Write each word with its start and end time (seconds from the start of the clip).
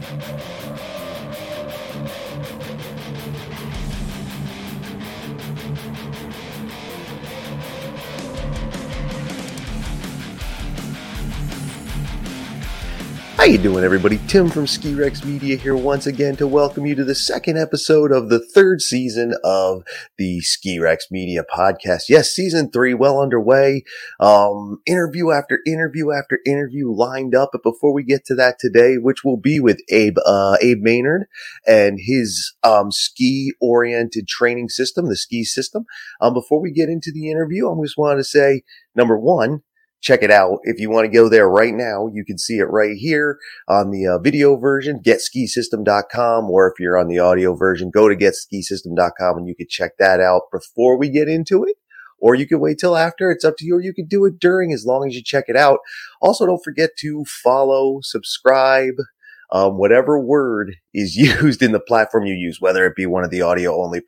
How 0.00 0.97
you 13.48 13.56
doing, 13.56 13.82
everybody? 13.82 14.20
Tim 14.28 14.50
from 14.50 14.66
Ski 14.66 14.94
Rex 14.94 15.24
Media 15.24 15.56
here 15.56 15.74
once 15.74 16.06
again 16.06 16.36
to 16.36 16.46
welcome 16.46 16.84
you 16.84 16.94
to 16.94 17.02
the 17.02 17.14
second 17.14 17.56
episode 17.56 18.12
of 18.12 18.28
the 18.28 18.40
third 18.40 18.82
season 18.82 19.32
of 19.42 19.84
the 20.18 20.40
Ski 20.40 20.78
Rex 20.78 21.06
Media 21.10 21.42
podcast. 21.50 22.10
Yes, 22.10 22.30
season 22.30 22.70
three 22.70 22.92
well 22.92 23.18
underway. 23.22 23.84
Um, 24.20 24.82
interview 24.84 25.30
after 25.30 25.60
interview 25.66 26.12
after 26.12 26.40
interview 26.44 26.92
lined 26.92 27.34
up. 27.34 27.48
But 27.52 27.62
before 27.62 27.94
we 27.94 28.04
get 28.04 28.26
to 28.26 28.34
that 28.34 28.58
today, 28.58 28.98
which 28.98 29.24
will 29.24 29.38
be 29.38 29.60
with 29.60 29.80
Abe 29.88 30.18
uh, 30.26 30.58
Abe 30.60 30.82
Maynard 30.82 31.24
and 31.66 31.98
his 31.98 32.52
um, 32.62 32.92
ski 32.92 33.54
oriented 33.62 34.28
training 34.28 34.68
system, 34.68 35.08
the 35.08 35.16
ski 35.16 35.42
system. 35.42 35.86
Um, 36.20 36.34
before 36.34 36.60
we 36.60 36.70
get 36.70 36.90
into 36.90 37.10
the 37.10 37.30
interview, 37.30 37.70
I 37.70 37.82
just 37.82 37.96
wanted 37.96 38.18
to 38.18 38.24
say 38.24 38.62
number 38.94 39.18
one 39.18 39.62
check 40.00 40.22
it 40.22 40.30
out. 40.30 40.58
If 40.62 40.78
you 40.78 40.90
want 40.90 41.06
to 41.06 41.16
go 41.16 41.28
there 41.28 41.48
right 41.48 41.74
now, 41.74 42.08
you 42.12 42.24
can 42.24 42.38
see 42.38 42.58
it 42.58 42.70
right 42.70 42.96
here 42.96 43.38
on 43.68 43.90
the 43.90 44.06
uh, 44.06 44.18
video 44.18 44.56
version, 44.56 45.00
getskisystem.com, 45.04 46.44
or 46.50 46.68
if 46.68 46.78
you're 46.78 46.98
on 46.98 47.08
the 47.08 47.18
audio 47.18 47.54
version, 47.54 47.90
go 47.90 48.08
to 48.08 48.16
getskisystem.com 48.16 49.38
and 49.38 49.48
you 49.48 49.54
can 49.54 49.66
check 49.68 49.92
that 49.98 50.20
out 50.20 50.42
before 50.52 50.98
we 50.98 51.08
get 51.08 51.28
into 51.28 51.64
it. 51.64 51.76
Or 52.20 52.34
you 52.34 52.48
can 52.48 52.58
wait 52.58 52.78
till 52.78 52.96
after. 52.96 53.30
It's 53.30 53.44
up 53.44 53.54
to 53.58 53.64
you. 53.64 53.76
Or 53.76 53.80
you 53.80 53.94
can 53.94 54.06
do 54.06 54.24
it 54.24 54.40
during 54.40 54.72
as 54.72 54.84
long 54.84 55.06
as 55.06 55.14
you 55.14 55.22
check 55.22 55.44
it 55.46 55.56
out. 55.56 55.78
Also, 56.20 56.46
don't 56.46 56.64
forget 56.64 56.90
to 56.98 57.24
follow, 57.24 58.00
subscribe, 58.02 58.94
um, 59.52 59.78
whatever 59.78 60.18
word 60.18 60.76
is 60.92 61.16
used 61.16 61.62
in 61.62 61.72
the 61.72 61.80
platform 61.80 62.26
you 62.26 62.34
use, 62.34 62.60
whether 62.60 62.84
it 62.86 62.96
be 62.96 63.06
one 63.06 63.24
of 63.24 63.30
the 63.30 63.42
audio 63.42 63.80
only 63.80 64.00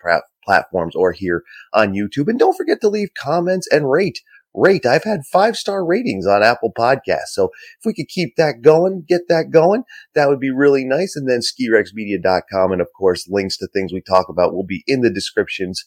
platforms 0.45 0.97
or 0.97 1.13
here 1.13 1.45
on 1.73 1.93
YouTube. 1.93 2.29
And 2.29 2.39
don't 2.39 2.57
forget 2.57 2.81
to 2.81 2.89
leave 2.89 3.11
comments 3.15 3.69
and 3.71 3.91
rate 3.91 4.21
rate. 4.55 4.87
I've 4.87 5.05
had 5.05 5.21
five 5.33 5.57
star 5.57 5.85
ratings 5.85 6.27
on 6.27 6.43
Apple 6.43 6.73
Podcasts. 6.77 7.33
So 7.33 7.45
if 7.45 7.85
we 7.85 7.95
could 7.95 8.09
keep 8.09 8.37
that 8.37 8.63
going, 8.63 9.05
get 9.09 9.23
that 9.29 9.51
going, 9.51 9.85
that 10.15 10.29
would 10.29 10.41
be 10.41 10.51
really 10.51 10.85
nice. 10.85 11.17
And 11.17 11.29
then 11.29 11.41
skirexmedia.com. 11.41 12.73
And 12.73 12.81
of 12.81 12.89
course, 12.97 13.29
links 13.29 13.57
to 13.59 13.69
things 13.69 13.93
we 13.93 14.01
talk 14.01 14.29
about 14.29 14.55
will 14.55 14.67
be 14.67 14.83
in 14.87 15.01
the 15.03 15.11
descriptions. 15.11 15.85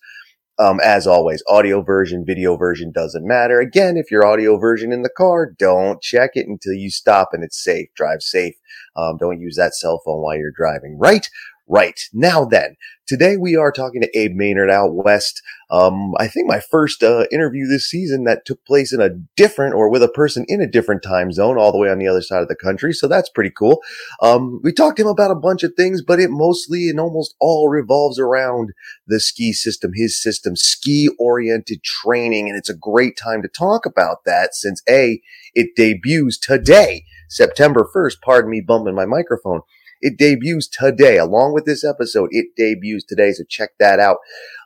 Um, 0.59 0.80
as 0.83 1.08
always, 1.08 1.42
audio 1.50 1.81
version, 1.81 2.23
video 2.28 2.55
version 2.55 2.92
doesn't 2.92 3.28
matter. 3.28 3.59
Again, 3.59 3.97
if 3.97 4.11
your 4.11 4.23
audio 4.23 4.59
version 4.59 4.92
in 4.92 5.02
the 5.02 5.09
car, 5.09 5.52
don't 5.58 6.00
check 6.00 6.31
it 6.36 6.45
until 6.48 6.73
you 6.73 6.92
stop 6.92 7.30
and 7.33 7.44
it's 7.44 7.61
safe. 7.61 7.88
Drive 7.95 8.22
safe. 8.22 8.53
Um, 8.95 9.17
don't 9.17 9.39
use 9.39 9.55
that 9.55 9.73
cell 9.73 10.00
phone 10.05 10.22
while 10.22 10.38
you're 10.38 10.53
driving. 10.55 11.00
Right? 11.00 11.27
Right. 11.66 11.97
Now 12.11 12.44
then, 12.44 12.75
today 13.08 13.38
we 13.38 13.56
are 13.56 13.72
talking 13.72 14.02
to 14.02 14.19
Abe 14.19 14.36
Maynard 14.36 14.69
out 14.69 14.94
west. 14.94 15.42
Um, 15.72 16.14
I 16.20 16.28
think 16.28 16.45
my 16.45 16.59
first 16.59 17.02
uh, 17.02 17.25
interview 17.31 17.66
this 17.66 17.89
season 17.89 18.25
that 18.25 18.45
took 18.45 18.64
place 18.66 18.92
in 18.92 19.00
a 19.00 19.11
different 19.38 19.73
or 19.73 19.89
with 19.89 20.03
a 20.03 20.09
person 20.09 20.44
in 20.50 20.59
a 20.59 20.70
different 20.70 21.03
time 21.03 21.31
zone 21.31 21.58
all 21.58 21.72
the 21.72 21.78
way 21.78 21.89
on 21.89 22.00
the 22.00 22.08
other 22.08 22.22
side 22.22 22.42
of 22.42 22.50
the 22.50 22.55
country. 22.55 22.92
So 22.92 23.08
that's 23.08 23.30
pretty 23.30 23.50
cool. 23.50 23.81
Um, 24.22 24.59
we 24.61 24.73
talked 24.73 24.97
to 24.97 25.03
him 25.03 25.08
about 25.08 25.31
a 25.31 25.36
bunch 25.36 25.64
of 25.64 25.72
things, 25.78 26.02
but 26.05 26.20
it 26.20 26.30
mostly 26.30 26.89
and 26.89 27.00
almost 27.00 27.33
all 27.39 27.70
revolves 27.70 28.20
around 28.20 28.72
the 29.08 29.22
ski 29.22 29.53
system, 29.53 29.92
his 29.95 30.22
system, 30.22 30.58
ski 30.58 31.08
oriented 31.17 31.81
training. 31.81 32.50
And 32.50 32.58
it's 32.58 32.70
a 32.70 32.75
great 32.75 33.17
time 33.17 33.42
to 33.42 33.48
talk 33.48 33.86
about 33.86 34.25
that 34.25 34.53
since 34.53 34.83
A, 34.89 35.22
it 35.53 35.77
debuts 35.77 36.38
today, 36.38 37.05
September 37.30 37.88
1st. 37.95 38.16
Pardon 38.22 38.52
me 38.52 38.59
bumping 38.59 38.95
my 38.95 39.05
microphone. 39.05 39.61
It 40.04 40.18
debuts 40.18 40.68
today, 40.68 41.18
along 41.18 41.54
with 41.54 41.66
this 41.66 41.86
episode. 41.86 42.28
It 42.32 42.48
debuts 42.58 43.06
today, 43.06 43.32
so 43.32 43.44
check 43.50 43.70
that 43.80 44.00
out. 44.00 44.18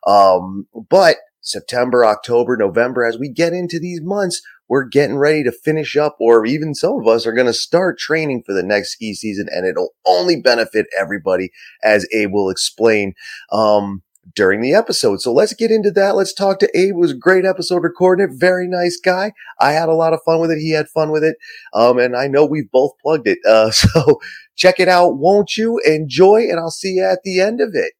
Um, 0.07 0.67
but 0.89 1.17
September, 1.41 2.03
October, 2.03 2.57
November, 2.57 3.05
as 3.05 3.19
we 3.19 3.29
get 3.29 3.53
into 3.53 3.79
these 3.79 4.01
months, 4.01 4.41
we're 4.67 4.83
getting 4.83 5.17
ready 5.17 5.43
to 5.43 5.51
finish 5.51 5.95
up, 5.95 6.17
or 6.19 6.45
even 6.45 6.73
some 6.73 6.99
of 6.99 7.07
us 7.07 7.27
are 7.27 7.33
going 7.33 7.47
to 7.47 7.53
start 7.53 7.99
training 7.99 8.43
for 8.45 8.53
the 8.53 8.63
next 8.63 8.93
ski 8.93 9.13
season, 9.13 9.47
and 9.49 9.65
it'll 9.65 9.93
only 10.05 10.41
benefit 10.41 10.87
everybody, 10.99 11.51
as 11.83 12.07
Abe 12.13 12.33
will 12.33 12.49
explain. 12.49 13.13
Um, 13.51 14.01
during 14.35 14.61
the 14.61 14.73
episode. 14.73 15.21
So 15.21 15.31
let's 15.31 15.53
get 15.53 15.71
into 15.71 15.91
that. 15.91 16.15
Let's 16.15 16.33
talk 16.33 16.59
to 16.59 16.77
Abe. 16.77 16.89
It 16.89 16.97
was 16.97 17.11
a 17.11 17.17
great 17.17 17.45
episode 17.45 17.83
recording 17.83 18.27
it. 18.29 18.35
Very 18.37 18.67
nice 18.67 18.99
guy. 18.99 19.31
I 19.59 19.71
had 19.71 19.89
a 19.89 19.93
lot 19.93 20.13
of 20.13 20.19
fun 20.25 20.39
with 20.39 20.51
it. 20.51 20.59
He 20.59 20.71
had 20.71 20.89
fun 20.89 21.11
with 21.11 21.23
it. 21.23 21.37
Um, 21.73 21.97
and 21.97 22.15
I 22.15 22.27
know 22.27 22.45
we've 22.45 22.69
both 22.71 22.91
plugged 23.01 23.27
it. 23.27 23.39
Uh, 23.47 23.71
so 23.71 24.19
check 24.57 24.79
it 24.79 24.89
out, 24.89 25.17
won't 25.17 25.55
you? 25.55 25.79
Enjoy, 25.85 26.41
and 26.41 26.59
I'll 26.59 26.69
see 26.69 26.95
you 26.95 27.05
at 27.05 27.23
the 27.23 27.39
end 27.39 27.61
of 27.61 27.69
it. 27.73 27.93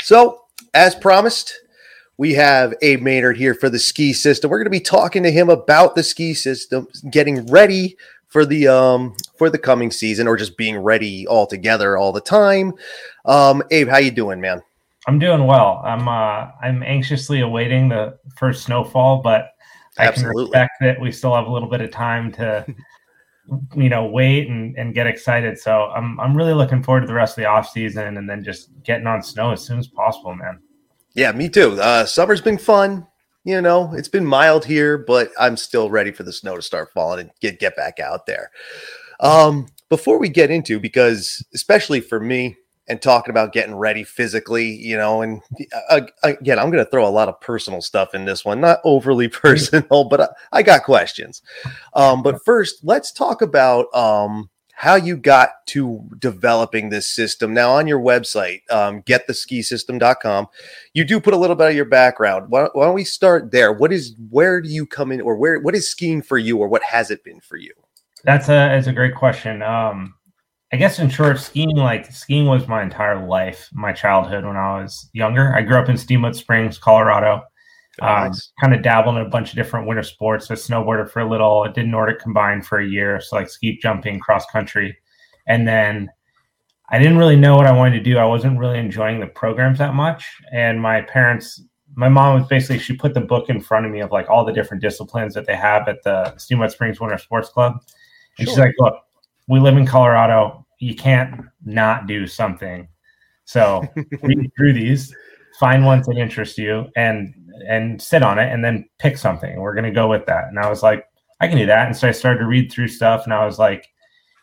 So, 0.00 0.40
as 0.72 0.94
promised, 0.94 1.52
we 2.16 2.34
have 2.34 2.74
Abe 2.80 3.02
Maynard 3.02 3.36
here 3.36 3.54
for 3.54 3.68
the 3.68 3.78
ski 3.78 4.12
system. 4.12 4.50
We're 4.50 4.58
going 4.58 4.66
to 4.66 4.70
be 4.70 4.80
talking 4.80 5.22
to 5.24 5.30
him 5.30 5.50
about 5.50 5.94
the 5.94 6.02
ski 6.02 6.32
system, 6.32 6.88
getting 7.10 7.46
ready 7.46 7.96
for 8.28 8.46
the 8.46 8.68
um 8.68 9.16
for 9.36 9.50
the 9.50 9.58
coming 9.58 9.90
season, 9.90 10.28
or 10.28 10.36
just 10.36 10.56
being 10.56 10.78
ready 10.78 11.26
altogether 11.26 11.98
all 11.98 12.12
the 12.12 12.20
time. 12.20 12.72
Um, 13.26 13.62
Abe, 13.70 13.88
how 13.88 13.98
you 13.98 14.10
doing, 14.10 14.40
man? 14.40 14.62
I'm 15.06 15.18
doing 15.18 15.46
well. 15.46 15.82
I'm 15.84 16.06
uh, 16.08 16.50
I'm 16.62 16.82
anxiously 16.82 17.40
awaiting 17.40 17.88
the 17.88 18.18
first 18.36 18.64
snowfall, 18.64 19.22
but 19.22 19.54
I 19.98 20.06
Absolutely. 20.06 20.44
can 20.44 20.50
respect 20.50 20.72
that 20.80 21.00
we 21.00 21.10
still 21.10 21.34
have 21.34 21.46
a 21.46 21.52
little 21.52 21.68
bit 21.68 21.80
of 21.80 21.90
time 21.90 22.30
to 22.32 22.64
you 23.74 23.88
know 23.88 24.06
wait 24.06 24.48
and, 24.48 24.76
and 24.76 24.94
get 24.94 25.06
excited. 25.06 25.58
So 25.58 25.86
I'm 25.94 26.18
I'm 26.20 26.36
really 26.36 26.54
looking 26.54 26.82
forward 26.82 27.02
to 27.02 27.06
the 27.06 27.14
rest 27.14 27.38
of 27.38 27.42
the 27.42 27.48
off 27.48 27.68
season 27.70 28.16
and 28.16 28.28
then 28.28 28.42
just 28.44 28.70
getting 28.82 29.06
on 29.06 29.22
snow 29.22 29.52
as 29.52 29.64
soon 29.64 29.78
as 29.78 29.88
possible, 29.88 30.34
man. 30.34 30.60
Yeah, 31.14 31.32
me 31.32 31.48
too. 31.48 31.80
Uh, 31.80 32.06
summer's 32.06 32.40
been 32.40 32.58
fun. 32.58 33.06
You 33.44 33.60
know, 33.60 33.92
it's 33.94 34.08
been 34.08 34.26
mild 34.26 34.64
here, 34.64 34.98
but 34.98 35.30
I'm 35.38 35.56
still 35.56 35.90
ready 35.90 36.12
for 36.12 36.22
the 36.22 36.32
snow 36.32 36.56
to 36.56 36.62
start 36.62 36.92
falling 36.92 37.20
and 37.20 37.30
get 37.40 37.58
get 37.58 37.76
back 37.76 37.98
out 37.98 38.26
there. 38.26 38.50
Um, 39.20 39.66
before 39.88 40.18
we 40.18 40.28
get 40.28 40.50
into, 40.50 40.78
because 40.78 41.44
especially 41.54 42.00
for 42.00 42.20
me, 42.20 42.56
and 42.90 43.00
talking 43.00 43.30
about 43.30 43.52
getting 43.52 43.76
ready 43.76 44.02
physically, 44.02 44.66
you 44.66 44.96
know, 44.96 45.22
and 45.22 45.40
uh, 45.88 46.00
again, 46.24 46.58
I'm 46.58 46.70
going 46.70 46.84
to 46.84 46.90
throw 46.90 47.06
a 47.06 47.08
lot 47.08 47.28
of 47.28 47.40
personal 47.40 47.80
stuff 47.80 48.16
in 48.16 48.24
this 48.24 48.44
one, 48.44 48.60
not 48.60 48.80
overly 48.82 49.28
personal, 49.28 50.04
but 50.04 50.20
I, 50.20 50.28
I 50.52 50.62
got 50.62 50.82
questions. 50.82 51.40
Um, 51.94 52.22
but 52.22 52.44
first, 52.44 52.80
let's 52.82 53.12
talk 53.12 53.42
about 53.42 53.86
um, 53.94 54.50
how 54.74 54.96
you 54.96 55.16
got 55.16 55.50
to 55.66 56.04
developing 56.18 56.88
this 56.88 57.08
system. 57.08 57.54
Now, 57.54 57.70
on 57.70 57.86
your 57.86 58.00
website, 58.00 58.62
um, 58.72 59.02
gettheskisystem.com, 59.02 60.48
you 60.92 61.04
do 61.04 61.20
put 61.20 61.32
a 61.32 61.38
little 61.38 61.56
bit 61.56 61.68
of 61.68 61.76
your 61.76 61.84
background. 61.84 62.46
Why, 62.48 62.68
why 62.72 62.86
don't 62.86 62.94
we 62.94 63.04
start 63.04 63.52
there? 63.52 63.72
What 63.72 63.92
is, 63.92 64.16
where 64.30 64.60
do 64.60 64.68
you 64.68 64.84
come 64.84 65.12
in, 65.12 65.20
or 65.20 65.36
where, 65.36 65.60
what 65.60 65.76
is 65.76 65.88
skiing 65.88 66.22
for 66.22 66.38
you, 66.38 66.58
or 66.58 66.66
what 66.66 66.82
has 66.82 67.12
it 67.12 67.22
been 67.22 67.38
for 67.38 67.56
you? 67.56 67.72
That's 68.24 68.48
a, 68.48 68.74
that's 68.74 68.88
a 68.88 68.92
great 68.92 69.14
question. 69.14 69.62
Um, 69.62 70.14
I 70.72 70.76
guess 70.76 70.98
in 70.98 71.08
short, 71.08 71.38
skiing 71.38 71.76
like 71.76 72.12
skiing 72.12 72.46
was 72.46 72.68
my 72.68 72.82
entire 72.82 73.26
life, 73.26 73.68
my 73.72 73.92
childhood 73.92 74.44
when 74.44 74.56
I 74.56 74.80
was 74.80 75.10
younger. 75.12 75.54
I 75.54 75.62
grew 75.62 75.76
up 75.76 75.88
in 75.88 75.96
Steamboat 75.96 76.36
Springs, 76.36 76.78
Colorado. 76.78 77.42
Um, 78.00 78.28
nice. 78.28 78.52
Kind 78.60 78.74
of 78.74 78.82
dabbled 78.82 79.16
in 79.16 79.26
a 79.26 79.28
bunch 79.28 79.50
of 79.50 79.56
different 79.56 79.88
winter 79.88 80.04
sports. 80.04 80.50
I 80.50 80.54
snowboarded 80.54 81.10
for 81.10 81.20
a 81.20 81.28
little. 81.28 81.64
I 81.68 81.72
did 81.72 81.88
Nordic 81.88 82.20
combined 82.20 82.66
for 82.66 82.78
a 82.78 82.86
year, 82.86 83.20
so 83.20 83.36
like 83.36 83.50
ski 83.50 83.78
jumping, 83.82 84.20
cross 84.20 84.46
country, 84.46 84.96
and 85.48 85.66
then 85.66 86.08
I 86.90 86.98
didn't 86.98 87.18
really 87.18 87.36
know 87.36 87.56
what 87.56 87.66
I 87.66 87.72
wanted 87.72 87.98
to 87.98 88.04
do. 88.04 88.18
I 88.18 88.24
wasn't 88.24 88.58
really 88.58 88.78
enjoying 88.78 89.18
the 89.18 89.26
programs 89.26 89.78
that 89.78 89.94
much, 89.94 90.24
and 90.52 90.80
my 90.80 91.02
parents, 91.02 91.60
my 91.96 92.08
mom 92.08 92.38
was 92.38 92.48
basically 92.48 92.78
she 92.78 92.96
put 92.96 93.12
the 93.12 93.20
book 93.20 93.50
in 93.50 93.60
front 93.60 93.86
of 93.86 93.92
me 93.92 94.00
of 94.00 94.12
like 94.12 94.30
all 94.30 94.44
the 94.44 94.52
different 94.52 94.82
disciplines 94.82 95.34
that 95.34 95.46
they 95.46 95.56
have 95.56 95.88
at 95.88 96.02
the 96.04 96.36
Steamboat 96.36 96.70
Springs 96.70 97.00
Winter 97.00 97.18
Sports 97.18 97.48
Club, 97.48 97.74
and 98.38 98.46
sure. 98.46 98.54
she's 98.54 98.58
like, 98.58 98.74
"Look, 98.78 98.94
we 99.50 99.58
live 99.58 99.76
in 99.76 99.84
Colorado. 99.84 100.64
You 100.78 100.94
can't 100.94 101.42
not 101.64 102.06
do 102.06 102.26
something. 102.28 102.86
So 103.44 103.82
read 104.22 104.50
through 104.56 104.74
these, 104.74 105.12
find 105.58 105.84
ones 105.84 106.06
that 106.06 106.16
interest 106.16 106.56
you, 106.56 106.86
and 106.96 107.34
and 107.68 108.00
sit 108.00 108.22
on 108.22 108.38
it, 108.38 108.50
and 108.50 108.64
then 108.64 108.88
pick 109.00 109.18
something. 109.18 109.60
We're 109.60 109.74
gonna 109.74 109.90
go 109.90 110.08
with 110.08 110.24
that. 110.26 110.44
And 110.44 110.58
I 110.58 110.70
was 110.70 110.84
like, 110.84 111.04
I 111.40 111.48
can 111.48 111.58
do 111.58 111.66
that. 111.66 111.86
And 111.86 111.96
so 111.96 112.08
I 112.08 112.12
started 112.12 112.38
to 112.38 112.46
read 112.46 112.70
through 112.70 112.88
stuff, 112.88 113.24
and 113.24 113.34
I 113.34 113.44
was 113.44 113.58
like, 113.58 113.88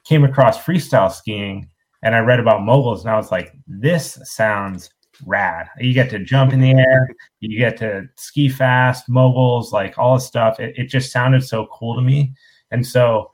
came 0.03 0.25
across 0.25 0.61
freestyle 0.61 1.11
skiing, 1.11 1.69
and 2.03 2.13
I 2.13 2.19
read 2.19 2.41
about 2.41 2.63
moguls, 2.63 3.05
and 3.05 3.09
I 3.09 3.15
was 3.15 3.31
like, 3.31 3.53
this 3.65 4.19
sounds 4.23 4.89
rad. 5.25 5.67
You 5.79 5.93
get 5.93 6.09
to 6.09 6.19
jump 6.19 6.51
in 6.51 6.59
the 6.59 6.71
air, 6.71 7.09
you 7.39 7.57
get 7.57 7.77
to 7.77 8.09
ski 8.17 8.49
fast, 8.49 9.07
moguls, 9.07 9.71
like 9.71 9.97
all 9.97 10.15
this 10.15 10.27
stuff. 10.27 10.59
It, 10.59 10.77
it 10.77 10.87
just 10.87 11.13
sounded 11.13 11.45
so 11.45 11.67
cool 11.71 11.95
to 11.95 12.01
me. 12.01 12.33
And 12.71 12.85
so 12.85 13.31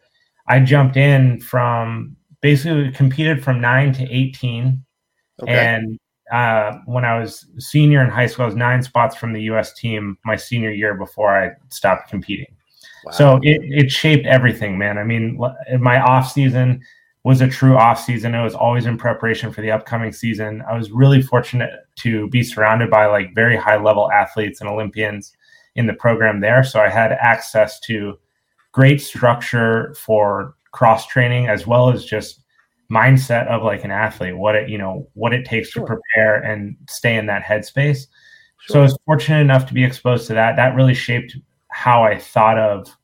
I 0.48 0.60
jumped 0.60 0.98
in 0.98 1.40
from 1.40 2.16
basically 2.42 2.92
competed 2.92 3.44
from 3.44 3.62
nine 3.62 3.94
to 3.94 4.04
18. 4.04 4.84
Okay. 5.42 5.52
And 5.52 6.00
uh, 6.32 6.78
when 6.86 7.06
I 7.06 7.20
was 7.20 7.46
senior 7.60 8.04
in 8.04 8.10
high 8.10 8.28
school, 8.28 8.44
I 8.44 8.48
was 8.48 8.56
nine 8.56 8.84
spots 8.84 9.16
from 9.16 9.34
the 9.34 9.42
U.S. 9.44 9.74
team 9.74 10.18
my 10.26 10.36
senior 10.36 10.72
year 10.72 10.96
before 10.96 11.38
I 11.38 11.52
stopped 11.70 12.10
competing. 12.10 12.54
Wow. 13.06 13.12
So 13.12 13.40
it, 13.44 13.62
it 13.64 13.92
shaped 13.92 14.26
everything, 14.26 14.78
man. 14.78 14.98
I 14.98 15.04
mean, 15.04 15.40
my 15.80 16.02
off 16.02 16.32
season, 16.32 16.82
was 17.24 17.40
a 17.40 17.48
true 17.48 17.78
off 17.78 18.04
season. 18.04 18.36
It 18.36 18.44
was 18.44 18.56
always 18.56 18.86
in 18.86 18.98
preparation 18.98 19.52
for 19.52 19.62
the 19.62 19.72
upcoming 19.72 20.12
season. 20.12 20.62
I 20.70 20.78
was 20.78 20.92
really 20.92 21.22
fortunate 21.22 21.72
to 21.98 22.28
be 22.30 22.44
surrounded 22.44 22.90
by 22.90 23.06
like 23.06 23.34
very 23.34 23.56
high 23.56 23.82
level 23.82 24.12
athletes 24.12 24.60
and 24.60 24.70
Olympians 24.70 25.34
in 25.76 25.88
the 25.88 25.94
program 25.94 26.42
there. 26.42 26.64
So 26.64 26.82
I 26.82 26.90
had 26.90 27.14
access 27.14 27.80
to 27.82 28.20
great 28.74 29.02
structure 29.02 29.96
for 29.98 30.56
cross 30.72 31.08
training 31.08 31.48
as 31.48 31.66
well 31.66 31.90
as 31.90 32.04
just 32.04 32.42
mindset 32.92 33.48
of 33.48 33.64
like 33.64 33.84
an 33.84 33.92
athlete, 33.92 34.38
what 34.38 34.56
it, 34.56 34.70
you 34.70 34.78
know, 34.78 35.08
what 35.14 35.34
it 35.34 35.46
takes 35.46 35.70
sure. 35.70 35.84
to 35.84 35.88
prepare 35.88 36.42
and 36.42 36.76
stay 36.90 37.16
in 37.16 37.28
that 37.28 37.44
headspace. 37.44 38.08
Sure. 38.60 38.74
So 38.74 38.80
I 38.80 38.84
was 38.84 38.98
fortunate 39.06 39.40
enough 39.40 39.66
to 39.68 39.74
be 39.74 39.84
exposed 39.84 40.28
to 40.28 40.34
that. 40.34 40.58
That 40.58 40.76
really 40.76 40.94
shaped 40.94 41.38
how 41.70 42.04
I 42.04 42.20
thought 42.20 42.58
of 42.58 42.96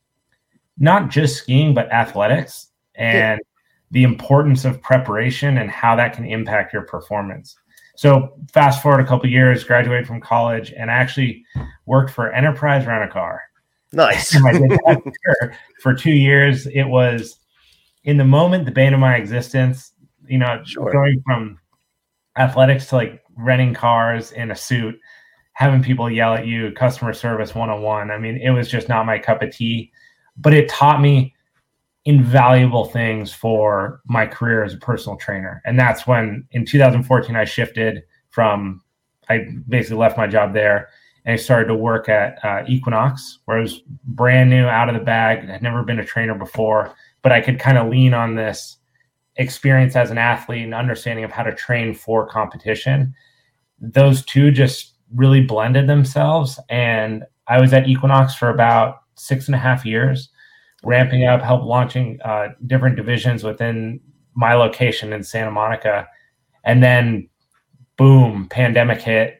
not 0.78 1.10
just 1.10 1.36
skiing, 1.36 1.74
but 1.74 1.90
athletics 1.92 2.68
and 2.94 3.38
yeah. 3.40 3.60
the 3.90 4.02
importance 4.04 4.64
of 4.64 4.80
preparation 4.82 5.58
and 5.58 5.70
how 5.70 5.96
that 5.96 6.14
can 6.14 6.24
impact 6.24 6.72
your 6.72 6.82
performance. 6.82 7.56
So 7.96 8.34
fast 8.52 8.82
forward 8.82 9.00
a 9.00 9.06
couple 9.06 9.28
years, 9.28 9.62
graduated 9.62 10.06
from 10.06 10.20
college, 10.20 10.72
and 10.72 10.90
I 10.90 10.94
actually 10.94 11.44
worked 11.84 12.10
for 12.10 12.32
Enterprise 12.32 12.86
Rent 12.86 13.04
a 13.04 13.12
Car. 13.12 13.42
Nice. 13.92 14.36
I 14.36 14.52
did 14.52 14.70
that 14.70 15.56
for, 15.82 15.94
two 15.94 16.12
years. 16.12 16.66
It 16.66 16.84
was 16.84 17.38
in 18.04 18.16
the 18.16 18.24
moment 18.24 18.64
the 18.64 18.70
bane 18.70 18.94
of 18.94 19.00
my 19.00 19.16
existence. 19.16 19.92
You 20.26 20.38
know, 20.38 20.62
sure. 20.64 20.92
going 20.92 21.22
from 21.26 21.58
athletics 22.36 22.86
to 22.86 22.96
like 22.96 23.22
renting 23.36 23.74
cars 23.74 24.32
in 24.32 24.50
a 24.50 24.56
suit, 24.56 24.98
having 25.54 25.82
people 25.82 26.08
yell 26.08 26.34
at 26.34 26.46
you, 26.46 26.70
customer 26.72 27.12
service 27.12 27.54
101. 27.54 28.10
I 28.10 28.18
mean, 28.18 28.36
it 28.36 28.50
was 28.50 28.70
just 28.70 28.88
not 28.88 29.06
my 29.06 29.18
cup 29.18 29.42
of 29.42 29.54
tea, 29.54 29.90
but 30.36 30.54
it 30.54 30.68
taught 30.68 31.00
me 31.00 31.34
invaluable 32.04 32.86
things 32.86 33.32
for 33.32 34.00
my 34.06 34.26
career 34.26 34.64
as 34.64 34.74
a 34.74 34.78
personal 34.78 35.16
trainer. 35.16 35.60
And 35.64 35.78
that's 35.78 36.06
when 36.06 36.46
in 36.52 36.64
2014 36.64 37.36
I 37.36 37.44
shifted 37.44 38.02
from 38.30 38.80
I 39.28 39.46
basically 39.68 39.98
left 39.98 40.16
my 40.16 40.26
job 40.26 40.54
there 40.54 40.88
I 41.30 41.36
started 41.36 41.68
to 41.68 41.74
work 41.74 42.08
at 42.08 42.44
uh, 42.44 42.64
Equinox, 42.66 43.38
where 43.44 43.58
I 43.58 43.60
was 43.60 43.80
brand 44.04 44.50
new 44.50 44.66
out 44.66 44.88
of 44.88 44.94
the 44.94 45.04
bag. 45.04 45.48
I'd 45.48 45.62
never 45.62 45.82
been 45.82 45.98
a 45.98 46.04
trainer 46.04 46.34
before, 46.34 46.94
but 47.22 47.32
I 47.32 47.40
could 47.40 47.58
kind 47.58 47.78
of 47.78 47.88
lean 47.88 48.14
on 48.14 48.34
this 48.34 48.78
experience 49.36 49.96
as 49.96 50.10
an 50.10 50.18
athlete 50.18 50.64
and 50.64 50.74
understanding 50.74 51.24
of 51.24 51.30
how 51.30 51.42
to 51.42 51.54
train 51.54 51.94
for 51.94 52.26
competition. 52.26 53.14
Those 53.80 54.24
two 54.24 54.50
just 54.50 54.94
really 55.14 55.42
blended 55.42 55.86
themselves. 55.86 56.58
And 56.68 57.24
I 57.46 57.60
was 57.60 57.72
at 57.72 57.88
Equinox 57.88 58.34
for 58.34 58.50
about 58.50 59.02
six 59.14 59.46
and 59.46 59.54
a 59.54 59.58
half 59.58 59.84
years 59.84 60.30
ramping 60.82 61.24
up, 61.24 61.42
help 61.42 61.64
launching 61.64 62.20
uh, 62.22 62.48
different 62.66 62.96
divisions 62.96 63.44
within 63.44 64.00
my 64.34 64.54
location 64.54 65.12
in 65.12 65.22
Santa 65.22 65.50
Monica. 65.50 66.08
And 66.64 66.82
then, 66.82 67.28
boom, 67.96 68.48
pandemic 68.48 69.02
hit. 69.02 69.39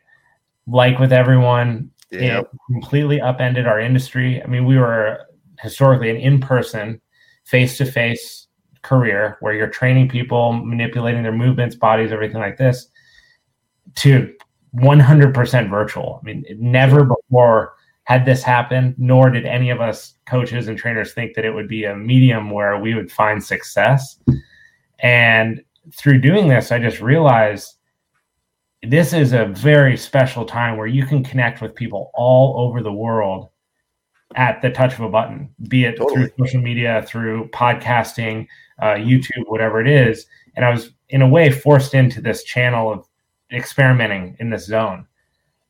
Like 0.71 0.99
with 0.99 1.13
everyone, 1.13 1.91
yep. 2.11 2.45
it 2.45 2.59
completely 2.71 3.21
upended 3.21 3.67
our 3.67 3.81
industry. 3.81 4.43
I 4.43 4.47
mean, 4.47 4.65
we 4.65 4.79
were 4.79 5.21
historically 5.61 6.11
an 6.11 6.17
in 6.17 6.41
person, 6.41 7.01
face 7.45 7.77
to 7.79 7.85
face 7.85 8.47
career 8.83 9.37
where 9.41 9.53
you're 9.53 9.69
training 9.69 10.09
people, 10.09 10.53
manipulating 10.53 11.23
their 11.23 11.33
movements, 11.33 11.75
bodies, 11.75 12.13
everything 12.13 12.41
like 12.41 12.57
this, 12.57 12.89
to 13.97 14.33
100% 14.77 15.71
virtual. 15.71 16.21
I 16.23 16.25
mean, 16.25 16.45
never 16.59 17.05
before 17.05 17.75
had 18.05 18.25
this 18.25 18.43
happen, 18.43 18.95
nor 18.99 19.31
did 19.31 19.47
any 19.47 19.71
of 19.71 19.81
us 19.81 20.15
coaches 20.27 20.69
and 20.69 20.79
trainers 20.79 21.13
think 21.13 21.35
that 21.35 21.45
it 21.45 21.53
would 21.53 21.69
be 21.69 21.85
a 21.85 21.97
medium 21.97 22.51
where 22.51 22.79
we 22.79 22.95
would 22.95 23.11
find 23.11 23.43
success. 23.43 24.19
And 25.01 25.63
through 25.95 26.21
doing 26.21 26.49
this, 26.49 26.73
I 26.73 26.79
just 26.79 27.01
realized 27.01 27.77
this 28.83 29.13
is 29.13 29.33
a 29.33 29.47
very 29.47 29.97
special 29.97 30.45
time 30.45 30.77
where 30.77 30.87
you 30.87 31.05
can 31.07 31.23
connect 31.23 31.61
with 31.61 31.75
people 31.75 32.11
all 32.15 32.59
over 32.59 32.83
the 32.83 32.93
world 32.93 33.51
at 34.37 34.63
the 34.63 34.71
touch 34.71 34.95
of 34.95 35.01
a 35.01 35.09
button, 35.09 35.53
be 35.69 35.85
it 35.85 35.97
totally. 35.97 36.29
through 36.29 36.47
social 36.47 36.61
media, 36.61 37.05
through 37.07 37.49
podcasting, 37.49 38.47
uh, 38.81 38.95
YouTube, 38.95 39.45
whatever 39.47 39.81
it 39.81 39.89
is. 39.89 40.27
And 40.57 40.65
I 40.65 40.71
was, 40.71 40.93
in 41.09 41.21
a 41.21 41.29
way, 41.29 41.51
forced 41.51 41.95
into 41.95 42.21
this 42.21 42.45
channel 42.45 42.93
of 42.93 43.07
experimenting 43.53 44.37
in 44.39 44.51
this 44.51 44.67
zone 44.67 45.07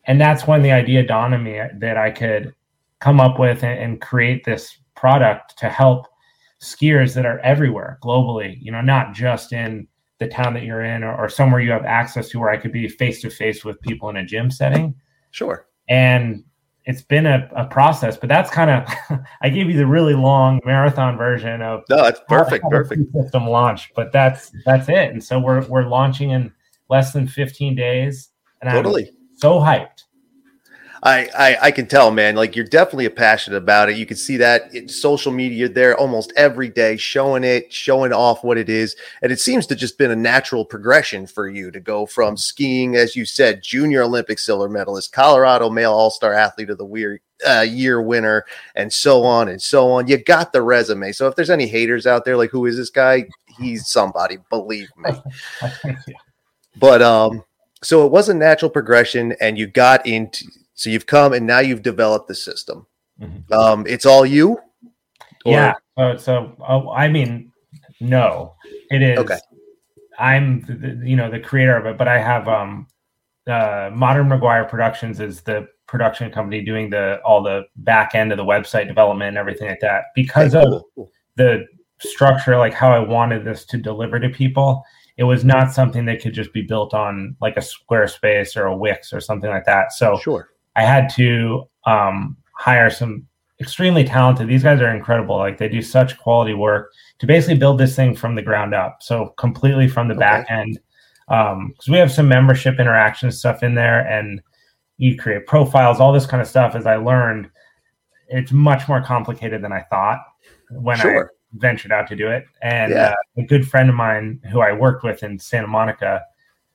and 0.05 0.21
that's 0.21 0.47
when 0.47 0.63
the 0.63 0.73
idea 0.73 1.06
dawned 1.06 1.35
on 1.35 1.45
me 1.45 1.61
that 1.75 1.97
I 1.97 2.11
could 2.11 2.55
come 3.01 3.21
up 3.21 3.39
with 3.39 3.63
and, 3.63 4.01
create 4.01 4.45
this 4.45 4.79
product 4.97 5.56
to 5.59 5.69
help 5.69 6.06
skiers 6.61 7.15
that 7.15 7.25
are 7.25 7.39
everywhere 7.41 7.99
globally, 8.03 8.59
you 8.61 8.73
know, 8.73 8.81
not 8.81 9.15
just 9.15 9.53
in 9.53 9.87
the 10.20 10.28
town 10.28 10.55
that 10.55 10.62
you're 10.62 10.84
in 10.84 11.02
or, 11.02 11.17
or 11.17 11.28
somewhere 11.28 11.61
you 11.61 11.72
have 11.72 11.84
access 11.84 12.28
to 12.28 12.38
where 12.38 12.50
I 12.50 12.58
could 12.58 12.72
be 12.72 12.87
face 12.87 13.20
to 13.22 13.31
face 13.31 13.64
with 13.64 13.81
people 13.81 14.08
in 14.11 14.17
a 14.17 14.25
gym 14.25 14.50
setting. 14.50 14.94
Sure. 15.31 15.67
And 15.88 16.44
it's 16.84 17.02
been 17.02 17.26
a, 17.26 17.49
a 17.56 17.64
process, 17.64 18.17
but 18.17 18.28
that's 18.28 18.50
kind 18.50 18.70
of 18.70 19.19
I 19.43 19.49
gave 19.49 19.69
you 19.69 19.76
the 19.76 19.87
really 19.87 20.14
long 20.14 20.61
marathon 20.64 21.17
version 21.17 21.62
of 21.62 21.82
no, 21.88 21.96
that's 22.02 22.20
perfect, 22.28 22.64
perfect 22.70 23.02
system 23.12 23.46
launch, 23.46 23.93
but 23.96 24.12
that's 24.12 24.52
that's 24.64 24.88
it. 24.88 25.11
And 25.11 25.25
so 25.25 25.40
we're 25.40 25.67
we're 25.67 25.88
launching 25.88 26.31
in 26.31 26.52
less 26.90 27.12
than 27.12 27.26
15 27.26 27.75
days. 27.75 28.28
And 28.61 28.70
totally. 28.70 29.08
I'm 29.08 29.37
so 29.37 29.58
hyped. 29.58 30.05
I, 31.02 31.29
I, 31.37 31.56
I 31.62 31.70
can 31.70 31.87
tell, 31.87 32.11
man. 32.11 32.37
Like 32.37 32.55
you're 32.55 32.64
definitely 32.64 33.08
passionate 33.08 33.56
about 33.56 33.88
it. 33.88 33.97
You 33.97 34.05
can 34.05 34.17
see 34.17 34.37
that 34.37 34.75
in 34.75 34.88
social 34.88 35.32
media 35.32 35.69
there 35.69 35.97
almost 35.97 36.32
every 36.37 36.69
day, 36.69 36.97
showing 36.97 37.43
it, 37.43 37.73
showing 37.73 38.12
off 38.12 38.44
what 38.44 38.58
it 38.58 38.69
is, 38.69 38.97
and 39.23 39.32
it 39.32 39.41
seems 39.41 39.67
to 39.69 39.75
just 39.75 39.97
been 39.97 40.11
a 40.11 40.17
natural 40.17 40.64
progression 40.64 41.26
for 41.26 41.49
you 41.49 41.70
to 41.70 41.81
go 41.81 42.05
from 42.05 42.37
skiing, 42.37 42.97
as 42.97 43.17
you 43.17 43.25
said, 43.25 43.62
junior 43.62 44.02
Olympic 44.02 44.38
silver 44.38 44.69
medalist, 44.69 45.12
Colorado 45.12 45.70
male 45.70 45.93
All 45.93 46.11
Star 46.11 46.35
athlete 46.35 46.70
of 46.70 46.79
the 46.79 46.87
year, 46.87 47.20
uh, 47.49 47.61
year 47.61 48.03
winner, 48.03 48.44
and 48.75 48.93
so 48.93 49.25
on 49.25 49.49
and 49.49 49.62
so 49.62 49.91
on. 49.91 50.06
You 50.06 50.23
got 50.23 50.53
the 50.53 50.62
resume. 50.62 51.12
So 51.12 51.26
if 51.29 51.35
there's 51.35 51.50
any 51.50 51.67
haters 51.67 52.06
out 52.06 52.26
there, 52.26 52.37
like 52.37 52.50
who 52.50 52.67
is 52.67 52.76
this 52.76 52.91
guy? 52.91 53.26
He's 53.58 53.88
somebody. 53.88 54.38
Believe 54.50 54.88
me. 54.99 55.11
but 56.76 57.03
um 57.03 57.43
so 57.82 58.05
it 58.05 58.12
was 58.12 58.29
a 58.29 58.35
natural 58.35 58.70
progression 58.70 59.35
and 59.41 59.58
you 59.58 59.67
got 59.67 60.06
into 60.06 60.44
so 60.81 60.88
you've 60.88 61.05
come 61.05 61.35
and 61.35 61.47
now 61.47 61.59
you've 61.59 61.82
developed 61.82 62.27
the 62.27 62.35
system 62.35 62.87
mm-hmm. 63.21 63.53
um 63.53 63.87
it's 63.87 64.06
all 64.06 64.25
you 64.25 64.53
or? 65.44 65.53
yeah 65.53 65.75
uh, 65.99 66.17
so 66.17 66.56
uh, 66.67 66.88
i 66.91 67.06
mean 67.06 67.53
no 68.00 68.55
it 68.91 69.03
is 69.03 69.19
okay 69.19 69.38
i'm 70.19 70.63
the, 70.63 71.06
you 71.06 71.17
know 71.17 71.31
the 71.31 71.39
creator 71.39 71.77
of 71.77 71.84
it 71.84 71.99
but 71.99 72.08
i 72.08 72.19
have 72.19 72.49
um 72.49 72.87
uh 73.46 73.91
modern 73.93 74.27
mcguire 74.27 74.67
productions 74.67 75.20
is 75.20 75.43
the 75.43 75.69
production 75.87 76.31
company 76.31 76.65
doing 76.65 76.89
the 76.89 77.20
all 77.27 77.43
the 77.43 77.63
back 77.77 78.15
end 78.15 78.32
of 78.32 78.39
the 78.39 78.44
website 78.44 78.89
development 78.89 79.29
and 79.29 79.37
everything 79.37 79.69
like 79.69 79.81
that 79.81 80.05
because 80.15 80.55
okay, 80.55 80.65
cool. 80.94 81.05
of 81.05 81.08
the 81.37 81.67
structure 81.99 82.56
like 82.56 82.72
how 82.72 82.91
i 82.91 82.99
wanted 82.99 83.44
this 83.44 83.67
to 83.67 83.77
deliver 83.77 84.19
to 84.19 84.31
people 84.31 84.82
it 85.20 85.25
was 85.25 85.44
not 85.44 85.70
something 85.70 86.06
that 86.06 86.22
could 86.22 86.32
just 86.32 86.51
be 86.55 86.63
built 86.63 86.94
on 86.94 87.37
like 87.43 87.58
a 87.58 87.60
Squarespace 87.60 88.56
or 88.56 88.65
a 88.65 88.75
Wix 88.75 89.13
or 89.13 89.20
something 89.20 89.51
like 89.51 89.67
that. 89.67 89.93
So 89.93 90.19
sure, 90.19 90.49
I 90.77 90.82
had 90.82 91.08
to 91.17 91.65
um, 91.86 92.36
hire 92.53 92.91
some 92.91 93.27
extremely 93.60 94.05
talented. 94.05 94.48
These 94.48 94.62
guys 94.62 94.81
are 94.81 94.94
incredible. 94.94 95.36
Like 95.36 95.58
they 95.58 95.69
do 95.69 95.82
such 95.82 96.19
quality 96.19 96.55
work 96.55 96.93
to 97.19 97.27
basically 97.27 97.58
build 97.58 97.79
this 97.79 97.94
thing 97.94 98.17
from 98.17 98.34
the 98.34 98.43
ground 98.43 98.74
up. 98.74 98.98
So 99.03 99.34
completely 99.39 99.89
from 99.89 100.08
the 100.08 100.15
okay. 100.15 100.20
back 100.20 100.50
end. 100.50 100.79
Because 101.29 101.89
um, 101.89 101.93
we 101.93 101.98
have 101.98 102.10
some 102.10 102.27
membership 102.27 102.81
interaction 102.81 103.31
stuff 103.31 103.62
in 103.62 103.77
there, 103.77 104.00
and 104.08 104.41
you 104.96 105.17
create 105.17 105.46
profiles, 105.46 106.00
all 106.00 106.12
this 106.12 106.27
kind 106.27 106.41
of 106.43 106.48
stuff. 106.48 106.74
As 106.74 106.86
I 106.86 106.96
learned, 106.96 107.48
it's 108.29 108.50
much 108.50 108.89
more 108.89 109.00
complicated 109.00 109.62
than 109.62 109.72
I 109.72 109.82
thought 109.82 110.19
when 110.70 110.98
sure. 110.98 111.27
I 111.27 111.29
ventured 111.53 111.93
out 111.93 112.08
to 112.08 112.17
do 112.17 112.29
it. 112.29 112.46
And 112.62 112.93
yeah. 112.93 113.10
uh, 113.10 113.43
a 113.43 113.43
good 113.44 113.69
friend 113.69 113.89
of 113.89 113.94
mine 113.94 114.41
who 114.50 114.60
I 114.60 114.72
worked 114.72 115.05
with 115.05 115.22
in 115.22 115.39
Santa 115.39 115.69
Monica, 115.69 116.22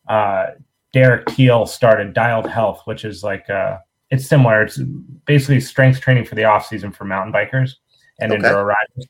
uh, 0.07 0.47
Derek 0.93 1.25
Teal, 1.27 1.65
started 1.65 2.13
Dialed 2.13 2.49
Health, 2.49 2.81
which 2.85 3.03
is 3.03 3.23
like 3.23 3.49
uh, 3.49 3.79
it's 4.11 4.27
similar. 4.27 4.63
It's 4.63 4.79
basically 5.25 5.59
strength 5.59 6.01
training 6.01 6.25
for 6.25 6.35
the 6.35 6.43
off 6.43 6.67
season 6.67 6.91
for 6.91 7.05
mountain 7.05 7.33
bikers 7.33 7.75
and 8.19 8.31
okay. 8.31 8.41
enduro 8.41 8.65
riders. 8.65 9.09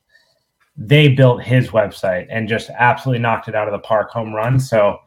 They 0.77 1.09
built 1.09 1.41
his 1.41 1.69
website 1.69 2.27
and 2.29 2.49
just 2.49 2.69
absolutely 2.69 3.21
knocked 3.21 3.47
it 3.47 3.55
out 3.55 3.67
of 3.67 3.71
the 3.71 3.79
park, 3.79 4.09
home 4.09 4.33
run. 4.33 4.59
So 4.59 4.97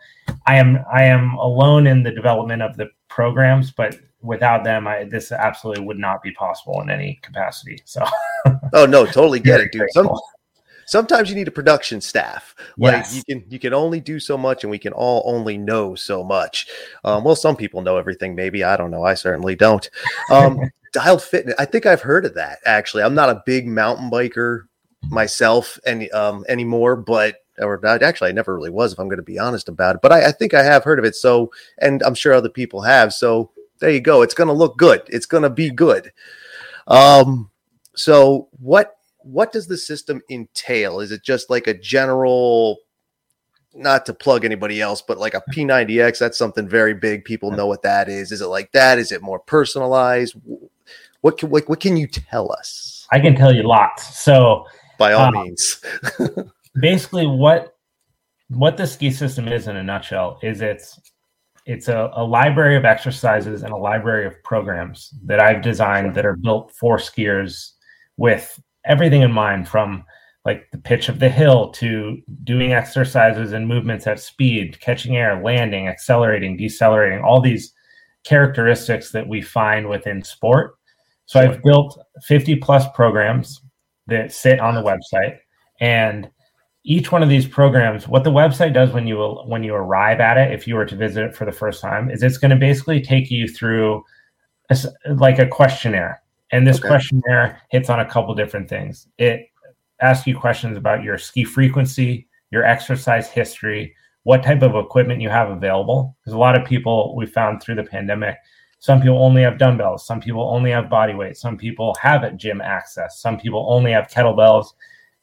I 0.46 0.56
am 0.56 0.84
I 0.92 1.04
am 1.04 1.34
alone 1.34 1.86
in 1.86 2.02
the 2.02 2.10
development 2.10 2.62
of 2.62 2.76
the 2.76 2.88
programs, 3.08 3.70
but 3.70 3.98
without 4.20 4.64
them, 4.64 4.86
I, 4.86 5.04
this 5.04 5.30
absolutely 5.32 5.84
would 5.84 5.98
not 5.98 6.22
be 6.22 6.32
possible 6.32 6.80
in 6.80 6.90
any 6.90 7.18
capacity. 7.22 7.80
So, 7.84 8.04
oh 8.72 8.86
no, 8.86 9.04
totally 9.06 9.40
get 9.50 9.60
it, 9.60 9.72
dude. 9.72 9.90
Some, 9.90 10.10
sometimes 10.88 11.28
you 11.28 11.36
need 11.36 11.48
a 11.48 11.52
production 11.52 12.00
staff. 12.00 12.54
Like 12.78 13.06
you 13.12 13.22
can 13.22 13.44
you 13.48 13.58
can 13.58 13.74
only 13.74 14.00
do 14.00 14.18
so 14.18 14.36
much, 14.36 14.64
and 14.64 14.70
we 14.70 14.78
can 14.78 14.92
all 14.92 15.22
only 15.26 15.56
know 15.58 15.94
so 15.94 16.24
much. 16.24 16.66
Um, 17.04 17.22
well, 17.22 17.36
some 17.36 17.56
people 17.56 17.82
know 17.82 17.96
everything. 17.96 18.34
Maybe 18.34 18.64
I 18.64 18.76
don't 18.76 18.90
know. 18.90 19.04
I 19.04 19.14
certainly 19.14 19.54
don't. 19.54 19.88
Um, 20.30 20.60
dialed 20.92 21.22
fitness. 21.22 21.54
I 21.58 21.66
think 21.66 21.86
I've 21.86 22.00
heard 22.00 22.24
of 22.24 22.34
that. 22.34 22.58
Actually, 22.64 23.02
I'm 23.02 23.14
not 23.14 23.28
a 23.28 23.42
big 23.46 23.68
mountain 23.68 24.10
biker 24.10 24.62
myself 25.10 25.78
any 25.86 26.10
um, 26.10 26.44
anymore, 26.48 26.96
but 26.96 27.36
or 27.58 27.78
not. 27.82 28.02
Actually, 28.02 28.30
I 28.30 28.32
never 28.32 28.56
really 28.56 28.70
was, 28.70 28.92
if 28.92 28.98
I'm 28.98 29.08
going 29.08 29.18
to 29.18 29.22
be 29.22 29.38
honest 29.38 29.68
about 29.68 29.96
it. 29.96 30.02
But 30.02 30.12
I, 30.12 30.28
I 30.28 30.32
think 30.32 30.54
I 30.54 30.62
have 30.62 30.84
heard 30.84 30.98
of 30.98 31.04
it. 31.04 31.14
So, 31.14 31.52
and 31.78 32.02
I'm 32.02 32.14
sure 32.14 32.32
other 32.32 32.48
people 32.48 32.80
have. 32.82 33.12
So 33.12 33.50
there 33.80 33.90
you 33.90 34.00
go. 34.00 34.22
It's 34.22 34.34
going 34.34 34.48
to 34.48 34.54
look 34.54 34.76
good. 34.78 35.02
It's 35.08 35.26
going 35.26 35.42
to 35.42 35.50
be 35.50 35.70
good. 35.70 36.12
Um, 36.86 37.50
so 37.94 38.48
what 38.58 38.97
what 39.28 39.52
does 39.52 39.66
the 39.66 39.76
system 39.76 40.22
entail? 40.30 41.00
Is 41.00 41.12
it 41.12 41.22
just 41.22 41.50
like 41.50 41.66
a 41.66 41.74
general 41.74 42.78
not 43.74 44.06
to 44.06 44.14
plug 44.14 44.44
anybody 44.44 44.80
else, 44.80 45.02
but 45.02 45.18
like 45.18 45.34
a 45.34 45.42
P90X, 45.52 46.18
that's 46.18 46.38
something 46.38 46.66
very 46.66 46.94
big. 46.94 47.24
People 47.24 47.50
know 47.50 47.66
what 47.66 47.82
that 47.82 48.08
is. 48.08 48.32
Is 48.32 48.40
it 48.40 48.46
like 48.46 48.72
that? 48.72 48.98
Is 48.98 49.12
it 49.12 49.22
more 49.22 49.38
personalized? 49.38 50.34
What 51.20 51.38
can 51.38 51.50
what, 51.50 51.68
what 51.68 51.80
can 51.80 51.96
you 51.96 52.06
tell 52.06 52.50
us? 52.50 53.06
I 53.12 53.20
can 53.20 53.36
tell 53.36 53.54
you 53.54 53.62
lots. 53.62 54.18
So 54.18 54.64
by 54.98 55.12
all 55.12 55.26
um, 55.26 55.44
means. 55.44 55.84
basically 56.80 57.26
what 57.26 57.76
what 58.48 58.76
the 58.76 58.86
ski 58.86 59.10
system 59.10 59.48
is 59.48 59.68
in 59.68 59.76
a 59.76 59.82
nutshell 59.82 60.38
is 60.42 60.60
it's 60.60 60.98
it's 61.66 61.88
a, 61.88 62.10
a 62.14 62.24
library 62.24 62.76
of 62.76 62.86
exercises 62.86 63.62
and 63.62 63.72
a 63.72 63.76
library 63.76 64.26
of 64.26 64.42
programs 64.42 65.12
that 65.24 65.38
I've 65.38 65.60
designed 65.60 66.14
that 66.14 66.24
are 66.24 66.36
built 66.36 66.72
for 66.72 66.96
skiers 66.96 67.72
with 68.16 68.58
everything 68.88 69.22
in 69.22 69.32
mind 69.32 69.68
from 69.68 70.04
like 70.44 70.70
the 70.72 70.78
pitch 70.78 71.08
of 71.08 71.18
the 71.18 71.28
hill 71.28 71.70
to 71.72 72.16
doing 72.42 72.72
exercises 72.72 73.52
and 73.52 73.68
movements 73.68 74.06
at 74.06 74.18
speed, 74.18 74.80
catching 74.80 75.16
air, 75.16 75.42
landing, 75.42 75.88
accelerating, 75.88 76.56
decelerating, 76.56 77.22
all 77.22 77.40
these 77.40 77.72
characteristics 78.24 79.12
that 79.12 79.28
we 79.28 79.42
find 79.42 79.88
within 79.88 80.22
sport. 80.22 80.74
So 81.26 81.38
I've 81.38 81.62
built 81.62 81.98
50 82.22 82.56
plus 82.56 82.84
programs 82.94 83.60
that 84.06 84.32
sit 84.32 84.58
on 84.58 84.74
the 84.74 84.82
website 84.82 85.36
and 85.80 86.30
each 86.84 87.12
one 87.12 87.22
of 87.22 87.28
these 87.28 87.46
programs 87.46 88.08
what 88.08 88.24
the 88.24 88.30
website 88.30 88.72
does 88.72 88.90
when 88.92 89.06
you 89.06 89.18
when 89.44 89.62
you 89.62 89.74
arrive 89.74 90.20
at 90.20 90.38
it 90.38 90.52
if 90.52 90.66
you 90.66 90.74
were 90.74 90.86
to 90.86 90.96
visit 90.96 91.24
it 91.24 91.36
for 91.36 91.44
the 91.44 91.52
first 91.52 91.82
time 91.82 92.10
is 92.10 92.22
it's 92.22 92.38
going 92.38 92.50
to 92.50 92.56
basically 92.56 93.00
take 93.00 93.30
you 93.30 93.46
through 93.46 94.02
a, 94.70 94.78
like 95.16 95.38
a 95.38 95.46
questionnaire 95.46 96.22
and 96.52 96.66
this 96.66 96.78
okay. 96.78 96.88
questionnaire 96.88 97.60
hits 97.70 97.90
on 97.90 98.00
a 98.00 98.08
couple 98.08 98.34
different 98.34 98.68
things. 98.68 99.08
It 99.18 99.48
asks 100.00 100.26
you 100.26 100.38
questions 100.38 100.76
about 100.76 101.02
your 101.02 101.18
ski 101.18 101.44
frequency 101.44 102.26
your 102.50 102.64
exercise 102.64 103.28
history 103.28 103.94
what 104.22 104.42
type 104.42 104.62
of 104.62 104.74
equipment 104.74 105.20
you 105.20 105.28
have 105.28 105.50
available. 105.50 106.16
Because 106.20 106.34
a 106.34 106.38
lot 106.38 106.58
of 106.58 106.66
people 106.66 107.14
we 107.16 107.26
found 107.26 107.62
through 107.62 107.76
the 107.76 107.84
pandemic 107.84 108.36
some 108.80 109.00
people 109.00 109.22
only 109.22 109.42
have 109.42 109.58
dumbbells 109.58 110.06
some 110.06 110.20
people 110.20 110.42
only 110.42 110.70
have 110.70 110.88
body 110.88 111.14
weight 111.14 111.36
some 111.36 111.56
people 111.56 111.96
have 112.00 112.22
a 112.22 112.30
gym 112.30 112.60
access 112.60 113.20
some 113.20 113.36
people 113.36 113.66
only 113.68 113.90
have 113.90 114.06
kettlebells 114.06 114.68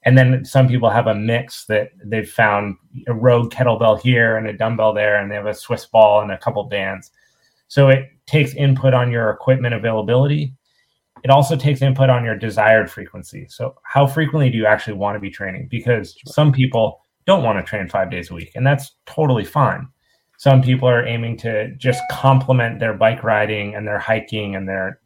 and 0.05 0.15
then 0.15 0.45
some 0.45 0.67
people 0.67 0.89
have 0.89 1.07
a 1.07 1.15
mix 1.15 1.65
that 1.65 1.89
they've 2.03 2.29
found 2.29 2.77
a 3.07 3.13
rogue 3.13 3.51
kettlebell 3.51 3.99
here 3.99 4.37
and 4.37 4.47
a 4.47 4.53
dumbbell 4.53 4.93
there 4.93 5.19
and 5.19 5.29
they 5.29 5.35
have 5.35 5.47
a 5.47 5.53
swiss 5.53 5.85
ball 5.87 6.21
and 6.21 6.31
a 6.31 6.37
couple 6.37 6.63
bands. 6.63 7.11
So 7.67 7.89
it 7.89 8.11
takes 8.27 8.53
input 8.53 8.93
on 8.93 9.11
your 9.11 9.31
equipment 9.31 9.73
availability 9.73 10.53
it 11.25 11.31
also 11.31 11.55
takes 11.55 11.81
input 11.81 12.11
on 12.11 12.23
your 12.23 12.37
desired 12.37 12.91
frequency. 12.91 13.47
So 13.49 13.73
how 13.81 14.05
frequently 14.05 14.51
do 14.51 14.59
you 14.59 14.67
actually 14.67 14.93
want 14.93 15.15
to 15.15 15.19
be 15.19 15.31
training? 15.31 15.67
Because 15.71 16.15
some 16.27 16.51
people 16.51 17.01
don't 17.25 17.43
want 17.43 17.57
to 17.57 17.67
train 17.67 17.89
five 17.89 18.11
days 18.11 18.29
a 18.29 18.35
week 18.35 18.51
and 18.53 18.65
that's 18.65 18.91
totally 19.07 19.43
fine. 19.43 19.87
Some 20.37 20.61
people 20.61 20.87
are 20.87 21.03
aiming 21.03 21.37
to 21.37 21.75
just 21.77 22.03
complement 22.11 22.79
their 22.79 22.93
bike 22.93 23.23
riding 23.23 23.73
and 23.73 23.87
their 23.87 23.97
hiking 23.97 24.55
and 24.55 24.69
their 24.69 24.99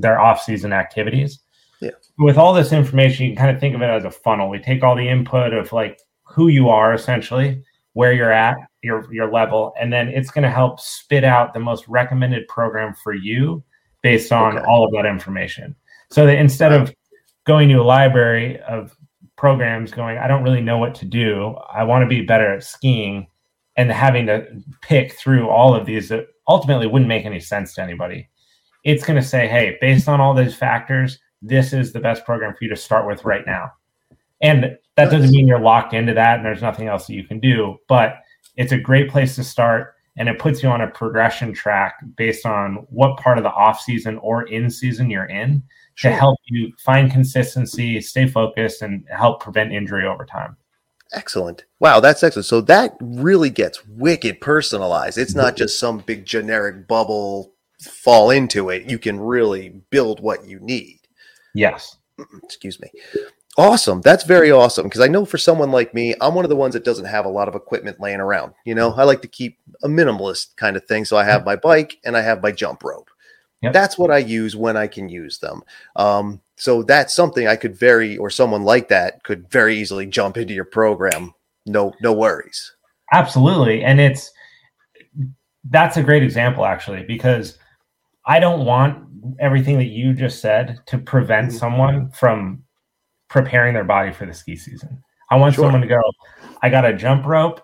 their 0.00 0.20
off-season 0.20 0.74
activities. 0.74 1.38
Yeah. 1.80 1.92
With 2.18 2.36
all 2.36 2.52
this 2.52 2.70
information, 2.70 3.24
you 3.24 3.30
can 3.32 3.46
kind 3.46 3.56
of 3.56 3.58
think 3.58 3.74
of 3.74 3.80
it 3.80 3.86
as 3.86 4.04
a 4.04 4.10
funnel. 4.10 4.50
We 4.50 4.58
take 4.58 4.82
all 4.82 4.94
the 4.94 5.08
input 5.08 5.54
of 5.54 5.72
like 5.72 5.98
who 6.24 6.48
you 6.48 6.68
are 6.68 6.92
essentially, 6.92 7.64
where 7.94 8.12
you're 8.12 8.32
at, 8.32 8.58
your 8.82 9.10
your 9.10 9.32
level, 9.32 9.72
and 9.80 9.90
then 9.90 10.08
it's 10.08 10.30
going 10.30 10.42
to 10.42 10.50
help 10.50 10.78
spit 10.78 11.24
out 11.24 11.54
the 11.54 11.60
most 11.60 11.88
recommended 11.88 12.46
program 12.48 12.92
for 13.02 13.14
you 13.14 13.64
based 14.04 14.32
on 14.32 14.58
okay. 14.58 14.66
all 14.66 14.84
of 14.84 14.92
that 14.92 15.06
information. 15.06 15.74
So 16.10 16.26
that 16.26 16.36
instead 16.36 16.72
of 16.72 16.94
going 17.44 17.70
to 17.70 17.76
a 17.76 17.82
library 17.82 18.60
of 18.60 18.94
programs 19.36 19.90
going, 19.90 20.18
I 20.18 20.28
don't 20.28 20.42
really 20.42 20.60
know 20.60 20.76
what 20.76 20.94
to 20.96 21.06
do. 21.06 21.56
I 21.72 21.84
want 21.84 22.02
to 22.02 22.06
be 22.06 22.20
better 22.20 22.52
at 22.52 22.62
skiing 22.62 23.26
and 23.76 23.90
having 23.90 24.26
to 24.26 24.46
pick 24.82 25.14
through 25.14 25.48
all 25.48 25.74
of 25.74 25.86
these 25.86 26.10
that 26.10 26.26
ultimately 26.46 26.86
wouldn't 26.86 27.08
make 27.08 27.24
any 27.24 27.40
sense 27.40 27.74
to 27.74 27.82
anybody. 27.82 28.28
It's 28.84 29.06
going 29.06 29.20
to 29.20 29.26
say, 29.26 29.48
hey, 29.48 29.78
based 29.80 30.06
on 30.06 30.20
all 30.20 30.34
those 30.34 30.54
factors, 30.54 31.18
this 31.40 31.72
is 31.72 31.94
the 31.94 32.00
best 32.00 32.26
program 32.26 32.52
for 32.52 32.62
you 32.62 32.70
to 32.70 32.76
start 32.76 33.06
with 33.06 33.24
right 33.24 33.46
now. 33.46 33.72
And 34.42 34.76
that 34.96 35.10
doesn't 35.10 35.30
mean 35.30 35.48
you're 35.48 35.58
locked 35.58 35.94
into 35.94 36.12
that 36.12 36.36
and 36.36 36.44
there's 36.44 36.60
nothing 36.60 36.88
else 36.88 37.06
that 37.06 37.14
you 37.14 37.24
can 37.24 37.40
do, 37.40 37.78
but 37.88 38.16
it's 38.56 38.72
a 38.72 38.78
great 38.78 39.10
place 39.10 39.34
to 39.36 39.44
start 39.44 39.94
and 40.16 40.28
it 40.28 40.38
puts 40.38 40.62
you 40.62 40.68
on 40.68 40.80
a 40.80 40.88
progression 40.88 41.52
track 41.52 41.96
based 42.16 42.46
on 42.46 42.86
what 42.90 43.18
part 43.18 43.38
of 43.38 43.44
the 43.44 43.50
off 43.50 43.80
season 43.80 44.18
or 44.18 44.44
in 44.44 44.70
season 44.70 45.10
you're 45.10 45.26
in 45.26 45.62
sure. 45.94 46.10
to 46.10 46.16
help 46.16 46.38
you 46.46 46.72
find 46.78 47.10
consistency, 47.10 48.00
stay 48.00 48.28
focused 48.28 48.82
and 48.82 49.04
help 49.10 49.40
prevent 49.40 49.72
injury 49.72 50.06
over 50.06 50.24
time. 50.24 50.56
Excellent. 51.12 51.64
Wow, 51.80 52.00
that's 52.00 52.22
excellent. 52.22 52.46
So 52.46 52.60
that 52.62 52.96
really 53.00 53.50
gets 53.50 53.86
wicked 53.86 54.40
personalized. 54.40 55.18
It's 55.18 55.34
not 55.34 55.56
just 55.56 55.78
some 55.78 55.98
big 55.98 56.24
generic 56.24 56.88
bubble 56.88 57.54
fall 57.80 58.30
into 58.30 58.70
it. 58.70 58.90
You 58.90 58.98
can 58.98 59.20
really 59.20 59.80
build 59.90 60.20
what 60.20 60.46
you 60.46 60.58
need. 60.60 61.00
Yes. 61.54 61.96
Excuse 62.42 62.80
me. 62.80 62.90
Awesome. 63.56 64.00
That's 64.00 64.24
very 64.24 64.50
awesome 64.50 64.84
because 64.84 65.00
I 65.00 65.06
know 65.06 65.24
for 65.24 65.38
someone 65.38 65.70
like 65.70 65.94
me, 65.94 66.14
I'm 66.20 66.34
one 66.34 66.44
of 66.44 66.48
the 66.48 66.56
ones 66.56 66.74
that 66.74 66.84
doesn't 66.84 67.04
have 67.04 67.24
a 67.24 67.30
lot 67.30 67.46
of 67.46 67.54
equipment 67.54 68.00
laying 68.00 68.18
around. 68.18 68.52
You 68.64 68.74
know, 68.74 68.92
I 68.92 69.04
like 69.04 69.22
to 69.22 69.28
keep 69.28 69.58
a 69.84 69.88
minimalist 69.88 70.56
kind 70.56 70.76
of 70.76 70.84
thing. 70.86 71.04
So 71.04 71.16
I 71.16 71.24
have 71.24 71.44
my 71.44 71.54
bike 71.54 71.98
and 72.04 72.16
I 72.16 72.20
have 72.20 72.42
my 72.42 72.50
jump 72.50 72.82
rope. 72.82 73.10
Yep. 73.62 73.72
That's 73.72 73.96
what 73.96 74.10
I 74.10 74.18
use 74.18 74.56
when 74.56 74.76
I 74.76 74.88
can 74.88 75.08
use 75.08 75.38
them. 75.38 75.62
Um, 75.94 76.40
so 76.56 76.82
that's 76.82 77.14
something 77.14 77.46
I 77.46 77.54
could 77.54 77.76
very, 77.76 78.16
or 78.16 78.28
someone 78.28 78.64
like 78.64 78.88
that 78.88 79.22
could 79.22 79.48
very 79.50 79.76
easily 79.76 80.06
jump 80.06 80.36
into 80.36 80.52
your 80.52 80.64
program. 80.64 81.32
No, 81.64 81.94
no 82.02 82.12
worries. 82.12 82.74
Absolutely. 83.12 83.84
And 83.84 84.00
it's, 84.00 84.32
that's 85.70 85.96
a 85.96 86.02
great 86.02 86.24
example 86.24 86.66
actually, 86.66 87.04
because 87.04 87.56
I 88.26 88.40
don't 88.40 88.66
want 88.66 89.06
everything 89.38 89.78
that 89.78 89.84
you 89.84 90.12
just 90.12 90.40
said 90.40 90.80
to 90.86 90.98
prevent 90.98 91.48
mm-hmm. 91.48 91.56
someone 91.56 92.10
from 92.10 92.64
preparing 93.34 93.74
their 93.74 93.82
body 93.82 94.12
for 94.12 94.26
the 94.26 94.32
ski 94.32 94.54
season. 94.54 95.02
I 95.28 95.34
want 95.34 95.56
sure. 95.56 95.64
someone 95.64 95.80
to 95.80 95.88
go, 95.88 96.00
I 96.62 96.68
got 96.68 96.84
a 96.84 96.94
jump 96.94 97.26
rope 97.26 97.60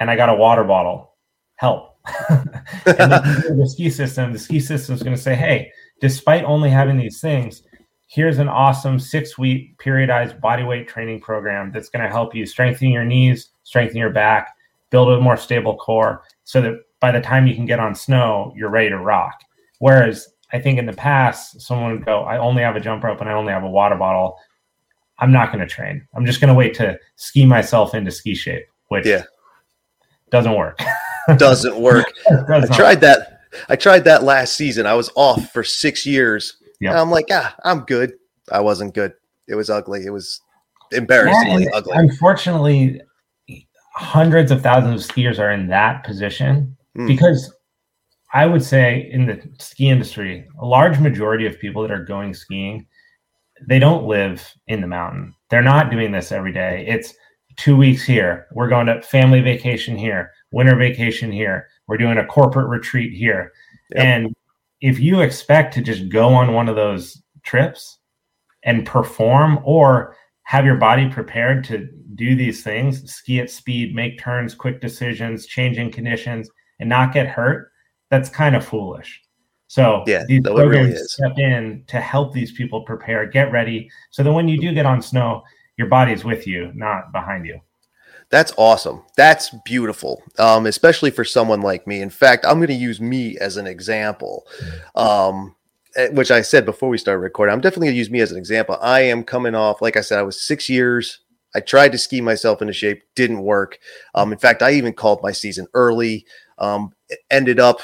and 0.00 0.10
I 0.10 0.16
got 0.16 0.28
a 0.28 0.34
water 0.34 0.64
bottle. 0.64 1.14
Help. 1.54 1.96
and 2.28 2.50
the 2.84 3.68
ski 3.70 3.88
system, 3.88 4.32
the 4.32 4.38
ski 4.38 4.58
system 4.58 4.96
is 4.96 5.04
going 5.04 5.14
to 5.14 5.22
say, 5.22 5.36
hey, 5.36 5.70
despite 6.00 6.42
only 6.42 6.70
having 6.70 6.96
these 6.96 7.20
things, 7.20 7.62
here's 8.08 8.38
an 8.38 8.48
awesome 8.48 8.98
six 8.98 9.38
week 9.38 9.78
periodized 9.78 10.40
body 10.40 10.64
weight 10.64 10.88
training 10.88 11.20
program 11.20 11.70
that's 11.70 11.88
going 11.88 12.04
to 12.04 12.10
help 12.10 12.34
you 12.34 12.44
strengthen 12.44 12.90
your 12.90 13.04
knees, 13.04 13.50
strengthen 13.62 13.98
your 13.98 14.10
back, 14.10 14.56
build 14.90 15.08
a 15.08 15.20
more 15.20 15.36
stable 15.36 15.76
core 15.76 16.24
so 16.42 16.60
that 16.60 16.74
by 16.98 17.12
the 17.12 17.20
time 17.20 17.46
you 17.46 17.54
can 17.54 17.64
get 17.64 17.78
on 17.78 17.94
snow, 17.94 18.52
you're 18.56 18.70
ready 18.70 18.88
to 18.88 18.98
rock. 18.98 19.38
Whereas 19.78 20.28
I 20.52 20.58
think 20.58 20.80
in 20.80 20.86
the 20.86 20.92
past, 20.92 21.60
someone 21.60 21.92
would 21.92 22.04
go, 22.04 22.22
I 22.22 22.38
only 22.38 22.62
have 22.62 22.74
a 22.74 22.80
jump 22.80 23.04
rope 23.04 23.20
and 23.20 23.30
I 23.30 23.34
only 23.34 23.52
have 23.52 23.62
a 23.62 23.70
water 23.70 23.94
bottle. 23.94 24.36
I'm 25.18 25.32
not 25.32 25.52
going 25.52 25.66
to 25.66 25.72
train. 25.72 26.06
I'm 26.14 26.26
just 26.26 26.40
going 26.40 26.48
to 26.48 26.54
wait 26.54 26.74
to 26.74 26.98
ski 27.16 27.46
myself 27.46 27.94
into 27.94 28.10
ski 28.10 28.34
shape, 28.34 28.66
which 28.88 29.06
yeah. 29.06 29.22
doesn't 30.30 30.54
work. 30.54 30.78
doesn't 31.38 31.78
work. 31.78 32.06
Does 32.28 32.70
I 32.70 32.76
tried 32.76 33.00
that. 33.00 33.40
I 33.68 33.76
tried 33.76 34.04
that 34.04 34.22
last 34.22 34.56
season. 34.56 34.86
I 34.86 34.94
was 34.94 35.10
off 35.14 35.50
for 35.52 35.64
six 35.64 36.04
years. 36.04 36.58
Yep. 36.80 36.90
And 36.90 37.00
I'm 37.00 37.10
like, 37.10 37.26
ah, 37.30 37.54
I'm 37.64 37.80
good. 37.80 38.12
I 38.52 38.60
wasn't 38.60 38.94
good. 38.94 39.14
It 39.48 39.54
was 39.54 39.70
ugly. 39.70 40.04
It 40.04 40.10
was 40.10 40.40
embarrassingly 40.92 41.64
yeah, 41.64 41.70
ugly. 41.72 41.92
Unfortunately, 41.96 43.00
hundreds 43.94 44.50
of 44.50 44.62
thousands 44.62 45.04
of 45.04 45.10
skiers 45.10 45.38
are 45.38 45.50
in 45.50 45.68
that 45.68 46.04
position 46.04 46.76
mm. 46.96 47.06
because 47.06 47.52
I 48.34 48.46
would 48.46 48.62
say 48.62 49.08
in 49.10 49.26
the 49.26 49.42
ski 49.58 49.88
industry, 49.88 50.46
a 50.60 50.66
large 50.66 50.98
majority 50.98 51.46
of 51.46 51.58
people 51.58 51.80
that 51.82 51.90
are 51.90 52.04
going 52.04 52.34
skiing, 52.34 52.86
they 53.66 53.78
don't 53.78 54.06
live 54.06 54.46
in 54.66 54.80
the 54.80 54.86
mountain. 54.86 55.34
They're 55.50 55.62
not 55.62 55.90
doing 55.90 56.12
this 56.12 56.32
every 56.32 56.52
day. 56.52 56.84
It's 56.88 57.14
two 57.56 57.76
weeks 57.76 58.04
here. 58.04 58.46
We're 58.52 58.68
going 58.68 58.86
to 58.86 59.02
family 59.02 59.40
vacation 59.40 59.96
here, 59.96 60.32
winter 60.50 60.76
vacation 60.76 61.32
here. 61.32 61.68
We're 61.86 61.96
doing 61.96 62.18
a 62.18 62.26
corporate 62.26 62.68
retreat 62.68 63.12
here. 63.12 63.52
Yep. 63.94 64.04
And 64.04 64.36
if 64.80 64.98
you 64.98 65.20
expect 65.20 65.74
to 65.74 65.82
just 65.82 66.08
go 66.08 66.28
on 66.28 66.52
one 66.52 66.68
of 66.68 66.76
those 66.76 67.22
trips 67.42 67.98
and 68.62 68.84
perform 68.84 69.60
or 69.64 70.16
have 70.42 70.66
your 70.66 70.76
body 70.76 71.08
prepared 71.08 71.64
to 71.64 71.88
do 72.14 72.36
these 72.36 72.62
things, 72.62 73.10
ski 73.12 73.40
at 73.40 73.50
speed, 73.50 73.94
make 73.94 74.18
turns, 74.18 74.54
quick 74.54 74.80
decisions, 74.80 75.46
changing 75.46 75.90
conditions, 75.90 76.48
and 76.78 76.88
not 76.88 77.12
get 77.12 77.26
hurt, 77.26 77.70
that's 78.10 78.28
kind 78.28 78.54
of 78.54 78.64
foolish. 78.64 79.20
So 79.68 80.04
yeah, 80.06 80.24
these 80.26 80.42
programs 80.42 80.94
really 80.94 81.06
step 81.06 81.38
in 81.38 81.84
to 81.88 82.00
help 82.00 82.32
these 82.32 82.52
people 82.52 82.82
prepare, 82.82 83.26
get 83.26 83.50
ready, 83.50 83.90
so 84.10 84.22
that 84.22 84.32
when 84.32 84.48
you 84.48 84.60
do 84.60 84.72
get 84.72 84.86
on 84.86 85.02
snow, 85.02 85.42
your 85.76 85.88
body's 85.88 86.24
with 86.24 86.46
you, 86.46 86.70
not 86.74 87.12
behind 87.12 87.46
you. 87.46 87.60
That's 88.28 88.52
awesome. 88.56 89.04
That's 89.16 89.54
beautiful, 89.64 90.22
um, 90.38 90.66
especially 90.66 91.10
for 91.10 91.24
someone 91.24 91.60
like 91.60 91.86
me. 91.86 92.00
In 92.00 92.10
fact, 92.10 92.44
I'm 92.44 92.56
going 92.56 92.68
to 92.68 92.74
use 92.74 93.00
me 93.00 93.38
as 93.38 93.56
an 93.56 93.66
example, 93.68 94.46
um, 94.96 95.54
eh, 95.94 96.08
which 96.08 96.32
I 96.32 96.42
said 96.42 96.64
before 96.64 96.88
we 96.88 96.98
started 96.98 97.20
recording. 97.20 97.52
I'm 97.52 97.60
definitely 97.60 97.88
going 97.88 97.94
to 97.94 97.98
use 97.98 98.10
me 98.10 98.20
as 98.20 98.32
an 98.32 98.38
example. 98.38 98.78
I 98.80 99.02
am 99.02 99.22
coming 99.22 99.54
off, 99.54 99.80
like 99.80 99.96
I 99.96 100.00
said, 100.00 100.18
I 100.18 100.22
was 100.22 100.42
six 100.42 100.68
years. 100.68 101.20
I 101.54 101.60
tried 101.60 101.92
to 101.92 101.98
ski 101.98 102.20
myself 102.20 102.60
into 102.60 102.74
shape, 102.74 103.02
didn't 103.14 103.42
work. 103.42 103.78
Um, 104.14 104.32
in 104.32 104.38
fact, 104.38 104.60
I 104.60 104.72
even 104.72 104.92
called 104.92 105.22
my 105.22 105.32
season 105.32 105.68
early. 105.72 106.26
Um, 106.58 106.92
ended 107.30 107.60
up, 107.60 107.80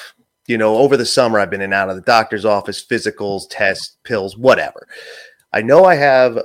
you 0.47 0.59
know, 0.59 0.77
over 0.77 0.97
the 0.97 1.07
summer, 1.07 1.39
I've 1.39 1.51
been 1.51 1.61
in 1.61 1.67
and 1.67 1.75
out 1.75 1.89
of 1.89 1.97
the 1.97 2.03
doctor's 2.03 2.45
office, 2.45 2.85
physicals, 2.85 3.45
tests, 3.49 3.97
pills, 4.05 4.37
whatever. 4.37 4.89
I 5.53 5.63
know 5.63 5.85
I 5.85 5.95
have 5.95 6.39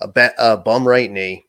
a, 0.00 0.08
ba- 0.08 0.34
a 0.38 0.56
bum 0.56 0.86
right 0.86 1.10
knee. 1.10 1.46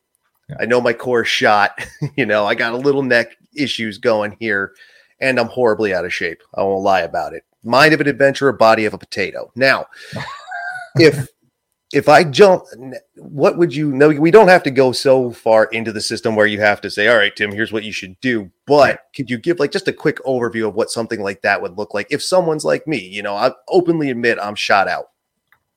I 0.59 0.65
know 0.65 0.81
my 0.81 0.93
core 0.93 1.23
shot. 1.23 1.85
you 2.17 2.25
know, 2.25 2.45
I 2.45 2.55
got 2.55 2.73
a 2.73 2.77
little 2.77 3.03
neck 3.03 3.37
issues 3.55 3.97
going 3.97 4.35
here, 4.39 4.73
and 5.19 5.39
I'm 5.39 5.47
horribly 5.47 5.93
out 5.93 6.05
of 6.05 6.13
shape. 6.13 6.41
I 6.55 6.63
won't 6.63 6.83
lie 6.83 7.01
about 7.01 7.33
it. 7.33 7.43
Mind 7.63 7.93
of 7.93 8.01
an 8.01 8.07
adventurer, 8.07 8.51
body 8.51 8.85
of 8.85 8.93
a 8.93 8.97
potato. 8.97 9.51
Now, 9.55 9.85
if 10.95 11.27
if 11.93 12.07
I 12.07 12.23
jump, 12.23 12.63
what 13.15 13.57
would 13.57 13.75
you 13.75 13.91
know? 13.91 14.09
We 14.09 14.31
don't 14.31 14.47
have 14.47 14.63
to 14.63 14.71
go 14.71 14.91
so 14.91 15.31
far 15.31 15.65
into 15.65 15.91
the 15.91 16.01
system 16.01 16.35
where 16.35 16.45
you 16.45 16.59
have 16.59 16.81
to 16.81 16.89
say, 16.89 17.07
all 17.07 17.17
right, 17.17 17.35
Tim, 17.35 17.51
here's 17.51 17.71
what 17.71 17.83
you 17.83 17.91
should 17.91 18.19
do. 18.21 18.49
But 18.65 19.01
could 19.15 19.29
you 19.29 19.37
give 19.37 19.59
like 19.59 19.71
just 19.71 19.87
a 19.87 19.93
quick 19.93 20.17
overview 20.19 20.67
of 20.67 20.75
what 20.75 20.89
something 20.89 21.21
like 21.21 21.41
that 21.41 21.61
would 21.61 21.77
look 21.77 21.93
like 21.93 22.07
if 22.09 22.23
someone's 22.23 22.65
like 22.65 22.87
me? 22.87 22.99
You 22.99 23.23
know, 23.23 23.35
I 23.35 23.51
openly 23.67 24.09
admit 24.09 24.37
I'm 24.41 24.55
shot 24.55 24.87
out. 24.87 25.07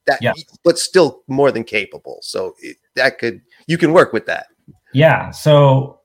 That, 0.07 0.21
yeah. 0.21 0.35
but 0.63 0.79
still 0.79 1.23
more 1.29 1.51
than 1.51 1.65
capable. 1.65 2.19
So 2.21 2.55
it, 2.61 2.77
that 2.95 3.19
could 3.19 3.41
you 3.67 3.79
can 3.79 3.93
work 3.93 4.13
with 4.13 4.27
that. 4.27 4.49
Yeah. 4.93 5.31
So 5.31 6.01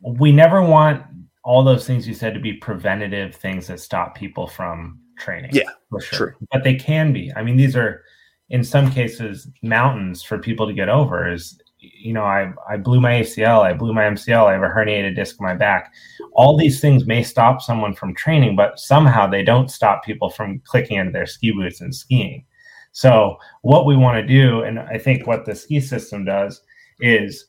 we 0.00 0.32
never 0.32 0.62
want 0.62 1.04
all 1.44 1.62
those 1.62 1.86
things 1.86 2.06
you 2.06 2.14
said 2.14 2.34
to 2.34 2.40
be 2.40 2.52
preventative 2.52 3.34
things 3.34 3.68
that 3.68 3.80
stop 3.80 4.14
people 4.14 4.46
from 4.46 5.00
training. 5.18 5.50
Yeah, 5.52 5.70
for 5.88 6.00
sure. 6.00 6.18
True. 6.18 6.46
But 6.52 6.64
they 6.64 6.74
can 6.74 7.12
be. 7.12 7.32
I 7.34 7.42
mean, 7.42 7.56
these 7.56 7.76
are 7.76 8.02
in 8.50 8.64
some 8.64 8.90
cases 8.90 9.48
mountains 9.62 10.22
for 10.22 10.38
people 10.38 10.66
to 10.66 10.72
get 10.72 10.88
over. 10.88 11.30
Is 11.30 11.60
you 11.78 12.12
know, 12.12 12.24
I 12.24 12.52
I 12.68 12.76
blew 12.76 13.00
my 13.00 13.20
ACL, 13.20 13.62
I 13.62 13.72
blew 13.72 13.92
my 13.92 14.04
MCL, 14.04 14.46
I 14.46 14.52
have 14.52 14.62
a 14.62 14.68
herniated 14.68 15.14
disc 15.14 15.36
in 15.38 15.46
my 15.46 15.54
back. 15.54 15.92
All 16.32 16.56
these 16.56 16.80
things 16.80 17.06
may 17.06 17.22
stop 17.22 17.62
someone 17.62 17.94
from 17.94 18.14
training, 18.14 18.56
but 18.56 18.78
somehow 18.78 19.26
they 19.26 19.42
don't 19.42 19.70
stop 19.70 20.04
people 20.04 20.30
from 20.30 20.60
clicking 20.64 20.96
into 20.96 21.12
their 21.12 21.26
ski 21.26 21.52
boots 21.52 21.80
and 21.80 21.94
skiing. 21.94 22.44
So 22.92 23.36
what 23.62 23.86
we 23.86 23.96
want 23.96 24.16
to 24.20 24.26
do, 24.26 24.62
and 24.62 24.80
I 24.80 24.98
think 24.98 25.26
what 25.26 25.44
the 25.44 25.54
ski 25.54 25.80
system 25.80 26.24
does, 26.24 26.62
is 27.00 27.46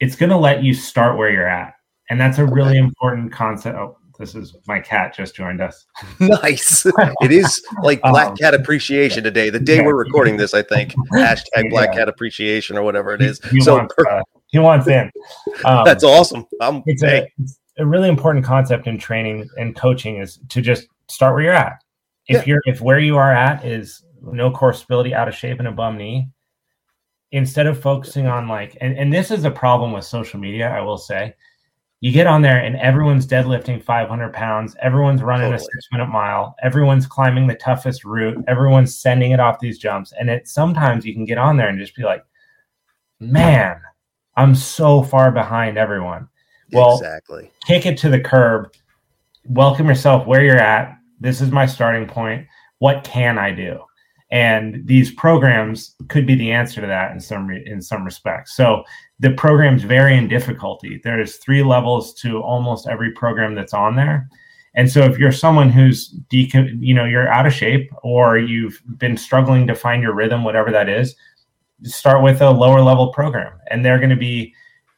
it's 0.00 0.16
going 0.16 0.30
to 0.30 0.36
let 0.36 0.62
you 0.62 0.74
start 0.74 1.16
where 1.16 1.30
you're 1.30 1.48
at. 1.48 1.74
And 2.08 2.20
that's 2.20 2.38
a 2.38 2.46
really 2.46 2.78
important 2.78 3.32
concept. 3.32 3.76
Oh, 3.76 3.96
this 4.16 4.34
is 4.34 4.56
my 4.66 4.80
cat 4.80 5.14
just 5.14 5.34
joined 5.34 5.60
us. 5.60 5.86
nice. 6.20 6.86
it 6.86 7.32
is 7.32 7.62
like 7.82 8.00
Black 8.04 8.28
um, 8.28 8.36
Cat 8.36 8.54
Appreciation 8.54 9.22
today. 9.24 9.50
The 9.50 9.60
day 9.60 9.76
yeah, 9.76 9.86
we're 9.86 9.96
recording 9.96 10.36
this, 10.36 10.54
I 10.54 10.62
think. 10.62 10.94
Hashtag 11.12 11.70
Black 11.70 11.92
Cat 11.92 12.08
Appreciation 12.08 12.76
or 12.76 12.82
whatever 12.82 13.14
it 13.14 13.22
is. 13.22 13.40
He, 13.44 13.56
he 13.56 13.60
so 13.60 13.76
wants, 13.76 13.94
uh, 13.98 14.22
he 14.48 14.58
wants 14.58 14.86
in. 14.88 15.10
Um, 15.64 15.84
that's 15.84 16.04
awesome. 16.04 16.46
I'm, 16.60 16.82
it's, 16.86 17.02
hey. 17.02 17.18
a, 17.18 17.42
it's 17.42 17.58
a 17.78 17.86
really 17.86 18.08
important 18.08 18.44
concept 18.44 18.86
in 18.86 18.98
training 18.98 19.48
and 19.56 19.76
coaching 19.76 20.18
is 20.18 20.38
to 20.50 20.60
just 20.60 20.88
start 21.08 21.34
where 21.34 21.44
you're 21.44 21.52
at. 21.52 21.82
If 22.28 22.38
yeah. 22.38 22.42
you're 22.46 22.62
if 22.64 22.80
where 22.80 22.98
you 22.98 23.16
are 23.16 23.32
at 23.32 23.64
is 23.64 24.04
no 24.20 24.50
core 24.50 24.72
stability, 24.72 25.14
out 25.14 25.28
of 25.28 25.34
shape, 25.34 25.60
and 25.60 25.68
a 25.68 25.72
bum 25.72 25.96
knee, 25.96 26.28
instead 27.32 27.66
of 27.66 27.80
focusing 27.80 28.26
on 28.26 28.48
like 28.48 28.76
and, 28.80 28.96
and 28.96 29.12
this 29.12 29.30
is 29.30 29.44
a 29.44 29.50
problem 29.50 29.92
with 29.92 30.04
social 30.04 30.38
media 30.38 30.70
i 30.70 30.80
will 30.80 30.98
say 30.98 31.34
you 32.00 32.12
get 32.12 32.26
on 32.26 32.42
there 32.42 32.62
and 32.62 32.76
everyone's 32.76 33.26
deadlifting 33.26 33.82
500 33.82 34.32
pounds. 34.32 34.76
Everyone's 34.80 35.22
running 35.22 35.50
totally. 35.50 35.56
a 35.56 35.72
six 35.72 35.88
minute 35.90 36.08
mile. 36.08 36.54
Everyone's 36.62 37.06
climbing 37.06 37.46
the 37.46 37.54
toughest 37.54 38.04
route. 38.04 38.44
Everyone's 38.46 38.98
sending 38.98 39.32
it 39.32 39.40
off 39.40 39.60
these 39.60 39.78
jumps. 39.78 40.12
And 40.18 40.28
it 40.28 40.46
sometimes 40.46 41.06
you 41.06 41.14
can 41.14 41.24
get 41.24 41.38
on 41.38 41.56
there 41.56 41.68
and 41.68 41.78
just 41.78 41.96
be 41.96 42.02
like 42.02 42.24
man 43.18 43.80
i'm 44.36 44.54
so 44.54 45.02
far 45.02 45.30
behind 45.30 45.78
everyone. 45.78 46.28
Well 46.70 46.96
exactly. 46.96 47.50
kick 47.66 47.86
it 47.86 47.96
to 47.98 48.10
the 48.10 48.20
curb. 48.20 48.72
Welcome 49.46 49.88
yourself 49.88 50.26
where 50.26 50.44
you're 50.44 50.58
at. 50.58 50.98
This 51.18 51.40
is 51.40 51.50
my 51.50 51.64
starting 51.64 52.06
point. 52.06 52.46
What 52.78 53.04
can 53.04 53.38
i 53.38 53.52
do 53.52 53.85
and 54.30 54.86
these 54.86 55.12
programs 55.12 55.94
could 56.08 56.26
be 56.26 56.34
the 56.34 56.50
answer 56.50 56.80
to 56.80 56.86
that 56.86 57.12
in 57.12 57.20
some 57.20 57.46
re- 57.46 57.64
in 57.66 57.80
some 57.80 58.04
respects. 58.04 58.56
So 58.56 58.82
the 59.20 59.30
programs 59.30 59.82
vary 59.82 60.16
in 60.16 60.28
difficulty. 60.28 61.00
There's 61.02 61.36
three 61.36 61.62
levels 61.62 62.12
to 62.22 62.42
almost 62.42 62.88
every 62.88 63.12
program 63.12 63.54
that's 63.54 63.74
on 63.74 63.96
there. 63.96 64.28
And 64.74 64.90
so 64.90 65.04
if 65.04 65.18
you're 65.18 65.32
someone 65.32 65.70
who's 65.70 66.08
de- 66.28 66.50
you 66.80 66.94
know 66.94 67.04
you're 67.04 67.28
out 67.28 67.46
of 67.46 67.52
shape 67.52 67.90
or 68.02 68.38
you've 68.38 68.82
been 68.98 69.16
struggling 69.16 69.66
to 69.68 69.74
find 69.74 70.02
your 70.02 70.14
rhythm 70.14 70.44
whatever 70.44 70.70
that 70.72 70.88
is 70.88 71.14
start 71.82 72.22
with 72.22 72.40
a 72.40 72.50
lower 72.50 72.80
level 72.80 73.12
program. 73.12 73.52
And 73.70 73.84
they're 73.84 73.98
going 73.98 74.10
to 74.10 74.16
be 74.16 74.54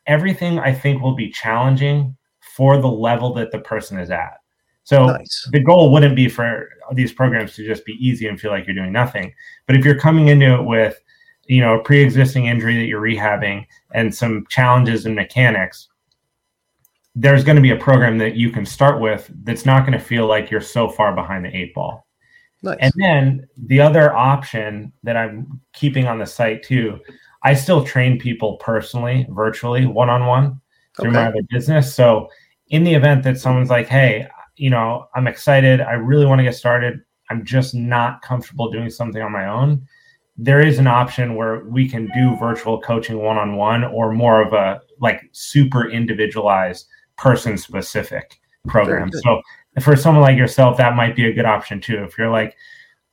everything 0.09 0.59
i 0.59 0.73
think 0.73 1.01
will 1.01 1.15
be 1.15 1.31
challenging 1.31 2.17
for 2.41 2.79
the 2.79 2.89
level 2.89 3.33
that 3.35 3.53
the 3.53 3.61
person 3.61 4.01
is 4.01 4.11
at 4.11 4.38
so 4.89 5.05
nice. 5.05 5.47
the 5.53 5.61
goal 5.61 5.93
wouldn't 5.93 6.17
be 6.17 6.31
for 6.31 6.71
these 6.95 7.13
programs 7.13 7.55
to 7.55 7.67
just 7.67 7.85
be 7.85 7.93
easy 8.01 8.27
and 8.27 8.41
feel 8.41 8.51
like 8.51 8.67
you're 8.67 8.75
doing 8.75 8.91
nothing. 8.91 9.35
But 9.67 9.77
if 9.77 9.85
you're 9.85 10.01
coming 10.01 10.29
into 10.29 10.55
it 10.55 10.63
with, 10.63 10.99
you 11.45 11.61
know, 11.61 11.79
a 11.79 11.83
pre-existing 11.83 12.47
injury 12.47 12.79
that 12.79 12.87
you're 12.87 13.03
rehabbing 13.03 13.67
and 13.93 14.15
some 14.15 14.47
challenges 14.49 15.05
in 15.05 15.15
mechanics, 15.15 15.89
there's 17.15 17.45
going 17.45 17.57
to 17.57 17.61
be 17.61 17.73
a 17.73 17.77
program 17.77 18.17
that 18.17 18.37
you 18.37 18.49
can 18.51 18.65
start 18.65 18.99
with 18.99 19.31
that's 19.43 19.67
not 19.67 19.81
going 19.81 19.93
to 19.93 20.03
feel 20.03 20.27
like 20.27 20.51
you're 20.51 20.63
so 20.63 20.89
far 20.89 21.15
behind 21.15 21.45
the 21.45 21.55
eight 21.55 21.75
ball. 21.75 22.07
Nice. 22.63 22.79
And 22.81 22.93
then 22.97 23.49
the 23.67 23.83
other 23.83 24.17
option 24.17 24.91
that 25.03 25.19
I'm 25.19 25.61
keeping 25.75 26.07
on 26.07 26.19
the 26.19 26.25
site 26.25 26.63
too, 26.63 26.99
I 27.43 27.53
still 27.53 27.85
train 27.85 28.19
people 28.19 28.57
personally, 28.57 29.27
virtually, 29.29 29.85
one 29.85 30.09
on 30.09 30.25
one 30.25 30.63
through 30.99 31.11
okay. 31.11 31.19
my 31.19 31.27
other 31.27 31.43
business. 31.51 31.95
So 31.95 32.31
in 32.69 32.85
the 32.85 32.95
event 32.95 33.23
that 33.25 33.39
someone's 33.39 33.69
like, 33.69 33.87
hey, 33.87 34.27
you 34.59 34.71
know, 34.71 35.07
I'm 35.15 35.27
excited. 35.27 35.81
I 35.81 35.93
really 35.93 36.27
want 36.27 36.41
to 36.41 36.45
get 36.45 36.55
started. 36.55 37.01
I'm 37.31 37.45
just 37.45 37.75
not 37.75 38.23
comfortable 38.23 38.71
doing 38.71 38.91
something 38.91 39.23
on 39.23 39.33
my 39.33 39.47
own. 39.47 39.87
There 40.37 40.61
is 40.61 40.79
an 40.79 40.87
option 40.87 41.35
where 41.35 41.65
we 41.65 41.89
can 41.89 42.09
do 42.15 42.37
virtual 42.37 42.81
coaching 42.81 43.19
one 43.19 43.37
on 43.37 43.57
one 43.57 43.85
or 43.85 44.13
more 44.13 44.41
of 44.41 44.53
a 44.53 44.81
like 45.01 45.29
super 45.33 45.91
individualized 45.91 46.87
person 47.17 47.59
specific 47.59 48.39
program. 48.69 49.11
So 49.13 49.43
for 49.81 49.97
someone 49.97 50.23
like 50.23 50.39
yourself, 50.39 50.77
that 50.79 50.97
might 50.97 51.17
be 51.17 51.27
a 51.27 51.33
good 51.33 51.45
option 51.45 51.81
too. 51.81 52.05
If 52.05 52.17
you're 52.17 52.31
like, 52.31 52.57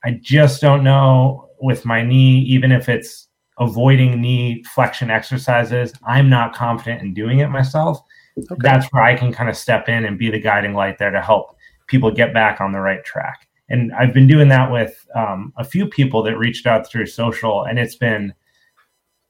I 0.04 0.20
just 0.22 0.60
don't 0.60 0.84
know 0.84 1.50
with 1.60 1.84
my 1.84 2.02
knee, 2.02 2.40
even 2.42 2.70
if 2.70 2.88
it's 2.88 3.28
avoiding 3.58 4.20
knee 4.20 4.62
flexion 4.62 5.10
exercises, 5.10 5.92
I'm 6.06 6.28
not 6.28 6.54
confident 6.54 7.02
in 7.02 7.14
doing 7.14 7.40
it 7.40 7.48
myself 7.48 8.00
okay. 8.38 8.54
that's 8.58 8.86
where 8.92 9.02
I 9.02 9.14
can 9.14 9.32
kind 9.32 9.48
of 9.48 9.56
step 9.56 9.88
in 9.88 10.04
and 10.04 10.18
be 10.18 10.30
the 10.30 10.40
guiding 10.40 10.74
light 10.74 10.98
there 10.98 11.10
to 11.10 11.20
help 11.20 11.56
people 11.86 12.10
get 12.10 12.34
back 12.34 12.60
on 12.60 12.72
the 12.72 12.80
right 12.80 13.04
track. 13.04 13.48
And 13.68 13.92
I've 13.92 14.14
been 14.14 14.26
doing 14.26 14.48
that 14.48 14.70
with 14.70 15.06
um, 15.14 15.52
a 15.56 15.64
few 15.64 15.86
people 15.86 16.22
that 16.22 16.38
reached 16.38 16.66
out 16.66 16.88
through 16.88 17.06
social, 17.06 17.64
and 17.64 17.78
it's 17.78 17.96
been, 17.96 18.32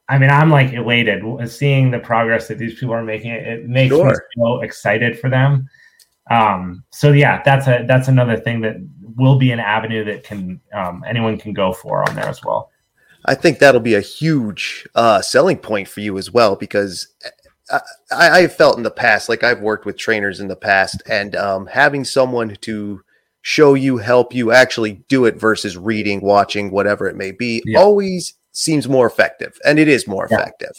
I 0.09 0.19
mean, 0.19 0.29
I'm 0.29 0.51
like 0.51 0.73
elated 0.73 1.23
seeing 1.49 1.89
the 1.89 1.99
progress 1.99 2.47
that 2.47 2.59
these 2.59 2.75
people 2.75 2.93
are 2.93 3.03
making. 3.03 3.31
It 3.31 3.67
makes 3.67 3.95
sure. 3.95 4.09
me 4.09 4.43
so 4.43 4.61
excited 4.61 5.19
for 5.19 5.29
them. 5.29 5.67
Um, 6.29 6.83
so 6.91 7.13
yeah, 7.13 7.41
that's 7.43 7.67
a 7.67 7.85
that's 7.87 8.09
another 8.09 8.37
thing 8.37 8.61
that 8.61 8.75
will 9.15 9.37
be 9.37 9.51
an 9.51 9.59
avenue 9.59 10.03
that 10.05 10.23
can 10.23 10.61
um, 10.73 11.03
anyone 11.07 11.37
can 11.37 11.53
go 11.53 11.73
for 11.73 12.07
on 12.07 12.15
there 12.15 12.27
as 12.27 12.43
well. 12.43 12.71
I 13.25 13.35
think 13.35 13.59
that'll 13.59 13.81
be 13.81 13.95
a 13.95 14.01
huge 14.01 14.87
uh, 14.95 15.21
selling 15.21 15.57
point 15.57 15.87
for 15.87 16.01
you 16.01 16.17
as 16.17 16.31
well 16.31 16.55
because 16.55 17.07
I, 17.69 17.81
I've 18.11 18.55
felt 18.55 18.77
in 18.77 18.83
the 18.83 18.91
past, 18.91 19.29
like 19.29 19.43
I've 19.43 19.61
worked 19.61 19.85
with 19.85 19.97
trainers 19.97 20.39
in 20.39 20.47
the 20.47 20.55
past, 20.55 21.01
and 21.07 21.35
um, 21.35 21.67
having 21.67 22.05
someone 22.05 22.55
to 22.61 23.01
show 23.41 23.73
you, 23.73 23.97
help 23.97 24.33
you 24.33 24.51
actually 24.51 25.03
do 25.07 25.25
it 25.25 25.39
versus 25.39 25.77
reading, 25.77 26.21
watching, 26.21 26.71
whatever 26.71 27.07
it 27.07 27.15
may 27.15 27.31
be, 27.31 27.61
yeah. 27.65 27.79
always 27.79 28.33
seems 28.51 28.87
more 28.87 29.05
effective, 29.05 29.57
and 29.65 29.79
it 29.79 29.87
is 29.87 30.07
more 30.07 30.27
yeah. 30.29 30.37
effective. 30.37 30.75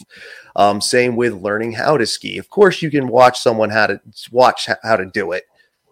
Um, 0.55 0.81
same 0.81 1.15
with 1.15 1.33
learning 1.33 1.73
how 1.73 1.97
to 1.97 2.05
ski. 2.05 2.37
Of 2.37 2.49
course, 2.49 2.81
you 2.81 2.91
can 2.91 3.07
watch 3.07 3.39
someone 3.39 3.69
how 3.69 3.87
to 3.87 4.01
watch 4.31 4.67
how 4.83 4.97
to 4.97 5.05
do 5.05 5.31
it, 5.31 5.45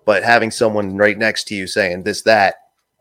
but 0.06 0.24
having 0.24 0.52
someone 0.52 0.98
right 0.98 1.18
next 1.18 1.46
to 1.46 1.56
you 1.56 1.68
saying 1.68 2.04
this, 2.04 2.24
that, 2.24 2.56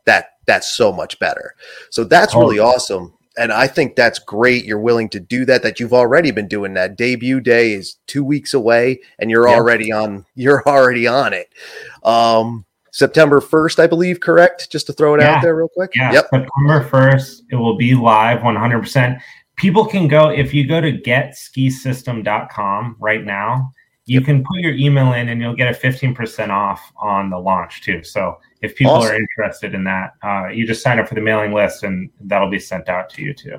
that, 0.05 0.33
that's 0.47 0.77
so 0.77 0.93
much 0.93 1.19
better. 1.19 1.55
So 1.91 2.05
that's 2.05 2.35
oh, 2.35 2.41
really 2.41 2.61
awesome 2.61 3.16
and 3.37 3.53
I 3.53 3.67
think 3.67 3.97
that's 3.97 4.19
great. 4.19 4.65
You're 4.65 4.79
willing 4.79 5.09
to 5.11 5.21
do 5.21 5.45
that. 5.45 5.63
That 5.63 5.81
you've 5.81 5.93
already 5.93 6.31
been 6.31 6.49
doing 6.49 6.75
that. 6.75 6.97
Debut 6.97 7.41
day 7.41 7.73
is 7.73 7.97
two 8.07 8.25
weeks 8.25 8.55
away, 8.55 9.01
and 9.19 9.31
you're 9.31 9.49
yep. 9.49 9.57
already 9.57 9.93
on. 9.93 10.25
You're 10.35 10.63
already 10.67 11.07
on 11.07 11.33
it. 11.33 11.53
Um, 12.03 12.65
September 12.91 13.41
1st, 13.41 13.79
I 13.79 13.87
believe. 13.87 14.21
Correct. 14.21 14.71
Just 14.71 14.87
to 14.87 14.93
throw 14.93 15.15
it 15.15 15.21
yeah. 15.21 15.37
out 15.37 15.43
there 15.43 15.55
real 15.55 15.69
quick. 15.69 15.91
Yeah. 15.95 16.13
Yep. 16.13 16.29
September 16.31 16.89
1st, 16.89 17.43
it 17.51 17.57
will 17.57 17.77
be 17.77 17.95
live 17.95 18.43
100. 18.43 18.81
percent 18.81 19.19
people 19.57 19.87
can 19.87 20.07
go 20.07 20.29
if 20.29 20.55
you 20.55 20.67
go 20.67 20.81
to 20.81 20.93
getskisystem.com 20.93 22.97
right 23.01 23.25
now 23.25 23.73
you 24.05 24.21
can 24.21 24.45
put 24.45 24.59
your 24.59 24.75
email 24.75 25.15
in 25.15 25.31
and 25.31 25.41
you'll 25.41 25.57
get 25.57 25.75
a 25.75 25.77
15% 25.77 26.51
off 26.51 26.93
on 26.97 27.31
the 27.31 27.39
launch 27.39 27.83
too 27.83 28.05
so 28.05 28.39
if 28.63 28.75
people 28.75 28.93
awesome. 28.93 29.13
are 29.13 29.15
interested 29.15 29.75
in 29.75 29.85
that 29.85 30.15
uh, 30.23 30.49
you 30.49 30.67
just 30.67 30.83
sign 30.83 30.99
up 30.99 31.09
for 31.09 31.15
the 31.15 31.21
mailing 31.21 31.53
list 31.53 31.83
and 31.83 32.11
that'll 32.21 32.51
be 32.51 32.59
sent 32.59 32.89
out 32.89 33.11
to 33.11 33.23
you 33.23 33.35
too. 33.35 33.59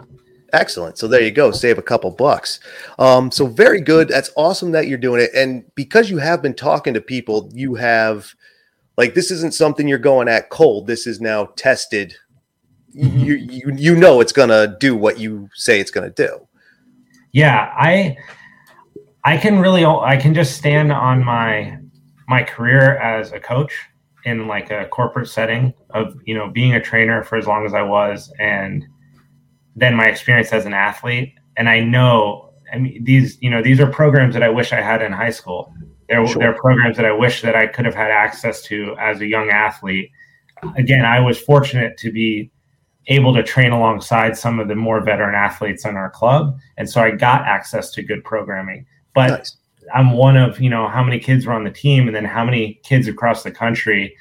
Excellent. 0.54 0.98
So 0.98 1.08
there 1.08 1.22
you 1.22 1.32
go. 1.32 1.52
Save 1.52 1.78
a 1.78 1.82
couple 1.82 2.10
bucks. 2.10 2.60
Um, 3.00 3.32
so 3.32 3.48
very 3.48 3.82
good. 3.82 4.08
That's 4.08 4.32
awesome 4.38 4.72
that 4.72 4.88
you're 4.88 4.98
doing 4.98 5.22
it. 5.22 5.32
And 5.36 5.64
because 5.76 6.10
you 6.10 6.18
have 6.18 6.42
been 6.42 6.54
talking 6.54 6.94
to 6.94 7.02
people 7.02 7.52
you 7.54 7.76
have 7.76 8.34
like 8.98 9.14
this 9.14 9.30
isn't 9.30 9.54
something 9.54 9.88
you're 9.88 9.98
going 9.98 10.28
at 10.28 10.50
cold. 10.50 10.88
This 10.88 11.06
is 11.06 11.22
now 11.22 11.48
tested. 11.56 12.16
Mm-hmm. 12.96 13.20
you, 13.20 13.36
you 13.36 13.72
you 13.76 13.96
know 13.96 14.22
it's 14.22 14.32
gonna 14.32 14.76
do 14.80 14.96
what 14.96 15.20
you 15.20 15.50
say 15.54 15.80
it's 15.80 15.92
gonna 15.92 16.10
do. 16.10 16.48
Yeah, 17.32 17.72
I 17.78 18.18
I 19.24 19.38
can 19.38 19.60
really 19.60 19.86
I 19.86 20.18
can 20.18 20.34
just 20.34 20.58
stand 20.58 20.92
on 20.92 21.24
my 21.24 21.78
my 22.28 22.42
career 22.42 22.98
as 22.98 23.34
a 23.34 23.40
coach 23.40 23.74
in 24.28 24.46
like 24.46 24.70
a 24.70 24.86
corporate 24.88 25.30
setting 25.30 25.74
of 25.92 26.14
you 26.26 26.36
know 26.36 26.50
being 26.50 26.74
a 26.74 26.82
trainer 26.82 27.24
for 27.24 27.38
as 27.38 27.48
long 27.48 27.66
as 27.66 27.74
I 27.74 27.82
was 27.82 28.32
and 28.40 28.86
then 29.76 29.96
my 29.96 30.06
experience 30.06 30.52
as 30.52 30.66
an 30.66 30.74
athlete 30.74 31.34
and 31.56 31.70
I 31.70 31.80
know 31.80 32.52
I 32.74 32.78
mean 32.78 33.02
these 33.06 33.38
you 33.42 33.50
know 33.50 33.64
these 33.64 33.80
are 33.80 33.88
programs 33.88 34.34
that 34.34 34.44
I 34.44 34.50
wish 34.50 34.74
I 34.74 34.82
had 34.82 35.02
in 35.02 35.14
high 35.14 35.30
school. 35.30 35.74
There 36.10 36.26
sure. 36.28 36.40
there 36.40 36.54
are 36.54 36.60
programs 36.60 36.98
that 36.98 37.06
I 37.06 37.14
wish 37.14 37.42
that 37.42 37.56
I 37.56 37.68
could 37.68 37.86
have 37.86 37.96
had 37.96 38.12
access 38.12 38.62
to 38.64 38.96
as 39.00 39.22
a 39.22 39.26
young 39.26 39.50
athlete. 39.50 40.12
Again, 40.76 41.06
I 41.06 41.22
was 41.22 41.40
fortunate 41.40 41.98
to 41.98 42.12
be 42.12 42.52
able 43.08 43.34
to 43.34 43.44
train 43.44 43.72
alongside 43.72 44.38
some 44.38 44.60
of 44.60 44.68
the 44.68 44.76
more 44.76 45.02
veteran 45.02 45.36
athletes 45.36 45.86
in 45.86 45.96
our 45.96 46.10
club. 46.10 46.58
And 46.76 46.90
so 46.90 47.02
I 47.02 47.12
got 47.12 47.44
access 47.44 47.92
to 47.92 48.04
good 48.04 48.24
programming. 48.24 48.86
But 49.14 49.30
nice. 49.30 49.58
I'm 49.94 50.14
one 50.14 50.38
of, 50.38 50.60
you 50.60 50.70
know, 50.70 50.88
how 50.88 51.04
many 51.04 51.20
kids 51.20 51.46
were 51.46 51.54
on 51.54 51.64
the 51.64 51.72
team 51.72 52.08
and 52.08 52.16
then 52.16 52.26
how 52.26 52.46
many 52.46 52.80
kids 52.84 53.08
across 53.08 53.44
the 53.44 53.52
country 53.52 54.16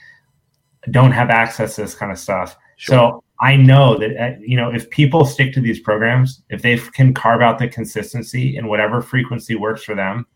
don't 0.90 1.12
have 1.12 1.30
access 1.30 1.76
to 1.76 1.82
this 1.82 1.94
kind 1.94 2.12
of 2.12 2.18
stuff. 2.18 2.56
Sure. 2.76 2.94
So 2.94 3.24
I 3.40 3.56
know 3.56 3.98
that, 3.98 4.16
uh, 4.16 4.36
you 4.40 4.56
know, 4.56 4.70
if 4.72 4.88
people 4.90 5.24
stick 5.24 5.52
to 5.54 5.60
these 5.60 5.80
programs, 5.80 6.42
if 6.50 6.62
they 6.62 6.78
can 6.78 7.12
carve 7.12 7.42
out 7.42 7.58
the 7.58 7.68
consistency 7.68 8.56
and 8.56 8.68
whatever 8.68 9.02
frequency 9.02 9.54
works 9.54 9.82
for 9.82 9.94
them, 9.94 10.26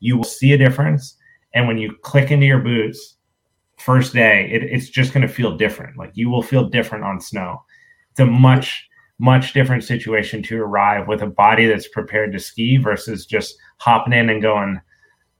you 0.00 0.16
will 0.16 0.24
see 0.24 0.52
a 0.52 0.58
difference. 0.58 1.16
And 1.54 1.66
when 1.66 1.78
you 1.78 1.96
click 2.02 2.30
into 2.30 2.46
your 2.46 2.60
boots, 2.60 3.16
first 3.78 4.12
day, 4.12 4.48
it, 4.50 4.62
it's 4.62 4.88
just 4.88 5.12
going 5.12 5.26
to 5.26 5.32
feel 5.32 5.56
different. 5.56 5.96
Like 5.96 6.12
you 6.14 6.30
will 6.30 6.42
feel 6.42 6.68
different 6.68 7.04
on 7.04 7.20
snow 7.20 7.62
it's 8.18 8.28
a 8.28 8.30
much 8.30 8.87
much 9.18 9.52
different 9.52 9.84
situation 9.84 10.42
to 10.44 10.60
arrive 10.60 11.08
with 11.08 11.22
a 11.22 11.26
body 11.26 11.66
that's 11.66 11.88
prepared 11.88 12.32
to 12.32 12.38
ski 12.38 12.76
versus 12.76 13.26
just 13.26 13.56
hopping 13.78 14.12
in 14.12 14.30
and 14.30 14.42
going 14.42 14.80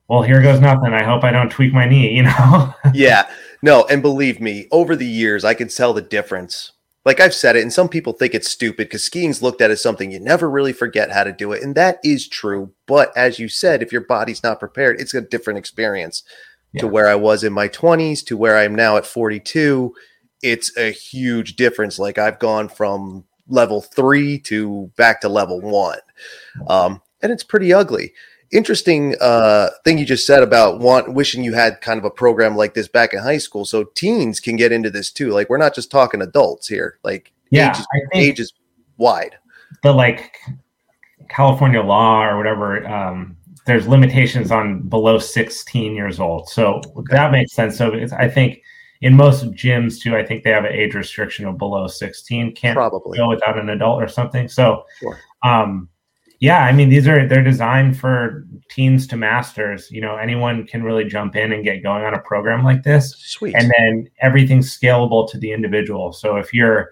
well 0.08 0.22
here 0.22 0.42
goes 0.42 0.60
nothing. 0.60 0.92
I 0.92 1.02
hope 1.02 1.24
i 1.24 1.30
don't 1.30 1.50
tweak 1.50 1.72
my 1.72 1.88
knee 1.88 2.12
you 2.16 2.22
know? 2.24 2.74
Yeah. 2.92 3.28
No 3.62 3.84
and 3.90 4.02
believe 4.02 4.40
me 4.40 4.66
over 4.70 4.96
the 4.96 5.06
years 5.06 5.44
i 5.44 5.54
can 5.54 5.68
tell 5.68 5.92
the 5.92 6.02
difference. 6.02 6.72
Like 7.04 7.20
i've 7.20 7.34
said 7.34 7.56
it 7.56 7.62
and 7.62 7.72
some 7.72 7.88
people 7.88 8.12
think 8.12 8.34
it's 8.34 8.50
stupid 8.50 8.88
because 8.88 9.04
skiing's 9.04 9.42
looked 9.42 9.60
at 9.60 9.70
as 9.70 9.82
something 9.82 10.10
you 10.10 10.20
never 10.20 10.50
really 10.50 10.72
forget 10.72 11.12
how 11.12 11.24
to 11.24 11.32
do 11.32 11.52
it 11.52 11.62
and 11.62 11.74
that 11.74 11.98
is 12.02 12.28
true 12.28 12.72
but 12.86 13.16
as 13.16 13.38
you 13.38 13.48
said 13.48 13.82
if 13.82 13.92
your 13.92 14.02
body's 14.02 14.42
not 14.42 14.60
prepared 14.60 15.00
it's 15.00 15.14
a 15.14 15.20
different 15.20 15.58
experience. 15.58 16.22
Yeah. 16.74 16.82
to 16.82 16.88
where 16.88 17.08
i 17.08 17.14
was 17.14 17.44
in 17.44 17.52
my 17.52 17.68
20s 17.68 18.24
to 18.26 18.36
where 18.36 18.58
i'm 18.58 18.74
now 18.74 18.96
at 18.96 19.06
42 19.06 19.94
it's 20.42 20.76
a 20.76 20.90
huge 20.90 21.56
difference. 21.56 21.98
Like 21.98 22.18
I've 22.18 22.38
gone 22.38 22.68
from 22.68 23.24
level 23.48 23.80
three 23.80 24.38
to 24.40 24.90
back 24.96 25.20
to 25.22 25.28
level 25.28 25.60
one. 25.60 25.98
Um, 26.68 27.02
and 27.22 27.32
it's 27.32 27.44
pretty 27.44 27.72
ugly. 27.72 28.12
Interesting 28.50 29.14
uh, 29.20 29.68
thing 29.84 29.98
you 29.98 30.06
just 30.06 30.26
said 30.26 30.42
about 30.42 30.80
want 30.80 31.12
wishing 31.12 31.44
you 31.44 31.52
had 31.52 31.80
kind 31.80 31.98
of 31.98 32.04
a 32.04 32.10
program 32.10 32.56
like 32.56 32.74
this 32.74 32.88
back 32.88 33.12
in 33.12 33.18
high 33.18 33.38
school. 33.38 33.64
So 33.64 33.84
teens 33.94 34.40
can 34.40 34.56
get 34.56 34.72
into 34.72 34.90
this 34.90 35.10
too. 35.12 35.30
Like 35.30 35.50
we're 35.50 35.58
not 35.58 35.74
just 35.74 35.90
talking 35.90 36.22
adults 36.22 36.66
here. 36.66 36.98
Like 37.02 37.32
yeah, 37.50 37.70
age 37.70 37.78
is, 37.78 37.86
age 38.14 38.40
is 38.40 38.52
wide. 38.96 39.36
The 39.82 39.92
like 39.92 40.38
California 41.28 41.82
law 41.82 42.24
or 42.24 42.38
whatever, 42.38 42.86
um, 42.88 43.36
there's 43.66 43.86
limitations 43.86 44.50
on 44.50 44.80
below 44.88 45.18
16 45.18 45.94
years 45.94 46.18
old. 46.18 46.48
So 46.48 46.80
okay. 46.96 47.14
that 47.14 47.30
makes 47.30 47.52
sense. 47.52 47.76
So 47.76 48.00
I 48.16 48.28
think 48.28 48.62
in 49.00 49.14
most 49.14 49.44
gyms 49.52 50.00
too, 50.00 50.16
I 50.16 50.24
think 50.24 50.42
they 50.42 50.50
have 50.50 50.64
an 50.64 50.72
age 50.72 50.94
restriction 50.94 51.46
of 51.46 51.58
below 51.58 51.86
16. 51.86 52.54
Can't 52.54 52.76
probably 52.76 53.18
go 53.18 53.28
without 53.28 53.58
an 53.58 53.68
adult 53.70 54.02
or 54.02 54.08
something. 54.08 54.48
So, 54.48 54.84
sure. 54.98 55.18
um, 55.44 55.88
yeah, 56.40 56.64
I 56.64 56.72
mean, 56.72 56.88
these 56.88 57.08
are 57.08 57.26
they're 57.26 57.42
designed 57.42 57.98
for 57.98 58.46
teens 58.70 59.06
to 59.08 59.16
masters. 59.16 59.90
You 59.90 60.00
know, 60.00 60.16
anyone 60.16 60.66
can 60.66 60.82
really 60.82 61.04
jump 61.04 61.34
in 61.36 61.52
and 61.52 61.64
get 61.64 61.82
going 61.82 62.04
on 62.04 62.14
a 62.14 62.20
program 62.20 62.64
like 62.64 62.84
this. 62.84 63.14
Sweet. 63.18 63.54
And 63.56 63.72
then 63.76 64.08
everything's 64.20 64.76
scalable 64.76 65.28
to 65.30 65.38
the 65.38 65.52
individual. 65.52 66.12
So 66.12 66.36
if 66.36 66.54
you're, 66.54 66.90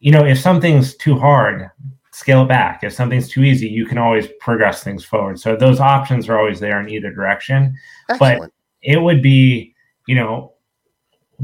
you 0.00 0.12
know, 0.12 0.24
if 0.24 0.38
something's 0.38 0.94
too 0.96 1.18
hard, 1.18 1.70
scale 2.12 2.42
it 2.42 2.48
back. 2.48 2.84
If 2.84 2.92
something's 2.92 3.28
too 3.28 3.42
easy, 3.42 3.68
you 3.68 3.86
can 3.86 3.98
always 3.98 4.28
progress 4.38 4.84
things 4.84 5.04
forward. 5.04 5.40
So 5.40 5.56
those 5.56 5.80
options 5.80 6.28
are 6.28 6.38
always 6.38 6.60
there 6.60 6.80
in 6.80 6.88
either 6.88 7.10
direction. 7.10 7.76
Excellent. 8.10 8.40
But 8.40 8.50
it 8.82 9.00
would 9.00 9.22
be, 9.22 9.74
you 10.06 10.14
know, 10.14 10.53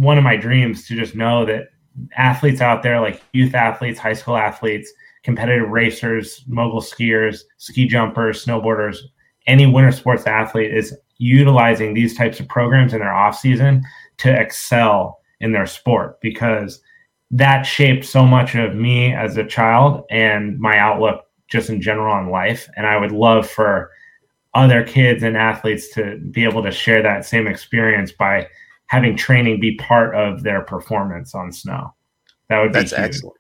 one 0.01 0.17
of 0.17 0.25
my 0.25 0.35
dreams 0.35 0.87
to 0.87 0.97
just 0.97 1.15
know 1.15 1.45
that 1.45 1.69
athletes 2.17 2.63
out 2.63 2.83
there, 2.83 3.01
like 3.03 3.23
youth 3.35 3.55
athletes, 3.55 3.99
high 3.99 4.15
school 4.15 4.35
athletes, 4.35 4.91
competitive 5.25 5.69
racers, 5.69 6.43
mogul 6.47 6.81
skiers, 6.81 7.43
ski 7.59 7.87
jumpers, 7.87 8.43
snowboarders, 8.43 8.97
any 9.47 9.67
winter 9.67 9.93
sports 9.93 10.27
athlete 10.27 10.73
is 10.73 10.97
utilizing 11.19 11.93
these 11.93 12.17
types 12.17 12.41
of 12.41 12.49
programs 12.49 12.95
in 12.95 13.01
their 13.01 13.13
off 13.13 13.39
season 13.39 13.83
to 14.17 14.33
excel 14.33 15.21
in 15.41 15.53
their 15.53 15.67
sport 15.67 16.19
because 16.23 16.81
that 17.31 17.63
shaped 17.65 18.07
so 18.07 18.25
much 18.25 18.55
of 18.55 18.75
me 18.75 19.13
as 19.15 19.37
a 19.37 19.45
child 19.45 20.05
and 20.11 20.59
my 20.59 20.79
outlook 20.79 21.27
just 21.49 21.69
in 21.69 21.83
general 21.83 22.15
on 22.15 22.31
life. 22.31 22.71
And 22.75 22.87
I 22.87 22.97
would 22.97 23.13
love 23.13 23.47
for 23.47 23.91
other 24.55 24.83
kids 24.83 25.23
and 25.23 25.37
athletes 25.37 25.91
to 25.91 26.17
be 26.31 26.45
able 26.45 26.63
to 26.63 26.71
share 26.71 27.03
that 27.03 27.27
same 27.27 27.47
experience 27.47 28.13
by 28.13 28.49
having 28.91 29.17
training 29.17 29.61
be 29.61 29.77
part 29.77 30.17
of 30.17 30.43
their 30.43 30.63
performance 30.63 31.33
on 31.33 31.53
snow. 31.53 31.95
That 32.49 32.61
would 32.61 32.73
be 32.73 32.81
That's 32.81 32.91
huge. 32.91 33.01
excellent. 33.01 33.37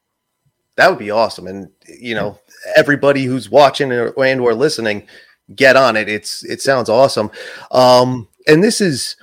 That 0.77 0.89
would 0.89 1.01
be 1.01 1.11
awesome. 1.11 1.49
And 1.49 1.69
you 1.89 2.15
know, 2.15 2.39
everybody 2.77 3.25
who's 3.25 3.51
watching 3.51 3.91
and 3.91 4.41
or 4.41 4.55
listening, 4.55 5.09
get 5.57 5.75
on 5.75 5.97
it. 5.97 6.09
It's 6.09 6.45
it 6.45 6.63
sounds 6.63 6.89
awesome. 6.89 7.33
Um, 7.73 8.29
and 8.47 8.63
this 8.63 8.81
is 8.81 9.17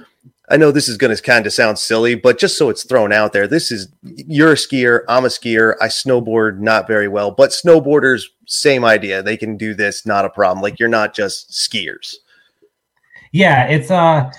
I 0.49 0.57
know 0.57 0.69
this 0.69 0.89
is 0.89 0.97
going 0.97 1.15
to 1.15 1.23
kind 1.23 1.45
of 1.45 1.53
sound 1.53 1.79
silly, 1.79 2.15
but 2.15 2.37
just 2.37 2.57
so 2.57 2.69
it's 2.69 2.83
thrown 2.83 3.13
out 3.13 3.31
there, 3.31 3.47
this 3.47 3.71
is 3.71 3.87
you're 4.03 4.51
a 4.51 4.55
skier, 4.55 5.03
I'm 5.07 5.23
a 5.23 5.29
skier. 5.29 5.75
I 5.79 5.87
snowboard 5.87 6.59
not 6.59 6.87
very 6.87 7.07
well, 7.07 7.31
but 7.31 7.51
snowboarders, 7.51 8.23
same 8.47 8.83
idea. 8.83 9.23
They 9.23 9.37
can 9.37 9.55
do 9.55 9.73
this, 9.73 10.05
not 10.05 10.25
a 10.25 10.29
problem. 10.29 10.61
Like 10.61 10.77
you're 10.77 10.89
not 10.89 11.15
just 11.15 11.51
skiers. 11.51 12.15
Yeah, 13.31 13.65
it's 13.67 13.89
uh 13.89 14.29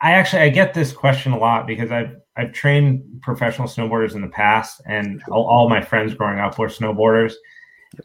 I 0.00 0.12
actually 0.12 0.42
I 0.42 0.48
get 0.50 0.74
this 0.74 0.92
question 0.92 1.32
a 1.32 1.38
lot 1.38 1.66
because 1.66 1.90
I've 1.90 2.14
I've 2.36 2.52
trained 2.52 3.02
professional 3.22 3.68
snowboarders 3.68 4.14
in 4.14 4.22
the 4.22 4.28
past, 4.28 4.80
and 4.86 5.22
all, 5.30 5.46
all 5.46 5.68
my 5.68 5.80
friends 5.80 6.14
growing 6.14 6.38
up 6.38 6.58
were 6.58 6.68
snowboarders. 6.68 7.34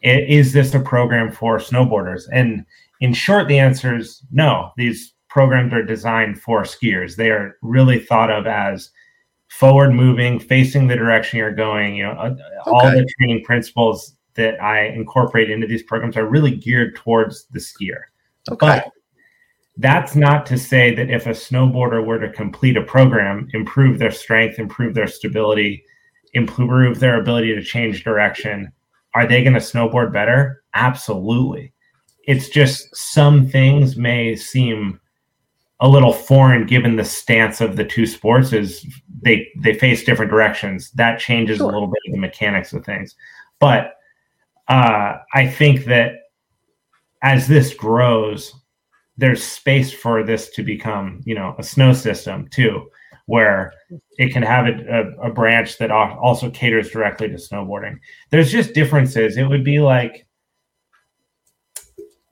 Is 0.02 0.52
this 0.52 0.74
a 0.74 0.80
program 0.80 1.30
for 1.30 1.58
snowboarders? 1.58 2.24
And 2.32 2.64
in 3.00 3.12
short, 3.12 3.48
the 3.48 3.58
answer 3.58 3.96
is 3.96 4.22
no. 4.32 4.72
These 4.76 5.14
programs 5.28 5.72
are 5.72 5.82
designed 5.82 6.40
for 6.40 6.62
skiers. 6.62 7.16
They 7.16 7.30
are 7.30 7.56
really 7.62 8.00
thought 8.00 8.30
of 8.30 8.46
as 8.46 8.90
forward 9.48 9.92
moving, 9.92 10.40
facing 10.40 10.88
the 10.88 10.96
direction 10.96 11.38
you're 11.38 11.54
going. 11.54 11.96
You 11.96 12.04
know, 12.04 12.12
uh, 12.12 12.30
okay. 12.30 12.40
all 12.66 12.90
the 12.90 13.06
training 13.18 13.44
principles 13.44 14.16
that 14.34 14.60
I 14.62 14.86
incorporate 14.86 15.50
into 15.50 15.66
these 15.66 15.82
programs 15.82 16.16
are 16.16 16.26
really 16.26 16.54
geared 16.54 16.96
towards 16.96 17.46
the 17.52 17.58
skier. 17.58 18.02
Okay. 18.50 18.58
But 18.66 18.92
that's 19.78 20.16
not 20.16 20.46
to 20.46 20.58
say 20.58 20.94
that 20.94 21.10
if 21.10 21.26
a 21.26 21.30
snowboarder 21.30 22.04
were 22.04 22.18
to 22.18 22.32
complete 22.32 22.76
a 22.76 22.82
program, 22.82 23.48
improve 23.52 23.98
their 23.98 24.10
strength, 24.10 24.58
improve 24.58 24.94
their 24.94 25.06
stability, 25.06 25.84
improve 26.32 26.98
their 26.98 27.20
ability 27.20 27.54
to 27.54 27.62
change 27.62 28.04
direction, 28.04 28.72
are 29.14 29.26
they 29.26 29.42
going 29.42 29.54
to 29.54 29.60
snowboard 29.60 30.12
better? 30.12 30.62
Absolutely. 30.74 31.72
It's 32.24 32.48
just 32.48 32.94
some 32.96 33.48
things 33.48 33.96
may 33.96 34.34
seem 34.34 35.00
a 35.80 35.88
little 35.88 36.12
foreign 36.12 36.66
given 36.66 36.96
the 36.96 37.04
stance 37.04 37.60
of 37.60 37.76
the 37.76 37.84
two 37.84 38.06
sports 38.06 38.52
is 38.52 38.86
they 39.22 39.48
they 39.62 39.74
face 39.74 40.04
different 40.04 40.30
directions. 40.30 40.90
That 40.92 41.18
changes 41.18 41.58
sure. 41.58 41.68
a 41.68 41.72
little 41.72 41.88
bit 41.88 42.00
of 42.06 42.12
the 42.12 42.18
mechanics 42.18 42.72
of 42.72 42.84
things. 42.84 43.14
But 43.58 43.94
uh, 44.68 45.18
I 45.34 45.46
think 45.46 45.84
that 45.84 46.14
as 47.22 47.46
this 47.46 47.74
grows, 47.74 48.54
there's 49.16 49.42
space 49.42 49.92
for 49.92 50.22
this 50.22 50.50
to 50.50 50.62
become, 50.62 51.22
you 51.24 51.34
know, 51.34 51.54
a 51.58 51.62
snow 51.62 51.92
system 51.92 52.48
too, 52.48 52.88
where 53.26 53.72
it 54.18 54.32
can 54.32 54.42
have 54.42 54.66
a, 54.66 55.16
a, 55.22 55.28
a, 55.28 55.32
branch 55.32 55.78
that 55.78 55.90
also 55.90 56.50
caters 56.50 56.90
directly 56.90 57.28
to 57.28 57.34
snowboarding. 57.34 57.98
There's 58.30 58.52
just 58.52 58.74
differences. 58.74 59.36
It 59.36 59.44
would 59.44 59.64
be 59.64 59.78
like, 59.78 60.26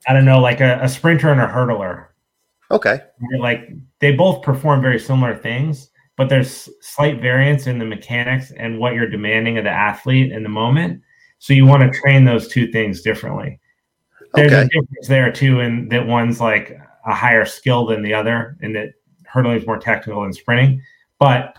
I 0.07 0.13
don't 0.13 0.25
know, 0.25 0.39
like 0.39 0.61
a, 0.61 0.79
a 0.81 0.89
sprinter 0.89 1.31
and 1.31 1.41
a 1.41 1.47
hurdler. 1.47 2.07
Okay. 2.71 2.99
Like 3.39 3.69
they 3.99 4.11
both 4.11 4.43
perform 4.43 4.81
very 4.81 4.99
similar 4.99 5.35
things, 5.35 5.89
but 6.17 6.29
there's 6.29 6.69
slight 6.81 7.21
variance 7.21 7.67
in 7.67 7.79
the 7.79 7.85
mechanics 7.85 8.51
and 8.57 8.79
what 8.79 8.93
you're 8.93 9.09
demanding 9.09 9.57
of 9.57 9.63
the 9.63 9.71
athlete 9.71 10.31
in 10.31 10.43
the 10.43 10.49
moment. 10.49 11.01
So 11.39 11.53
you 11.53 11.65
want 11.65 11.83
to 11.83 11.99
train 11.99 12.25
those 12.25 12.47
two 12.47 12.71
things 12.71 13.01
differently. 13.01 13.59
There's 14.35 14.51
okay. 14.51 14.61
a 14.61 14.65
difference 14.65 15.07
there 15.07 15.31
too, 15.31 15.59
in 15.59 15.89
that 15.89 16.05
one's 16.05 16.39
like 16.39 16.77
a 17.05 17.13
higher 17.13 17.45
skill 17.45 17.85
than 17.85 18.01
the 18.01 18.13
other, 18.13 18.57
and 18.61 18.75
that 18.75 18.93
hurdling 19.25 19.57
is 19.57 19.67
more 19.67 19.77
technical 19.77 20.23
than 20.23 20.33
sprinting. 20.33 20.81
But 21.19 21.55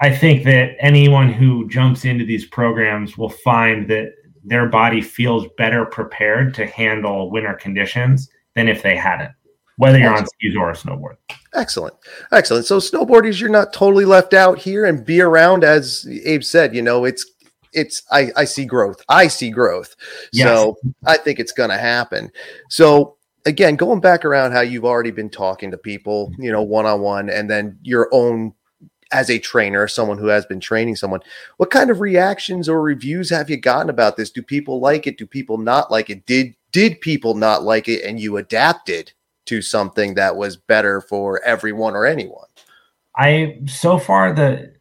I 0.00 0.14
think 0.14 0.44
that 0.44 0.76
anyone 0.80 1.32
who 1.32 1.68
jumps 1.68 2.04
into 2.04 2.24
these 2.24 2.46
programs 2.46 3.16
will 3.16 3.30
find 3.30 3.88
that 3.88 4.14
their 4.44 4.66
body 4.66 5.00
feels 5.00 5.46
better 5.56 5.84
prepared 5.84 6.54
to 6.54 6.66
handle 6.66 7.30
winter 7.30 7.54
conditions 7.54 8.30
than 8.54 8.68
if 8.68 8.82
they 8.82 8.96
hadn't, 8.96 9.32
whether 9.76 9.98
you're 9.98 10.08
Excellent. 10.08 10.28
on 10.28 10.38
skis 10.38 10.56
or 10.56 10.70
a 10.70 10.74
snowboard. 10.74 11.16
Excellent. 11.54 11.94
Excellent. 12.32 12.66
So 12.66 12.78
snowboarders, 12.78 13.40
you're 13.40 13.50
not 13.50 13.72
totally 13.72 14.04
left 14.04 14.34
out 14.34 14.58
here 14.58 14.84
and 14.84 15.04
be 15.04 15.20
around, 15.20 15.64
as 15.64 16.06
Abe 16.24 16.42
said, 16.42 16.74
you 16.74 16.82
know, 16.82 17.04
it's 17.04 17.24
it's 17.72 18.02
I, 18.10 18.30
I 18.36 18.44
see 18.44 18.64
growth. 18.64 19.02
I 19.08 19.28
see 19.28 19.50
growth. 19.50 19.96
Yes. 20.32 20.48
So 20.48 20.76
I 21.06 21.16
think 21.16 21.38
it's 21.38 21.52
gonna 21.52 21.78
happen. 21.78 22.30
So 22.68 23.16
again, 23.46 23.76
going 23.76 24.00
back 24.00 24.24
around 24.24 24.52
how 24.52 24.60
you've 24.60 24.84
already 24.84 25.10
been 25.10 25.30
talking 25.30 25.70
to 25.70 25.78
people, 25.78 26.32
you 26.38 26.52
know, 26.52 26.62
one 26.62 26.86
on 26.86 27.00
one, 27.00 27.30
and 27.30 27.50
then 27.50 27.78
your 27.82 28.08
own 28.12 28.54
as 29.12 29.28
a 29.28 29.38
trainer, 29.38 29.88
someone 29.88 30.18
who 30.18 30.28
has 30.28 30.46
been 30.46 30.60
training 30.60 30.94
someone, 30.96 31.20
what 31.56 31.70
kind 31.70 31.90
of 31.90 32.00
reactions 32.00 32.68
or 32.68 32.80
reviews 32.80 33.30
have 33.30 33.50
you 33.50 33.56
gotten 33.56 33.90
about 33.90 34.16
this? 34.16 34.30
Do 34.30 34.42
people 34.42 34.80
like 34.80 35.06
it? 35.06 35.18
Do 35.18 35.26
people 35.26 35.58
not 35.58 35.90
like 35.90 36.10
it? 36.10 36.26
Did 36.26 36.54
did 36.72 37.00
people 37.00 37.34
not 37.34 37.64
like 37.64 37.88
it 37.88 38.04
and 38.04 38.20
you 38.20 38.36
adapted 38.36 39.12
to 39.46 39.60
something 39.60 40.14
that 40.14 40.36
was 40.36 40.56
better 40.56 41.00
for 41.00 41.42
everyone 41.42 41.96
or 41.96 42.06
anyone? 42.06 42.46
I 43.16 43.58
so 43.66 43.98
far 43.98 44.32
the 44.32 44.72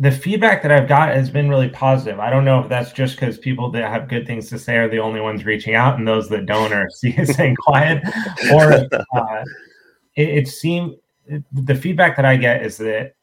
the 0.00 0.10
feedback 0.10 0.62
that 0.62 0.72
I've 0.72 0.88
got 0.88 1.14
has 1.14 1.28
been 1.28 1.50
really 1.50 1.68
positive. 1.68 2.18
I 2.18 2.30
don't 2.30 2.46
know 2.46 2.58
if 2.60 2.70
that's 2.70 2.90
just 2.90 3.16
because 3.16 3.36
people 3.36 3.70
that 3.72 3.86
have 3.86 4.08
good 4.08 4.26
things 4.26 4.48
to 4.48 4.58
say 4.58 4.78
are 4.78 4.88
the 4.88 4.98
only 4.98 5.20
ones 5.20 5.44
reaching 5.44 5.74
out, 5.74 5.98
and 5.98 6.08
those 6.08 6.26
that 6.30 6.46
don't 6.46 6.72
are 6.72 6.88
staying 6.90 7.56
quiet, 7.56 8.02
or 8.50 8.72
uh, 9.14 9.44
it, 10.16 10.28
it 10.30 10.48
seemed 10.48 10.96
the 11.52 11.74
feedback 11.74 12.16
that 12.16 12.24
I 12.24 12.36
get 12.36 12.64
is 12.64 12.78
that 12.78 13.14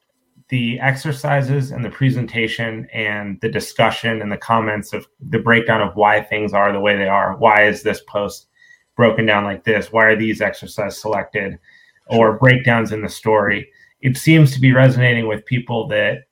the 0.49 0.79
exercises 0.79 1.71
and 1.71 1.83
the 1.83 1.89
presentation 1.89 2.87
and 2.93 3.41
the 3.41 3.49
discussion 3.49 4.21
and 4.21 4.31
the 4.31 4.37
comments 4.37 4.93
of 4.93 5.07
the 5.19 5.39
breakdown 5.39 5.81
of 5.81 5.95
why 5.95 6.21
things 6.21 6.53
are 6.53 6.71
the 6.71 6.79
way 6.79 6.95
they 6.95 7.09
are. 7.09 7.35
Why 7.37 7.63
is 7.63 7.81
this 7.81 8.01
post 8.07 8.49
broken 8.95 9.25
down 9.25 9.45
like 9.45 9.63
this? 9.63 9.91
Why 9.91 10.05
are 10.05 10.15
these 10.15 10.41
exercises 10.41 11.01
selected? 11.01 11.57
Or 12.05 12.37
breakdowns 12.37 12.91
in 12.91 13.01
the 13.01 13.09
story. 13.09 13.67
It 14.01 14.15
seems 14.15 14.53
to 14.53 14.61
be 14.61 14.71
resonating 14.71 15.27
with 15.27 15.43
people 15.45 15.87
that 15.87 16.26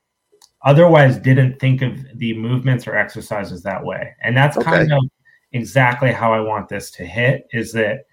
otherwise 0.66 1.18
didn't 1.18 1.60
think 1.60 1.82
of 1.82 2.04
the 2.16 2.36
movements 2.38 2.88
or 2.88 2.98
exercises 2.98 3.62
that 3.64 3.84
way. 3.84 4.14
And 4.22 4.36
that's 4.36 4.58
okay. 4.58 4.66
kind 4.66 4.92
of 4.92 5.04
exactly 5.54 6.12
how 6.12 6.34
I 6.34 6.40
want 6.42 6.68
this 6.68 6.92
to 6.92 7.06
hit 7.06 7.48
is 7.54 7.72
that 7.74 8.06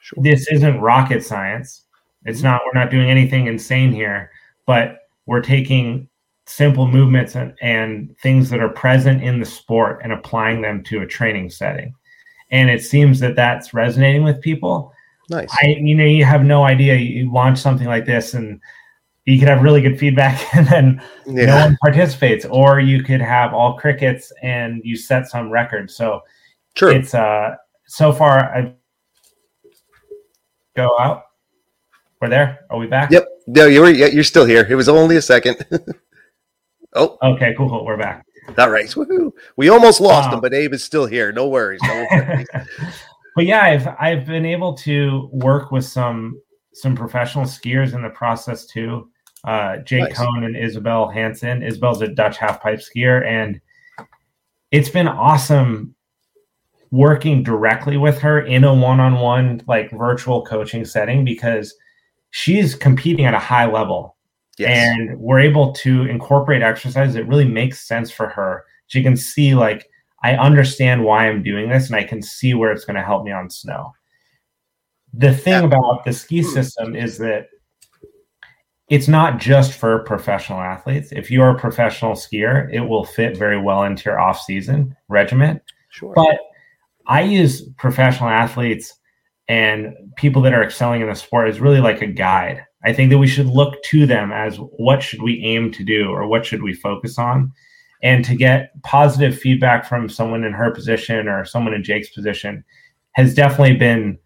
sure. 0.00 0.22
this 0.22 0.46
isn't 0.52 0.80
rocket 0.80 1.24
science. 1.24 1.84
It's 2.24 2.38
mm-hmm. 2.38 2.48
not, 2.48 2.60
we're 2.64 2.80
not 2.80 2.90
doing 2.90 3.10
anything 3.10 3.46
insane 3.46 3.90
here, 3.90 4.30
but 4.66 4.98
we're 5.26 5.40
taking 5.40 6.08
simple 6.46 6.86
movements 6.86 7.34
and, 7.34 7.54
and 7.60 8.16
things 8.18 8.48
that 8.50 8.60
are 8.60 8.68
present 8.68 9.22
in 9.22 9.40
the 9.40 9.46
sport 9.46 10.00
and 10.02 10.12
applying 10.12 10.62
them 10.62 10.82
to 10.84 11.02
a 11.02 11.06
training 11.06 11.50
setting. 11.50 11.94
And 12.50 12.70
it 12.70 12.82
seems 12.82 13.20
that 13.20 13.36
that's 13.36 13.74
resonating 13.74 14.24
with 14.24 14.40
people. 14.40 14.92
Nice. 15.30 15.48
I, 15.62 15.76
you 15.78 15.94
know, 15.94 16.04
you 16.04 16.24
have 16.24 16.44
no 16.44 16.64
idea. 16.64 16.96
You 16.96 17.30
launch 17.30 17.58
something 17.58 17.86
like 17.86 18.06
this, 18.06 18.32
and 18.32 18.58
you 19.28 19.38
could 19.38 19.48
have 19.48 19.62
really 19.62 19.82
good 19.82 19.98
feedback, 19.98 20.42
and 20.54 20.66
then 20.66 21.02
yeah. 21.26 21.46
no 21.46 21.56
one 21.56 21.76
participates, 21.82 22.46
or 22.46 22.80
you 22.80 23.02
could 23.02 23.20
have 23.20 23.52
all 23.52 23.76
crickets 23.76 24.32
and 24.42 24.80
you 24.84 24.96
set 24.96 25.28
some 25.28 25.50
record. 25.50 25.90
So, 25.90 26.22
True. 26.74 26.92
It's 26.92 27.14
uh, 27.14 27.56
so 27.86 28.12
far 28.12 28.54
I 28.54 28.72
go 30.76 30.96
out. 30.98 31.24
We're 32.20 32.28
there. 32.28 32.60
Are 32.70 32.78
we 32.78 32.86
back? 32.86 33.10
Yep. 33.10 33.26
No, 33.48 33.66
you're 33.66 33.90
you're 33.90 34.24
still 34.24 34.44
here. 34.44 34.66
It 34.68 34.74
was 34.74 34.88
only 34.88 35.16
a 35.16 35.22
second. 35.22 35.64
oh. 36.94 37.18
Okay. 37.22 37.54
Cool. 37.56 37.68
Cool. 37.68 37.84
We're 37.84 37.96
back. 37.96 38.24
All 38.56 38.70
right. 38.70 38.94
Woo-hoo. 38.94 39.34
We 39.56 39.68
almost 39.68 40.00
lost 40.00 40.32
him, 40.32 40.40
but 40.40 40.54
Abe 40.54 40.72
is 40.72 40.82
still 40.82 41.06
here. 41.06 41.32
No 41.32 41.48
worries. 41.48 41.80
No 41.82 42.06
worries. 42.10 42.46
but 43.36 43.44
yeah, 43.44 43.62
I've 43.62 43.88
I've 44.00 44.26
been 44.26 44.46
able 44.46 44.74
to 44.78 45.28
work 45.32 45.70
with 45.70 45.84
some 45.84 46.40
some 46.72 46.94
professional 46.94 47.44
skiers 47.44 47.94
in 47.94 48.02
the 48.02 48.10
process 48.10 48.66
too. 48.66 49.10
Uh, 49.44 49.78
Jake 49.78 50.02
nice. 50.02 50.16
Cohn 50.16 50.44
and 50.44 50.56
Isabel 50.56 51.08
Hansen. 51.08 51.62
Isabel's 51.62 52.02
a 52.02 52.08
Dutch 52.08 52.38
half 52.38 52.60
pipe 52.60 52.80
skier, 52.80 53.24
and 53.24 53.60
it's 54.70 54.88
been 54.88 55.08
awesome 55.08 55.94
working 56.90 57.42
directly 57.42 57.96
with 57.96 58.18
her 58.18 58.40
in 58.40 58.64
a 58.64 58.74
one-on-one 58.74 59.62
like 59.66 59.90
virtual 59.90 60.44
coaching 60.44 60.84
setting 60.84 61.24
because 61.24 61.74
she's 62.30 62.74
competing 62.74 63.26
at 63.26 63.34
a 63.34 63.38
high 63.38 63.66
level. 63.66 64.16
Yes. 64.58 64.96
And 64.98 65.18
we're 65.18 65.38
able 65.38 65.72
to 65.74 66.04
incorporate 66.06 66.62
exercise 66.62 67.14
that 67.14 67.28
really 67.28 67.44
makes 67.46 67.86
sense 67.86 68.10
for 68.10 68.28
her. 68.28 68.64
She 68.88 69.02
can 69.02 69.16
see, 69.16 69.54
like, 69.54 69.88
I 70.24 70.34
understand 70.34 71.04
why 71.04 71.28
I'm 71.28 71.44
doing 71.44 71.68
this 71.68 71.86
and 71.86 71.96
I 71.96 72.02
can 72.02 72.22
see 72.22 72.54
where 72.54 72.72
it's 72.72 72.84
going 72.84 72.96
to 72.96 73.04
help 73.04 73.24
me 73.24 73.30
on 73.30 73.50
snow. 73.50 73.92
The 75.14 75.32
thing 75.32 75.52
yeah. 75.52 75.64
about 75.64 76.04
the 76.04 76.12
ski 76.12 76.42
hmm. 76.42 76.48
system 76.48 76.96
is 76.96 77.18
that 77.18 77.48
it's 78.88 79.08
not 79.08 79.38
just 79.38 79.72
for 79.72 80.00
professional 80.00 80.60
athletes. 80.60 81.12
If 81.12 81.30
you're 81.30 81.50
a 81.50 81.58
professional 81.58 82.12
skier, 82.12 82.72
it 82.72 82.80
will 82.80 83.04
fit 83.04 83.36
very 83.36 83.60
well 83.60 83.82
into 83.82 84.04
your 84.08 84.18
off 84.18 84.40
season 84.40 84.96
regimen. 85.08 85.60
Sure. 85.90 86.12
But 86.14 86.38
I 87.06 87.22
use 87.22 87.62
professional 87.76 88.30
athletes 88.30 88.94
and 89.48 89.94
people 90.16 90.42
that 90.42 90.52
are 90.52 90.62
excelling 90.62 91.00
in 91.00 91.08
the 91.08 91.14
sport 91.14 91.48
is 91.48 91.60
really 91.60 91.80
like 91.80 92.02
a 92.02 92.06
guide. 92.06 92.64
I 92.84 92.92
think 92.92 93.10
that 93.10 93.18
we 93.18 93.26
should 93.26 93.46
look 93.46 93.82
to 93.84 94.06
them 94.06 94.30
as 94.30 94.56
what 94.56 95.02
should 95.02 95.22
we 95.22 95.42
aim 95.42 95.72
to 95.72 95.84
do 95.84 96.10
or 96.10 96.26
what 96.26 96.46
should 96.46 96.62
we 96.62 96.74
focus 96.74 97.18
on? 97.18 97.52
And 98.02 98.24
to 98.24 98.36
get 98.36 98.70
positive 98.82 99.36
feedback 99.38 99.84
from 99.84 100.08
someone 100.08 100.44
in 100.44 100.52
her 100.52 100.70
position 100.70 101.28
or 101.28 101.44
someone 101.44 101.74
in 101.74 101.82
Jake's 101.82 102.10
position 102.10 102.64
has 103.12 103.34
definitely 103.34 103.76
been 103.76 104.18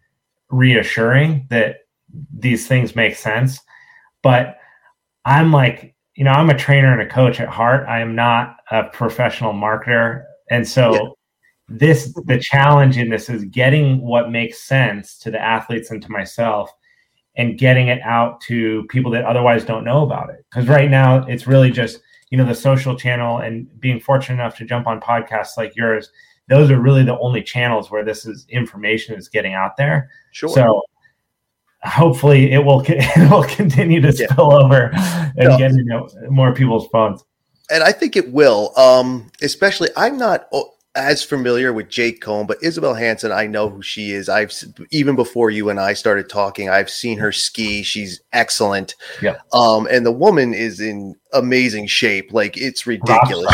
reassuring 0.49 1.47
that 1.49 1.77
these 2.37 2.67
things 2.67 2.95
make 2.95 3.15
sense. 3.15 3.59
But 4.23 4.57
I'm 5.25 5.51
like, 5.51 5.93
you 6.15 6.23
know, 6.23 6.31
I'm 6.31 6.49
a 6.49 6.57
trainer 6.57 6.91
and 6.91 7.01
a 7.01 7.13
coach 7.13 7.39
at 7.39 7.49
heart. 7.49 7.87
I 7.87 7.99
am 7.99 8.15
not 8.15 8.57
a 8.71 8.85
professional 8.85 9.53
marketer. 9.53 10.23
And 10.49 10.67
so 10.67 10.93
yeah 10.93 11.09
this 11.69 12.13
the 12.25 12.39
challenge 12.39 12.97
in 12.97 13.09
this 13.09 13.29
is 13.29 13.45
getting 13.45 14.01
what 14.01 14.31
makes 14.31 14.61
sense 14.61 15.17
to 15.17 15.31
the 15.31 15.39
athletes 15.39 15.91
and 15.91 16.01
to 16.01 16.11
myself 16.11 16.71
and 17.35 17.57
getting 17.57 17.87
it 17.87 18.01
out 18.03 18.39
to 18.41 18.83
people 18.89 19.09
that 19.11 19.25
otherwise 19.25 19.63
don't 19.63 19.85
know 19.85 20.03
about 20.03 20.29
it 20.29 20.45
because 20.49 20.67
right 20.67 20.89
now 20.89 21.25
it's 21.25 21.47
really 21.47 21.71
just 21.71 22.01
you 22.29 22.37
know 22.37 22.45
the 22.45 22.53
social 22.53 22.95
channel 22.95 23.37
and 23.39 23.67
being 23.79 23.99
fortunate 23.99 24.35
enough 24.35 24.57
to 24.57 24.65
jump 24.65 24.87
on 24.87 24.99
podcasts 24.99 25.57
like 25.57 25.75
yours 25.75 26.11
those 26.49 26.69
are 26.69 26.81
really 26.81 27.03
the 27.03 27.17
only 27.19 27.41
channels 27.41 27.89
where 27.89 28.03
this 28.03 28.25
is 28.25 28.45
information 28.49 29.15
is 29.15 29.29
getting 29.29 29.53
out 29.53 29.77
there 29.77 30.09
sure 30.31 30.49
so 30.49 30.81
hopefully 31.83 32.51
it 32.51 32.63
will 32.63 32.83
it 32.87 33.31
will 33.31 33.43
continue 33.43 34.01
to 34.01 34.11
yeah. 34.11 34.27
spill 34.27 34.53
over 34.53 34.91
and 34.93 35.49
no. 35.49 35.57
get 35.57 35.71
into 35.71 36.09
more 36.29 36.53
people's 36.53 36.87
phones 36.87 37.23
and 37.71 37.83
I 37.83 37.91
think 37.91 38.15
it 38.15 38.31
will. 38.31 38.77
Um, 38.77 39.31
especially, 39.41 39.89
I'm 39.95 40.17
not 40.17 40.47
as 40.95 41.23
familiar 41.23 41.73
with 41.73 41.89
Jake 41.89 42.21
Cohn, 42.21 42.45
but 42.45 42.57
Isabel 42.61 42.93
Hansen, 42.93 43.31
I 43.31 43.47
know 43.47 43.69
who 43.69 43.81
she 43.81 44.11
is. 44.11 44.29
I've 44.29 44.53
even 44.91 45.15
before 45.15 45.49
you 45.49 45.69
and 45.69 45.79
I 45.79 45.93
started 45.93 46.29
talking, 46.29 46.69
I've 46.69 46.89
seen 46.89 47.17
her 47.17 47.31
ski. 47.31 47.83
She's 47.83 48.21
excellent. 48.31 48.95
Yeah. 49.21 49.37
Um, 49.53 49.87
and 49.89 50.05
the 50.05 50.11
woman 50.11 50.53
is 50.53 50.79
in 50.79 51.15
amazing 51.33 51.87
shape. 51.87 52.31
Like 52.31 52.57
it's 52.57 52.85
ridiculous. 52.85 53.53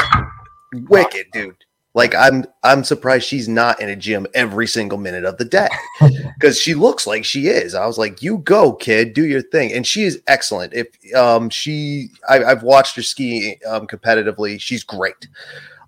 Wicked, 0.73 1.27
dude. 1.31 1.55
Like 1.99 2.15
I'm 2.15 2.45
I'm 2.63 2.85
surprised 2.85 3.27
she's 3.27 3.49
not 3.49 3.81
in 3.81 3.89
a 3.89 3.95
gym 3.95 4.25
every 4.33 4.67
single 4.67 4.97
minute 4.97 5.25
of 5.25 5.38
the 5.38 5.45
day. 5.45 5.67
Because 6.39 6.57
she 6.57 6.73
looks 6.73 7.05
like 7.05 7.25
she 7.25 7.47
is. 7.47 7.75
I 7.75 7.85
was 7.85 7.97
like, 7.97 8.21
you 8.21 8.38
go, 8.38 8.71
kid, 8.71 9.13
do 9.13 9.25
your 9.25 9.41
thing. 9.41 9.73
And 9.73 9.85
she 9.85 10.03
is 10.03 10.21
excellent. 10.25 10.73
If 10.73 10.88
um 11.13 11.49
she 11.49 12.12
I, 12.29 12.39
have 12.39 12.63
watched 12.63 12.95
her 12.95 13.01
ski 13.01 13.57
um 13.67 13.85
competitively, 13.85 14.62
she's 14.62 14.85
great. 14.85 15.27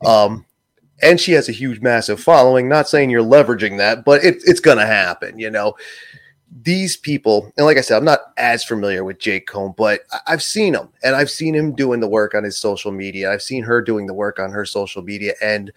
Um 0.06 0.46
and 1.02 1.18
she 1.22 1.32
has 1.32 1.48
a 1.48 1.54
huge, 1.54 1.80
massive 1.80 2.20
following. 2.20 2.68
Not 2.68 2.90
saying 2.90 3.10
you're 3.10 3.24
leveraging 3.24 3.78
that, 3.78 4.04
but 4.04 4.26
it, 4.26 4.44
it's 4.46 4.60
going 4.60 4.78
to 4.78 4.86
happen. 4.86 5.40
You 5.40 5.50
know, 5.50 5.76
these 6.64 6.98
people, 6.98 7.52
and 7.58 7.66
like 7.66 7.78
I 7.78 7.82
said, 7.82 7.98
I'm 7.98 8.06
not 8.06 8.20
as 8.38 8.64
familiar 8.64 9.04
with 9.04 9.20
Jake 9.20 9.48
Cohn, 9.48 9.74
but 9.78 10.02
I've 10.28 10.44
seen 10.44 10.76
him, 10.76 10.90
and 11.04 11.16
I've 11.16 11.32
seen 11.32 11.56
him 11.56 11.74
doing 11.74 12.02
the 12.02 12.08
work 12.08 12.36
on 12.36 12.44
his 12.44 12.58
social 12.58 12.92
media. 12.92 13.32
I've 13.32 13.42
seen 13.42 13.64
her 13.64 13.82
doing 13.82 14.06
the 14.06 14.14
work 14.14 14.38
on 14.38 14.52
her 14.52 14.66
social 14.66 15.02
media, 15.02 15.34
and 15.42 15.72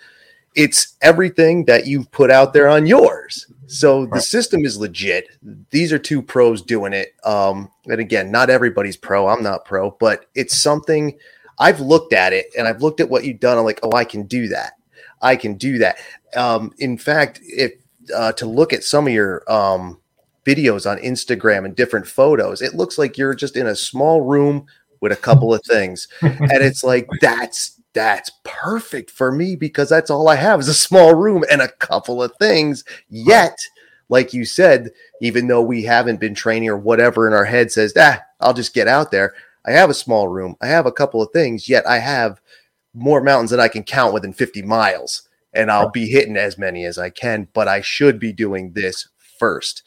it's 0.55 0.97
everything 1.03 1.65
that 1.65 1.87
you've 1.87 2.11
put 2.11 2.31
out 2.31 2.53
there 2.53 2.69
on 2.69 2.87
yours. 2.87 3.47
So 3.67 4.07
the 4.07 4.21
system 4.21 4.65
is 4.65 4.79
legit. 4.79 5.29
These 5.71 5.93
are 5.93 5.99
two 5.99 6.23
pros 6.23 6.63
doing 6.63 6.93
it. 6.93 7.15
Um, 7.25 7.71
and 7.87 8.01
again, 8.01 8.31
not 8.31 8.51
everybody's 8.51 8.97
pro. 8.97 9.27
I'm 9.27 9.43
not 9.43 9.65
pro, 9.65 9.93
but 9.93 10.27
it's 10.35 10.61
something 10.61 11.19
I've 11.59 11.81
looked 11.81 12.13
at 12.13 12.33
it 12.33 12.47
and 12.57 12.69
I've 12.69 12.83
looked 12.83 13.01
at 13.01 13.09
what 13.09 13.25
you've 13.25 13.41
done. 13.41 13.59
I'm 13.59 13.65
like, 13.65 13.81
oh, 13.83 13.93
I 13.93 14.05
can 14.05 14.25
do 14.25 14.49
that. 14.49 14.75
I 15.23 15.37
can 15.37 15.55
do 15.55 15.79
that. 15.79 15.99
Um, 16.37 16.73
in 16.79 16.99
fact, 16.99 17.41
if 17.43 17.73
uh, 18.15 18.33
to 18.33 18.47
look 18.47 18.73
at 18.73 18.85
some 18.85 19.07
of 19.07 19.13
your 19.13 19.51
um, 19.51 20.01
videos 20.45 20.89
on 20.91 20.99
Instagram 20.99 21.65
and 21.65 21.75
different 21.75 22.07
photos, 22.07 22.61
it 22.61 22.75
looks 22.75 22.99
like 22.99 23.17
you're 23.17 23.35
just 23.35 23.57
in 23.57 23.67
a 23.67 23.77
small 23.77 24.21
room 24.21 24.67
with 25.01 25.13
a 25.13 25.17
couple 25.17 25.55
of 25.55 25.63
things, 25.69 26.09
and 26.21 26.51
it's 26.51 26.85
like 26.85 27.09
that's 27.21 27.81
that's 27.95 28.31
perfect 28.43 29.11
for 29.11 29.33
me 29.33 29.57
because 29.57 29.89
that's 29.89 30.11
all 30.11 30.29
I 30.29 30.37
have 30.37 30.61
is 30.61 30.69
a 30.69 30.75
small 30.75 31.15
room 31.15 31.45
and 31.51 31.63
a 31.63 31.69
couple 31.69 32.23
of 32.23 32.33
things. 32.39 32.85
Yet, 33.09 33.57
like 34.09 34.35
you 34.35 34.45
said, 34.45 34.91
even 35.23 35.47
though 35.47 35.63
we 35.63 35.85
haven't 35.85 36.21
been 36.21 36.35
training 36.35 36.69
or 36.69 36.77
whatever 36.77 37.27
in 37.27 37.33
our 37.33 37.45
head 37.45 37.71
says, 37.71 37.95
ah, 37.97 38.21
I'll 38.41 38.53
just 38.53 38.75
get 38.75 38.89
out 38.89 39.11
there. 39.11 39.35
I 39.65 39.73
have 39.73 39.89
a 39.89 39.95
small 39.95 40.29
room. 40.29 40.57
I 40.61 40.67
have 40.67 40.87
a 40.87 40.93
couple 40.93 41.23
of 41.23 41.31
things, 41.33 41.69
yet 41.69 41.87
I 41.87 41.99
have 41.99 42.41
more 42.93 43.23
mountains 43.23 43.51
than 43.51 43.61
I 43.61 43.69
can 43.69 43.83
count 43.83 44.13
within 44.13 44.33
50 44.33 44.63
miles. 44.63 45.29
And 45.53 45.71
I'll 45.71 45.91
be 45.91 46.09
hitting 46.09 46.37
as 46.37 46.59
many 46.59 46.85
as 46.85 46.99
I 46.99 47.11
can, 47.11 47.47
but 47.55 47.69
I 47.69 47.81
should 47.81 48.19
be 48.19 48.33
doing 48.33 48.73
this 48.73 49.09
first, 49.39 49.85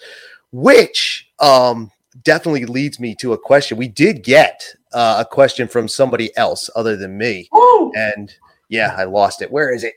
which 0.52 1.30
um, 1.40 1.92
definitely 2.24 2.66
leads 2.66 3.02
me 3.02 3.16
to 3.16 3.34
a 3.34 3.38
question. 3.38 3.78
We 3.78 3.90
did 3.90 4.24
get 4.24 4.77
uh, 4.94 5.18
a 5.20 5.26
question 5.26 5.68
from 5.68 5.88
somebody 5.88 6.36
else 6.38 6.70
other 6.76 6.96
than 6.96 7.18
me. 7.18 7.50
Ooh. 7.56 7.92
And 7.96 8.34
yeah, 8.70 8.96
I 8.98 9.06
lost 9.06 9.42
it. 9.42 9.52
Where 9.52 9.74
is 9.74 9.84
it? 9.84 9.96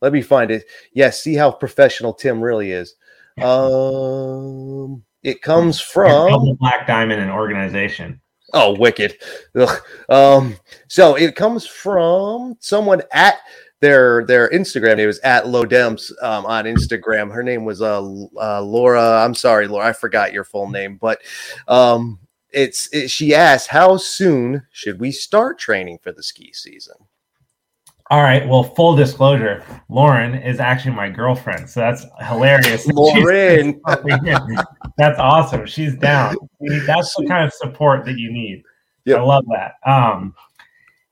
Let 0.00 0.12
me 0.12 0.22
find 0.22 0.50
it. 0.50 0.64
Yes, 0.92 0.94
yeah, 0.94 1.10
see 1.10 1.34
how 1.34 1.50
professional 1.50 2.12
Tim 2.12 2.40
really 2.40 2.70
is. 2.70 2.94
Um, 3.42 5.02
it 5.22 5.42
comes 5.42 5.80
from 5.80 6.56
Black 6.56 6.86
Diamond 6.86 7.20
and 7.20 7.30
organization. 7.30 8.20
Oh, 8.54 8.78
wicked. 8.78 9.18
Ugh. 9.56 9.82
Um, 10.08 10.56
so 10.88 11.16
it 11.16 11.36
comes 11.36 11.66
from 11.66 12.56
someone 12.60 13.02
at 13.12 13.36
their 13.80 14.24
their 14.26 14.48
Instagram 14.50 14.96
name 14.96 15.08
is 15.08 15.20
at 15.20 15.44
Lodems 15.44 16.10
um, 16.22 16.46
on 16.46 16.64
Instagram. 16.64 17.32
Her 17.32 17.42
name 17.42 17.64
was 17.64 17.80
uh, 17.80 18.00
uh, 18.00 18.62
Laura. 18.62 19.24
I'm 19.24 19.34
sorry, 19.34 19.68
Laura, 19.68 19.86
I 19.86 19.92
forgot 19.92 20.32
your 20.32 20.44
full 20.44 20.68
name, 20.68 20.96
but 20.96 21.20
um, 21.68 22.18
it's 22.52 22.88
it, 22.92 23.08
she 23.08 23.34
asked, 23.34 23.68
"How 23.68 23.96
soon 23.96 24.66
should 24.70 25.00
we 25.00 25.10
start 25.10 25.58
training 25.58 25.98
for 26.02 26.12
the 26.12 26.22
ski 26.22 26.52
season?" 26.52 26.94
All 28.10 28.22
right. 28.22 28.48
Well, 28.48 28.62
full 28.62 28.96
disclosure, 28.96 29.62
Lauren 29.90 30.34
is 30.34 30.60
actually 30.60 30.92
my 30.94 31.10
girlfriend, 31.10 31.68
so 31.68 31.80
that's 31.80 32.06
hilarious. 32.26 32.86
Lauren, 32.86 33.80
that's 34.96 35.18
awesome. 35.18 35.66
She's 35.66 35.94
down. 35.96 36.34
That's 36.86 37.14
the 37.14 37.26
kind 37.26 37.44
of 37.44 37.52
support 37.52 38.04
that 38.06 38.18
you 38.18 38.32
need. 38.32 38.64
Yep. 39.04 39.18
I 39.18 39.22
love 39.22 39.44
that. 39.52 39.74
Um, 39.88 40.34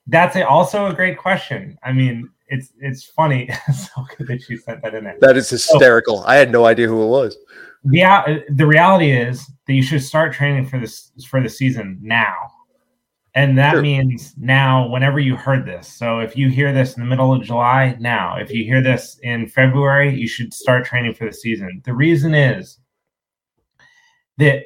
that's 0.08 0.36
a, 0.36 0.46
also 0.46 0.86
a 0.86 0.94
great 0.94 1.18
question. 1.18 1.78
I 1.82 1.92
mean, 1.92 2.28
it's 2.48 2.72
it's 2.80 3.04
funny. 3.04 3.48
so 3.74 4.04
good 4.16 4.26
that 4.28 4.48
you 4.48 4.58
sent 4.58 4.82
that 4.82 4.94
in 4.94 5.04
there. 5.04 5.16
That 5.20 5.36
is 5.36 5.50
hysterical. 5.50 6.22
So, 6.22 6.26
I 6.26 6.36
had 6.36 6.50
no 6.50 6.66
idea 6.66 6.88
who 6.88 7.02
it 7.02 7.08
was. 7.08 7.36
Yeah, 7.90 8.18
uh, 8.20 8.38
the 8.50 8.66
reality 8.66 9.10
is 9.10 9.46
that 9.66 9.74
you 9.74 9.82
should 9.82 10.02
start 10.02 10.32
training 10.32 10.66
for 10.66 10.78
this 10.78 11.12
for 11.28 11.40
the 11.40 11.48
season 11.48 11.98
now 12.02 12.34
and 13.36 13.56
that 13.58 13.72
sure. 13.72 13.82
means 13.82 14.34
now, 14.38 14.88
whenever 14.88 15.20
you 15.20 15.36
heard 15.36 15.66
this. 15.66 15.86
So 15.86 16.20
if 16.20 16.38
you 16.38 16.48
hear 16.48 16.72
this 16.72 16.96
in 16.96 17.02
the 17.02 17.08
middle 17.08 17.34
of 17.34 17.42
July, 17.42 17.94
now. 18.00 18.38
If 18.38 18.50
you 18.50 18.64
hear 18.64 18.80
this 18.80 19.20
in 19.22 19.46
February, 19.46 20.18
you 20.18 20.26
should 20.26 20.54
start 20.54 20.86
training 20.86 21.12
for 21.12 21.26
the 21.26 21.34
season. 21.34 21.82
The 21.84 21.92
reason 21.92 22.32
is 22.32 22.78
that, 24.38 24.62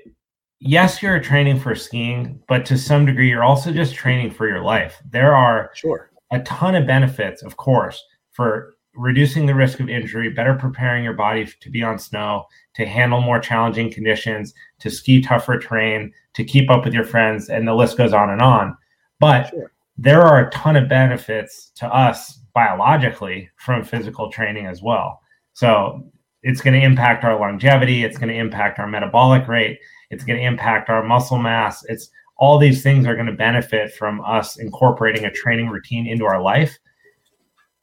yes, 0.60 1.02
you're 1.02 1.18
training 1.18 1.58
for 1.58 1.74
skiing, 1.74 2.40
but 2.46 2.64
to 2.66 2.78
some 2.78 3.06
degree, 3.06 3.28
you're 3.28 3.42
also 3.42 3.72
just 3.72 3.96
training 3.96 4.30
for 4.30 4.46
your 4.46 4.62
life. 4.62 5.02
There 5.10 5.34
are 5.34 5.72
sure 5.74 6.12
a 6.30 6.38
ton 6.42 6.76
of 6.76 6.86
benefits, 6.86 7.42
of 7.42 7.56
course, 7.56 8.00
for 8.30 8.74
reducing 8.94 9.46
the 9.46 9.54
risk 9.54 9.80
of 9.80 9.88
injury, 9.88 10.30
better 10.30 10.54
preparing 10.54 11.04
your 11.04 11.14
body 11.14 11.48
to 11.60 11.70
be 11.70 11.82
on 11.82 11.98
snow, 11.98 12.44
to 12.74 12.86
handle 12.86 13.20
more 13.20 13.38
challenging 13.38 13.92
conditions, 13.92 14.52
to 14.80 14.90
ski 14.90 15.20
tougher 15.20 15.58
terrain, 15.58 16.12
to 16.34 16.44
keep 16.44 16.70
up 16.70 16.84
with 16.84 16.94
your 16.94 17.04
friends, 17.04 17.48
and 17.48 17.66
the 17.66 17.74
list 17.74 17.96
goes 17.96 18.12
on 18.12 18.30
and 18.30 18.42
on. 18.42 18.76
But 19.18 19.50
sure. 19.50 19.72
there 19.96 20.22
are 20.22 20.46
a 20.46 20.50
ton 20.50 20.76
of 20.76 20.88
benefits 20.88 21.70
to 21.76 21.86
us 21.86 22.40
biologically 22.54 23.50
from 23.56 23.84
physical 23.84 24.30
training 24.30 24.66
as 24.66 24.82
well. 24.82 25.20
So 25.52 26.10
it's 26.42 26.60
going 26.60 26.78
to 26.78 26.84
impact 26.84 27.24
our 27.24 27.38
longevity, 27.38 28.02
it's 28.02 28.18
going 28.18 28.30
to 28.30 28.38
impact 28.38 28.78
our 28.78 28.86
metabolic 28.86 29.46
rate, 29.46 29.78
it's 30.10 30.24
going 30.24 30.38
to 30.38 30.44
impact 30.44 30.88
our 30.88 31.04
muscle 31.04 31.38
mass. 31.38 31.84
It's 31.88 32.10
all 32.38 32.58
these 32.58 32.82
things 32.82 33.06
are 33.06 33.14
going 33.14 33.26
to 33.26 33.32
benefit 33.32 33.92
from 33.92 34.20
us 34.22 34.58
incorporating 34.58 35.26
a 35.26 35.30
training 35.30 35.68
routine 35.68 36.06
into 36.06 36.24
our 36.24 36.40
life, 36.40 36.78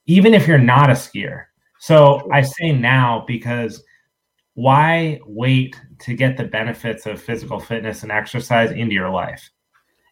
even 0.07 0.33
if 0.33 0.47
you're 0.47 0.57
not 0.57 0.89
a 0.89 0.93
skier. 0.93 1.45
So 1.79 2.27
I 2.31 2.41
say 2.41 2.71
now 2.71 3.23
because 3.27 3.83
why 4.55 5.19
wait 5.27 5.79
to 5.99 6.15
get 6.15 6.35
the 6.35 6.45
benefits 6.45 7.05
of 7.05 7.21
physical 7.21 7.59
fitness 7.59 8.01
and 8.01 8.11
exercise 8.11 8.71
into 8.71 8.95
your 8.95 9.11
life? 9.11 9.47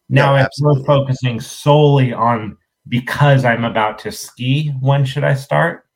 Now, 0.08 0.36
if 0.36 0.46
we're 0.60 0.84
focusing 0.84 1.40
solely 1.40 2.12
on 2.12 2.56
because 2.88 3.44
I'm 3.44 3.64
about 3.64 3.98
to 4.00 4.12
ski, 4.12 4.68
when 4.80 5.04
should 5.04 5.24
I 5.24 5.34
start? 5.34 5.86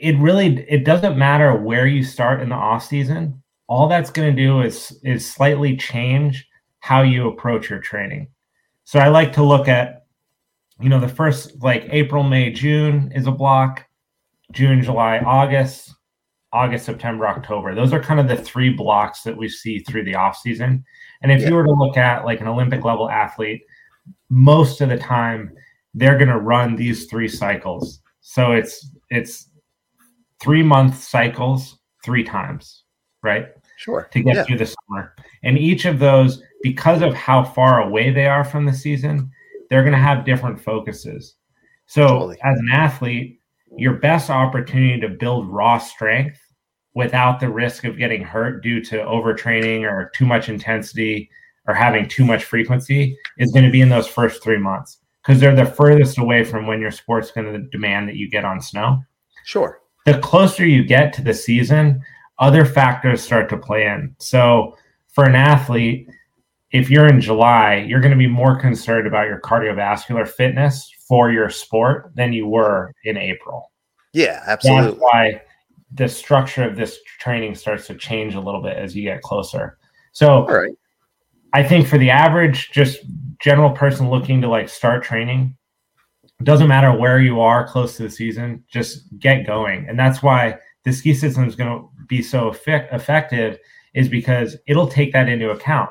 It 0.00 0.18
really 0.18 0.66
it 0.68 0.84
doesn't 0.84 1.16
matter 1.16 1.54
where 1.54 1.86
you 1.86 2.02
start 2.02 2.40
in 2.40 2.48
the 2.48 2.56
off 2.56 2.84
season. 2.84 3.40
All 3.68 3.86
that's 3.86 4.10
going 4.10 4.34
to 4.34 4.42
do 4.42 4.62
is 4.62 4.98
is 5.04 5.30
slightly 5.30 5.76
change 5.76 6.48
how 6.80 7.02
you 7.02 7.28
approach 7.28 7.70
your 7.70 7.78
training. 7.78 8.28
So 8.82 8.98
I 8.98 9.08
like 9.08 9.32
to 9.34 9.44
look 9.44 9.68
at 9.68 10.03
you 10.84 10.90
know 10.90 11.00
the 11.00 11.08
first 11.08 11.62
like 11.62 11.86
April, 11.88 12.22
May, 12.22 12.52
June 12.52 13.10
is 13.14 13.26
a 13.26 13.32
block, 13.32 13.86
June, 14.52 14.82
July, 14.82 15.18
August, 15.20 15.94
August, 16.52 16.84
September, 16.84 17.26
October. 17.26 17.74
Those 17.74 17.94
are 17.94 18.00
kind 18.00 18.20
of 18.20 18.28
the 18.28 18.36
three 18.36 18.68
blocks 18.68 19.22
that 19.22 19.34
we 19.34 19.48
see 19.48 19.78
through 19.78 20.04
the 20.04 20.14
off 20.14 20.36
season. 20.36 20.84
And 21.22 21.32
if 21.32 21.40
yeah. 21.40 21.48
you 21.48 21.54
were 21.54 21.64
to 21.64 21.72
look 21.72 21.96
at 21.96 22.26
like 22.26 22.42
an 22.42 22.48
Olympic 22.48 22.84
level 22.84 23.08
athlete, 23.08 23.62
most 24.28 24.82
of 24.82 24.90
the 24.90 24.98
time 24.98 25.54
they're 25.94 26.18
going 26.18 26.28
to 26.28 26.38
run 26.38 26.76
these 26.76 27.06
three 27.06 27.28
cycles. 27.28 28.00
So 28.20 28.52
it's 28.52 28.90
it's 29.08 29.48
three 30.42 30.62
month 30.62 31.02
cycles 31.02 31.78
three 32.04 32.24
times, 32.24 32.84
right? 33.22 33.46
Sure. 33.78 34.06
To 34.12 34.20
get 34.20 34.36
yeah. 34.36 34.44
through 34.44 34.58
the 34.58 34.66
summer. 34.66 35.14
And 35.44 35.56
each 35.56 35.86
of 35.86 35.98
those, 35.98 36.42
because 36.62 37.00
of 37.00 37.14
how 37.14 37.42
far 37.42 37.80
away 37.80 38.10
they 38.10 38.26
are 38.26 38.44
from 38.44 38.66
the 38.66 38.72
season, 38.74 39.30
they're 39.74 39.82
going 39.82 39.92
to 39.92 39.98
have 39.98 40.24
different 40.24 40.60
focuses. 40.60 41.34
So 41.86 42.06
totally. 42.06 42.38
as 42.44 42.56
an 42.60 42.68
athlete, 42.72 43.40
your 43.76 43.94
best 43.94 44.30
opportunity 44.30 45.00
to 45.00 45.08
build 45.08 45.48
raw 45.48 45.78
strength 45.78 46.38
without 46.94 47.40
the 47.40 47.48
risk 47.48 47.82
of 47.82 47.98
getting 47.98 48.22
hurt 48.22 48.62
due 48.62 48.80
to 48.84 48.98
overtraining 48.98 49.82
or 49.82 50.12
too 50.14 50.26
much 50.26 50.48
intensity 50.48 51.28
or 51.66 51.74
having 51.74 52.06
too 52.06 52.24
much 52.24 52.44
frequency 52.44 53.18
is 53.38 53.50
going 53.50 53.64
to 53.64 53.70
be 53.72 53.80
in 53.80 53.88
those 53.88 54.06
first 54.06 54.44
three 54.44 54.58
months 54.58 54.98
because 55.24 55.40
they're 55.40 55.56
the 55.56 55.66
furthest 55.66 56.18
away 56.18 56.44
from 56.44 56.68
when 56.68 56.80
your 56.80 56.92
sport's 56.92 57.32
going 57.32 57.52
to 57.52 57.68
demand 57.70 58.08
that 58.08 58.14
you 58.14 58.30
get 58.30 58.44
on 58.44 58.60
snow. 58.60 59.02
Sure. 59.44 59.80
The 60.06 60.20
closer 60.20 60.64
you 60.64 60.84
get 60.84 61.12
to 61.14 61.22
the 61.22 61.34
season, 61.34 62.00
other 62.38 62.64
factors 62.64 63.24
start 63.24 63.48
to 63.48 63.56
play 63.56 63.86
in. 63.86 64.14
So 64.20 64.76
for 65.08 65.24
an 65.24 65.34
athlete, 65.34 66.06
if 66.74 66.90
you're 66.90 67.06
in 67.06 67.20
July, 67.20 67.76
you're 67.86 68.00
going 68.00 68.10
to 68.10 68.18
be 68.18 68.26
more 68.26 68.58
concerned 68.58 69.06
about 69.06 69.28
your 69.28 69.40
cardiovascular 69.40 70.26
fitness 70.26 70.90
for 71.06 71.30
your 71.30 71.48
sport 71.48 72.10
than 72.16 72.32
you 72.32 72.48
were 72.48 72.92
in 73.04 73.16
April. 73.16 73.70
Yeah, 74.12 74.42
absolutely. 74.44 74.90
That's 74.90 75.00
why 75.00 75.42
the 75.92 76.08
structure 76.08 76.64
of 76.64 76.74
this 76.76 76.98
training 77.20 77.54
starts 77.54 77.86
to 77.86 77.94
change 77.94 78.34
a 78.34 78.40
little 78.40 78.60
bit 78.60 78.76
as 78.76 78.96
you 78.96 79.04
get 79.04 79.22
closer. 79.22 79.78
So, 80.10 80.44
I 81.52 81.62
think 81.62 81.86
for 81.86 81.96
the 81.96 82.10
average, 82.10 82.72
just 82.72 83.02
general 83.40 83.70
person 83.70 84.10
looking 84.10 84.40
to 84.40 84.48
like 84.48 84.68
start 84.68 85.04
training, 85.04 85.56
doesn't 86.42 86.66
matter 86.66 86.92
where 86.92 87.20
you 87.20 87.40
are 87.40 87.68
close 87.68 87.96
to 87.98 88.02
the 88.02 88.10
season, 88.10 88.64
just 88.68 89.16
get 89.20 89.46
going. 89.46 89.88
And 89.88 89.96
that's 89.96 90.24
why 90.24 90.58
the 90.82 90.92
ski 90.92 91.14
system 91.14 91.46
is 91.46 91.54
going 91.54 91.70
to 91.70 91.88
be 92.08 92.20
so 92.20 92.48
effect- 92.48 92.92
effective, 92.92 93.60
is 93.94 94.08
because 94.08 94.56
it'll 94.66 94.88
take 94.88 95.12
that 95.12 95.28
into 95.28 95.50
account. 95.50 95.90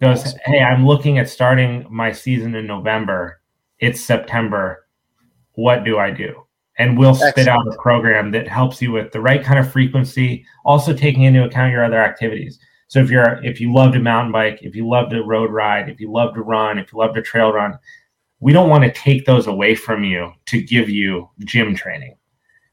Goes, 0.00 0.34
hey, 0.44 0.60
I'm 0.60 0.86
looking 0.86 1.18
at 1.18 1.28
starting 1.28 1.86
my 1.90 2.12
season 2.12 2.54
in 2.54 2.66
November. 2.66 3.40
It's 3.78 4.00
September. 4.00 4.86
What 5.52 5.84
do 5.84 5.98
I 5.98 6.10
do? 6.10 6.44
and 6.78 6.98
we'll 6.98 7.14
spit 7.14 7.38
Excellent. 7.38 7.48
out 7.48 7.74
a 7.74 7.76
program 7.76 8.30
that 8.32 8.48
helps 8.48 8.82
you 8.82 8.92
with 8.92 9.12
the 9.12 9.20
right 9.20 9.44
kind 9.44 9.58
of 9.58 9.70
frequency, 9.70 10.44
also 10.64 10.92
taking 10.92 11.22
into 11.22 11.44
account 11.44 11.72
your 11.72 11.84
other 11.84 12.02
activities. 12.02 12.58
So 12.88 12.98
if 13.00 13.10
you're 13.10 13.42
if 13.44 13.60
you 13.60 13.72
love 13.72 13.92
to 13.92 14.00
mountain 14.00 14.32
bike, 14.32 14.60
if 14.62 14.74
you 14.74 14.88
love 14.88 15.10
to 15.10 15.22
road 15.22 15.50
ride, 15.50 15.88
if 15.88 16.00
you 16.00 16.10
love 16.10 16.34
to 16.34 16.42
run, 16.42 16.78
if 16.78 16.92
you 16.92 16.98
love 16.98 17.14
to 17.14 17.22
trail 17.22 17.52
run, 17.52 17.78
we 18.40 18.52
don't 18.52 18.68
want 18.68 18.84
to 18.84 18.92
take 18.92 19.24
those 19.24 19.46
away 19.46 19.74
from 19.74 20.04
you 20.04 20.32
to 20.46 20.62
give 20.62 20.88
you 20.88 21.28
gym 21.44 21.74
training. 21.74 22.16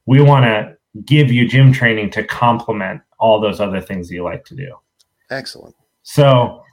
We 0.05 0.21
want 0.21 0.45
to 0.45 0.75
give 1.05 1.31
you 1.31 1.47
gym 1.47 1.71
training 1.71 2.09
to 2.11 2.23
complement 2.23 3.01
all 3.19 3.39
those 3.39 3.59
other 3.59 3.81
things 3.81 4.11
you 4.11 4.23
like 4.23 4.43
to 4.45 4.55
do. 4.55 4.75
Excellent. 5.29 5.75
So 6.03 6.63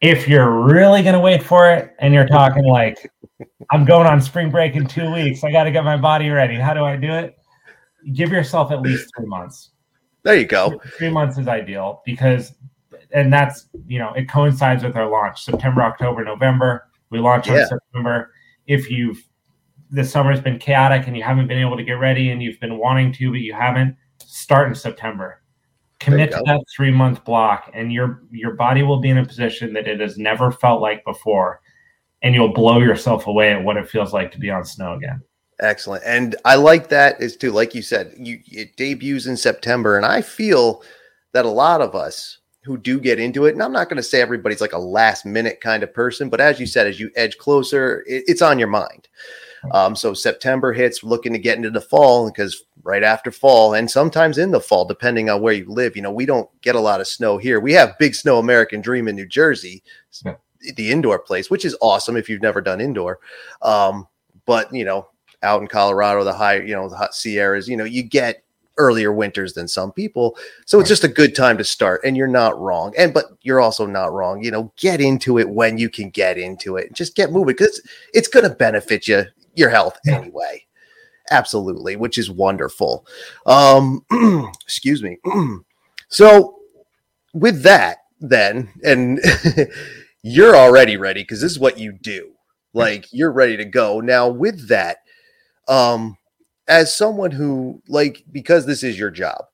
if 0.00 0.26
you're 0.26 0.62
really 0.62 1.02
going 1.02 1.14
to 1.14 1.20
wait 1.20 1.42
for 1.42 1.70
it 1.70 1.94
and 1.98 2.14
you're 2.14 2.26
talking 2.26 2.64
like, 2.64 3.10
I'm 3.70 3.84
going 3.84 4.06
on 4.06 4.20
spring 4.20 4.50
break 4.50 4.74
in 4.74 4.86
two 4.86 5.12
weeks, 5.12 5.44
I 5.44 5.52
got 5.52 5.64
to 5.64 5.70
get 5.70 5.84
my 5.84 5.96
body 5.96 6.30
ready. 6.30 6.54
How 6.54 6.74
do 6.74 6.84
I 6.84 6.96
do 6.96 7.12
it? 7.12 7.36
Give 8.14 8.32
yourself 8.32 8.72
at 8.72 8.80
least 8.80 9.10
three 9.16 9.26
months. 9.26 9.70
There 10.22 10.36
you 10.36 10.46
go. 10.46 10.80
Three 10.96 11.10
months 11.10 11.38
is 11.38 11.48
ideal 11.48 12.02
because, 12.04 12.54
and 13.12 13.32
that's, 13.32 13.68
you 13.86 13.98
know, 13.98 14.12
it 14.14 14.28
coincides 14.28 14.82
with 14.82 14.96
our 14.96 15.08
launch 15.08 15.44
September, 15.44 15.82
October, 15.82 16.24
November. 16.24 16.88
We 17.10 17.18
launch 17.18 17.46
yeah. 17.46 17.62
in 17.62 17.66
September. 17.66 18.32
If 18.66 18.90
you've, 18.90 19.22
the 19.90 20.04
summer's 20.04 20.40
been 20.40 20.58
chaotic 20.58 21.06
and 21.06 21.16
you 21.16 21.22
haven't 21.22 21.48
been 21.48 21.58
able 21.58 21.76
to 21.76 21.82
get 21.84 21.94
ready 21.94 22.30
and 22.30 22.42
you've 22.42 22.60
been 22.60 22.78
wanting 22.78 23.12
to, 23.14 23.30
but 23.30 23.40
you 23.40 23.52
haven't, 23.52 23.96
start 24.24 24.68
in 24.68 24.74
September 24.74 25.39
commit 26.00 26.30
to 26.32 26.42
that 26.46 26.60
three 26.74 26.90
month 26.90 27.24
block 27.24 27.70
and 27.74 27.92
your 27.92 28.22
your 28.30 28.54
body 28.54 28.82
will 28.82 29.00
be 29.00 29.10
in 29.10 29.18
a 29.18 29.24
position 29.24 29.72
that 29.74 29.86
it 29.86 30.00
has 30.00 30.18
never 30.18 30.50
felt 30.50 30.80
like 30.80 31.04
before 31.04 31.60
and 32.22 32.34
you'll 32.34 32.52
blow 32.52 32.80
yourself 32.80 33.26
away 33.26 33.52
at 33.52 33.62
what 33.62 33.76
it 33.76 33.88
feels 33.88 34.12
like 34.12 34.32
to 34.32 34.38
be 34.38 34.50
on 34.50 34.64
snow 34.64 34.94
again. 34.94 35.22
Excellent. 35.60 36.02
And 36.06 36.36
i 36.44 36.56
like 36.56 36.88
that 36.88 37.20
is 37.20 37.36
too 37.36 37.52
like 37.52 37.74
you 37.74 37.82
said 37.82 38.14
you 38.18 38.40
it 38.46 38.76
debuts 38.76 39.26
in 39.26 39.36
september 39.36 39.96
and 39.96 40.06
i 40.06 40.22
feel 40.22 40.82
that 41.32 41.44
a 41.44 41.50
lot 41.50 41.82
of 41.82 41.94
us 41.94 42.38
who 42.64 42.76
do 42.76 42.98
get 42.98 43.20
into 43.20 43.44
it 43.44 43.52
and 43.52 43.62
i'm 43.62 43.72
not 43.72 43.88
going 43.88 43.98
to 43.98 44.02
say 44.02 44.22
everybody's 44.22 44.60
like 44.60 44.72
a 44.72 44.78
last 44.78 45.26
minute 45.26 45.60
kind 45.60 45.82
of 45.82 45.92
person 45.92 46.30
but 46.30 46.40
as 46.40 46.58
you 46.58 46.66
said 46.66 46.86
as 46.86 46.98
you 46.98 47.10
edge 47.14 47.36
closer 47.36 48.02
it, 48.06 48.24
it's 48.26 48.42
on 48.42 48.58
your 48.58 48.68
mind. 48.68 49.08
Um, 49.72 49.94
so 49.94 50.14
September 50.14 50.72
hits, 50.72 51.04
looking 51.04 51.32
to 51.32 51.38
get 51.38 51.56
into 51.56 51.70
the 51.70 51.80
fall 51.80 52.30
because 52.30 52.64
right 52.82 53.02
after 53.02 53.30
fall, 53.30 53.74
and 53.74 53.90
sometimes 53.90 54.38
in 54.38 54.50
the 54.50 54.60
fall, 54.60 54.84
depending 54.84 55.30
on 55.30 55.42
where 55.42 55.54
you 55.54 55.66
live, 55.66 55.96
you 55.96 56.02
know, 56.02 56.12
we 56.12 56.26
don't 56.26 56.48
get 56.62 56.74
a 56.74 56.80
lot 56.80 57.00
of 57.00 57.08
snow 57.08 57.38
here. 57.38 57.60
We 57.60 57.72
have 57.74 57.98
Big 57.98 58.14
Snow 58.14 58.38
American 58.38 58.80
Dream 58.80 59.08
in 59.08 59.16
New 59.16 59.26
Jersey, 59.26 59.82
yeah. 60.24 60.36
the 60.76 60.90
indoor 60.90 61.18
place, 61.18 61.50
which 61.50 61.64
is 61.64 61.76
awesome 61.80 62.16
if 62.16 62.28
you've 62.28 62.42
never 62.42 62.60
done 62.60 62.80
indoor. 62.80 63.20
Um, 63.62 64.06
but 64.46 64.72
you 64.74 64.84
know, 64.84 65.08
out 65.42 65.62
in 65.62 65.68
Colorado, 65.68 66.24
the 66.24 66.32
high, 66.32 66.60
you 66.60 66.74
know, 66.74 66.88
the 66.88 66.96
hot 66.96 67.14
Sierras, 67.14 67.68
you 67.68 67.76
know, 67.76 67.84
you 67.84 68.02
get 68.02 68.42
earlier 68.78 69.12
winters 69.12 69.52
than 69.52 69.68
some 69.68 69.92
people. 69.92 70.36
So 70.64 70.80
it's 70.80 70.88
just 70.88 71.04
a 71.04 71.08
good 71.08 71.34
time 71.34 71.58
to 71.58 71.64
start 71.64 72.00
and 72.04 72.16
you're 72.16 72.26
not 72.26 72.58
wrong. 72.58 72.94
And 72.96 73.12
but 73.12 73.26
you're 73.42 73.60
also 73.60 73.86
not 73.86 74.12
wrong. 74.12 74.42
You 74.42 74.50
know, 74.50 74.72
get 74.76 75.00
into 75.00 75.38
it 75.38 75.48
when 75.48 75.78
you 75.78 75.90
can 75.90 76.10
get 76.10 76.38
into 76.38 76.76
it. 76.76 76.92
Just 76.92 77.14
get 77.14 77.30
moving 77.30 77.56
cuz 77.56 77.68
it's, 77.68 77.80
it's 78.14 78.28
going 78.28 78.48
to 78.48 78.54
benefit 78.54 79.06
you 79.06 79.24
your 79.54 79.70
health 79.70 79.98
anyway. 80.08 80.64
Absolutely, 81.30 81.96
which 81.96 82.18
is 82.18 82.30
wonderful. 82.30 83.06
Um, 83.46 84.04
excuse 84.62 85.02
me. 85.02 85.18
so, 86.08 86.56
with 87.32 87.62
that, 87.62 87.98
then, 88.20 88.70
and 88.82 89.20
you're 90.22 90.56
already 90.56 90.96
ready 90.96 91.22
because 91.22 91.40
this 91.40 91.52
is 91.52 91.58
what 91.58 91.78
you 91.78 91.92
do. 91.92 92.32
Like 92.72 93.06
you're 93.12 93.32
ready 93.32 93.56
to 93.56 93.64
go 93.64 94.00
now. 94.00 94.28
With 94.28 94.68
that, 94.68 94.98
um, 95.68 96.16
as 96.68 96.96
someone 96.96 97.32
who 97.32 97.82
like 97.88 98.24
because 98.30 98.66
this 98.66 98.82
is 98.82 98.98
your 98.98 99.10
job, 99.10 99.46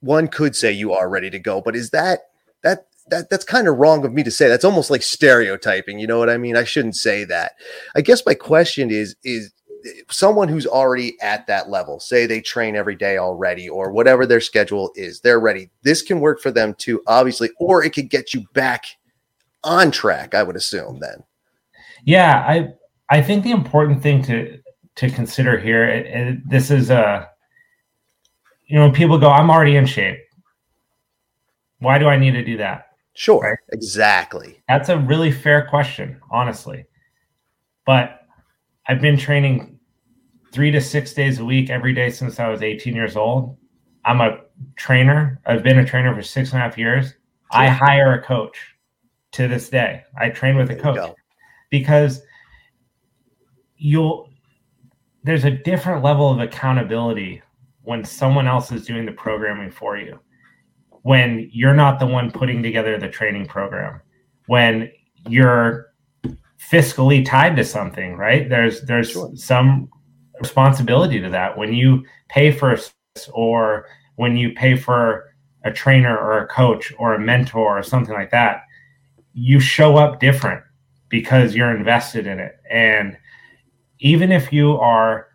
one 0.00 0.28
could 0.28 0.56
say 0.56 0.72
you 0.72 0.92
are 0.92 1.08
ready 1.08 1.30
to 1.30 1.38
go, 1.38 1.60
but 1.60 1.76
is 1.76 1.90
that 1.90 2.20
that 2.62 2.86
that 3.08 3.28
that's 3.28 3.44
kind 3.44 3.68
of 3.68 3.76
wrong 3.76 4.04
of 4.04 4.12
me 4.12 4.22
to 4.22 4.30
say. 4.30 4.48
That's 4.48 4.64
almost 4.64 4.90
like 4.90 5.02
stereotyping. 5.02 5.98
You 5.98 6.06
know 6.06 6.18
what 6.18 6.30
I 6.30 6.38
mean? 6.38 6.56
I 6.56 6.64
shouldn't 6.64 6.96
say 6.96 7.24
that. 7.24 7.52
I 7.94 8.00
guess 8.00 8.24
my 8.24 8.34
question 8.34 8.90
is 8.90 9.16
is 9.24 9.52
someone 10.10 10.48
who's 10.48 10.66
already 10.66 11.20
at 11.20 11.46
that 11.46 11.68
level, 11.68 12.00
say 12.00 12.26
they 12.26 12.40
train 12.40 12.76
every 12.76 12.94
day 12.96 13.18
already 13.18 13.68
or 13.68 13.90
whatever 13.90 14.26
their 14.26 14.40
schedule 14.40 14.90
is, 14.94 15.20
they're 15.20 15.40
ready. 15.40 15.70
This 15.82 16.02
can 16.02 16.20
work 16.20 16.40
for 16.40 16.50
them 16.50 16.74
too, 16.74 17.02
obviously, 17.06 17.50
or 17.58 17.84
it 17.84 17.94
could 17.94 18.10
get 18.10 18.34
you 18.34 18.44
back 18.54 18.84
on 19.62 19.90
track, 19.90 20.34
I 20.34 20.42
would 20.42 20.56
assume 20.56 20.98
then. 21.00 21.22
Yeah, 22.04 22.44
I 22.46 22.68
I 23.10 23.22
think 23.22 23.44
the 23.44 23.50
important 23.50 24.02
thing 24.02 24.22
to 24.24 24.58
to 24.96 25.10
consider 25.10 25.58
here, 25.58 26.40
this 26.46 26.70
is 26.70 26.90
a 26.90 27.28
you 28.66 28.78
know, 28.78 28.90
people 28.90 29.18
go, 29.18 29.28
I'm 29.28 29.50
already 29.50 29.76
in 29.76 29.86
shape. 29.86 30.18
Why 31.78 31.98
do 31.98 32.08
I 32.08 32.16
need 32.16 32.32
to 32.32 32.44
do 32.44 32.56
that? 32.56 32.88
Sure, 33.14 33.40
right? 33.40 33.58
exactly. 33.72 34.62
That's 34.68 34.88
a 34.88 34.98
really 34.98 35.30
fair 35.30 35.66
question, 35.68 36.20
honestly. 36.30 36.86
But 37.84 38.22
I've 38.88 39.00
been 39.00 39.16
training 39.16 39.73
three 40.54 40.70
to 40.70 40.80
six 40.80 41.12
days 41.12 41.40
a 41.40 41.44
week 41.44 41.68
every 41.68 41.92
day 41.92 42.08
since 42.10 42.38
I 42.38 42.48
was 42.48 42.62
18 42.62 42.94
years 42.94 43.16
old. 43.16 43.56
I'm 44.04 44.20
a 44.20 44.38
trainer. 44.76 45.40
I've 45.46 45.62
been 45.62 45.78
a 45.78 45.84
trainer 45.84 46.14
for 46.14 46.22
six 46.22 46.52
and 46.52 46.60
a 46.60 46.62
half 46.62 46.78
years. 46.78 47.14
I 47.50 47.68
hire 47.68 48.14
a 48.14 48.22
coach 48.22 48.56
to 49.32 49.48
this 49.48 49.68
day. 49.68 50.04
I 50.18 50.30
train 50.30 50.56
with 50.56 50.70
a 50.70 50.76
coach 50.76 51.14
because 51.70 52.22
you'll 53.76 54.30
there's 55.24 55.44
a 55.44 55.50
different 55.50 56.04
level 56.04 56.30
of 56.30 56.40
accountability 56.40 57.42
when 57.82 58.04
someone 58.04 58.46
else 58.46 58.70
is 58.70 58.86
doing 58.86 59.04
the 59.06 59.12
programming 59.12 59.70
for 59.70 59.96
you 59.96 60.18
when 61.04 61.50
you're 61.52 61.74
not 61.74 62.00
the 62.00 62.06
one 62.06 62.30
putting 62.30 62.62
together 62.62 62.98
the 62.98 63.08
training 63.08 63.46
program, 63.46 64.00
when 64.46 64.90
you're 65.28 65.92
fiscally 66.58 67.22
tied 67.24 67.54
to 67.56 67.62
something, 67.64 68.16
right? 68.16 68.48
There's 68.48 68.80
there's 68.82 69.10
sure. 69.10 69.30
some 69.36 69.90
responsibility 70.40 71.20
to 71.20 71.30
that. 71.30 71.56
When 71.56 71.72
you 71.72 72.04
pay 72.28 72.50
for 72.50 72.76
or 73.32 73.86
when 74.16 74.36
you 74.36 74.52
pay 74.52 74.76
for 74.76 75.34
a 75.64 75.72
trainer 75.72 76.16
or 76.16 76.38
a 76.38 76.46
coach 76.48 76.92
or 76.98 77.14
a 77.14 77.20
mentor 77.20 77.78
or 77.78 77.82
something 77.82 78.14
like 78.14 78.30
that, 78.30 78.62
you 79.32 79.60
show 79.60 79.96
up 79.96 80.20
different 80.20 80.62
because 81.08 81.54
you're 81.54 81.74
invested 81.74 82.26
in 82.26 82.38
it. 82.38 82.56
And 82.70 83.16
even 84.00 84.32
if 84.32 84.52
you 84.52 84.76
are 84.78 85.28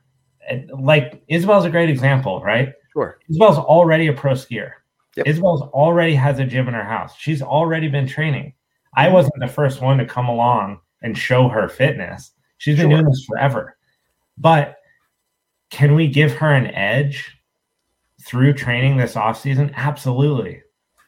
like 0.80 1.22
Isabel's 1.28 1.66
a 1.66 1.70
great 1.70 1.89
example, 1.89 2.41
right? 2.41 2.74
Sure. 2.93 3.20
Isabel's 3.30 3.58
already 3.58 4.08
a 4.08 4.14
pro 4.14 4.34
skier. 4.34 4.72
Yep. 5.16 5.28
Isabel's 5.28 5.62
already 5.62 6.16
has 6.16 6.39
a 6.39 6.45
gym 6.45 6.68
in 6.68 6.74
her 6.74 6.84
house. 6.84 7.16
She's 7.18 7.41
already 7.41 7.88
been 7.88 8.08
training. 8.08 8.54
I 8.95 9.10
wasn't 9.10 9.39
the 9.39 9.47
first 9.47 9.82
one 9.82 9.97
to 9.97 10.06
come 10.06 10.28
along 10.28 10.80
and 11.02 11.18
show 11.18 11.47
her 11.47 11.70
fitness. 11.70 12.32
She's 12.58 12.78
been 12.78 12.89
sure. 12.89 13.02
doing 13.02 13.10
this 13.10 13.26
forever. 13.26 13.78
But 14.38 14.79
can 15.70 15.96
we 15.96 16.08
give 16.08 16.34
her 16.34 16.52
an 16.54 16.68
edge 16.68 17.38
through 18.22 18.54
training 18.54 18.98
this 18.98 19.16
off 19.16 19.40
season? 19.40 19.72
Absolutely. 19.76 20.62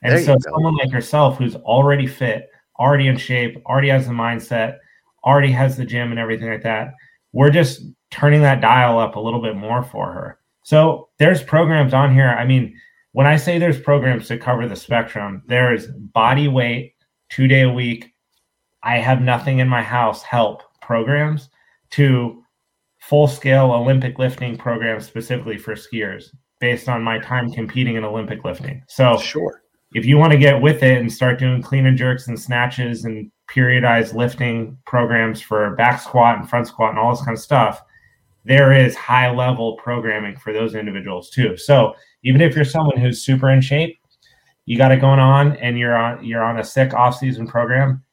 And 0.03 0.13
there 0.13 0.23
so 0.23 0.37
someone 0.39 0.75
like 0.77 0.91
herself 0.91 1.37
who's 1.37 1.55
already 1.55 2.07
fit, 2.07 2.49
already 2.79 3.07
in 3.07 3.17
shape, 3.17 3.61
already 3.65 3.89
has 3.89 4.07
the 4.07 4.13
mindset, 4.13 4.77
already 5.23 5.51
has 5.51 5.77
the 5.77 5.85
gym 5.85 6.11
and 6.11 6.19
everything 6.19 6.49
like 6.49 6.63
that, 6.63 6.93
we're 7.33 7.51
just 7.51 7.83
turning 8.09 8.41
that 8.41 8.61
dial 8.61 8.99
up 8.99 9.15
a 9.15 9.19
little 9.19 9.41
bit 9.41 9.55
more 9.55 9.83
for 9.83 10.11
her. 10.11 10.39
So 10.63 11.09
there's 11.17 11.43
programs 11.43 11.93
on 11.93 12.13
here. 12.13 12.29
I 12.29 12.45
mean, 12.45 12.75
when 13.13 13.27
I 13.27 13.35
say 13.35 13.57
there's 13.57 13.79
programs 13.79 14.27
to 14.27 14.37
cover 14.37 14.67
the 14.67 14.75
spectrum, 14.75 15.43
there 15.47 15.73
is 15.73 15.87
body 15.87 16.47
weight, 16.47 16.95
two 17.29 17.47
day 17.47 17.61
a 17.61 17.69
week. 17.69 18.13
I 18.83 18.97
have 18.97 19.21
nothing 19.21 19.59
in 19.59 19.67
my 19.67 19.81
house 19.81 20.23
help 20.23 20.63
programs 20.81 21.49
to 21.91 22.43
full 23.01 23.27
scale 23.27 23.71
Olympic 23.71 24.19
lifting 24.19 24.57
programs 24.57 25.05
specifically 25.05 25.57
for 25.57 25.73
skiers 25.73 26.33
based 26.59 26.87
on 26.87 27.03
my 27.03 27.19
time 27.19 27.51
competing 27.51 27.95
in 27.95 28.03
Olympic 28.03 28.45
lifting. 28.45 28.83
So, 28.87 29.17
sure. 29.17 29.63
If 29.93 30.05
you 30.05 30.17
want 30.17 30.31
to 30.31 30.37
get 30.37 30.61
with 30.61 30.83
it 30.83 30.99
and 30.99 31.11
start 31.11 31.37
doing 31.37 31.61
clean 31.61 31.85
and 31.85 31.97
jerks 31.97 32.27
and 32.27 32.39
snatches 32.39 33.03
and 33.03 33.29
periodized 33.49 34.13
lifting 34.13 34.77
programs 34.85 35.41
for 35.41 35.75
back 35.75 35.99
squat 35.99 36.37
and 36.37 36.49
front 36.49 36.67
squat 36.67 36.91
and 36.91 36.99
all 36.99 37.13
this 37.13 37.25
kind 37.25 37.35
of 37.35 37.43
stuff, 37.43 37.81
there 38.45 38.71
is 38.71 38.95
high 38.95 39.29
level 39.29 39.75
programming 39.77 40.37
for 40.37 40.53
those 40.53 40.75
individuals 40.75 41.29
too. 41.29 41.57
So, 41.57 41.93
even 42.23 42.39
if 42.39 42.55
you're 42.55 42.63
someone 42.63 42.97
who's 42.97 43.25
super 43.25 43.49
in 43.49 43.61
shape, 43.61 43.99
you 44.65 44.77
got 44.77 44.91
it 44.91 45.01
going 45.01 45.19
on, 45.19 45.57
and 45.57 45.77
you're 45.77 45.97
on 45.97 46.23
you're 46.23 46.43
on 46.43 46.59
a 46.59 46.63
sick 46.63 46.93
off 46.93 47.17
season 47.17 47.47
program. 47.47 48.03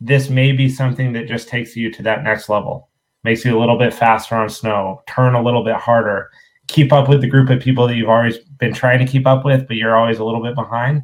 This 0.00 0.30
may 0.30 0.52
be 0.52 0.68
something 0.68 1.12
that 1.12 1.28
just 1.28 1.48
takes 1.48 1.76
you 1.76 1.92
to 1.92 2.02
that 2.02 2.24
next 2.24 2.48
level, 2.48 2.87
makes 3.24 3.44
you 3.44 3.56
a 3.56 3.60
little 3.60 3.78
bit 3.78 3.92
faster 3.92 4.36
on 4.36 4.48
snow, 4.48 5.02
turn 5.08 5.34
a 5.34 5.42
little 5.42 5.64
bit 5.64 5.76
harder, 5.76 6.30
keep 6.66 6.92
up 6.92 7.08
with 7.08 7.20
the 7.20 7.28
group 7.28 7.50
of 7.50 7.60
people 7.60 7.86
that 7.86 7.96
you've 7.96 8.08
always 8.08 8.38
been 8.58 8.72
trying 8.72 8.98
to 8.98 9.10
keep 9.10 9.26
up 9.26 9.44
with, 9.44 9.66
but 9.66 9.76
you're 9.76 9.96
always 9.96 10.18
a 10.18 10.24
little 10.24 10.42
bit 10.42 10.54
behind. 10.54 11.02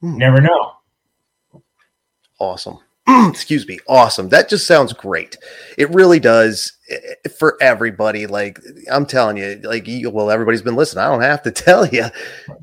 Hmm. 0.00 0.16
Never 0.16 0.40
know. 0.40 0.72
Awesome. 2.38 2.78
excuse 3.28 3.66
me, 3.66 3.78
awesome. 3.88 4.28
That 4.28 4.48
just 4.48 4.66
sounds 4.66 4.92
great. 4.92 5.36
It 5.78 5.88
really 5.90 6.20
does 6.20 6.74
eh, 6.90 6.96
eh, 7.24 7.28
for 7.38 7.56
everybody. 7.60 8.26
Like 8.26 8.60
I'm 8.90 9.06
telling 9.06 9.38
you, 9.38 9.60
like 9.64 9.88
you, 9.88 10.10
well, 10.10 10.30
everybody's 10.30 10.62
been 10.62 10.76
listening. 10.76 11.04
I 11.04 11.10
don't 11.10 11.22
have 11.22 11.42
to 11.44 11.50
tell 11.50 11.86
you. 11.86 12.06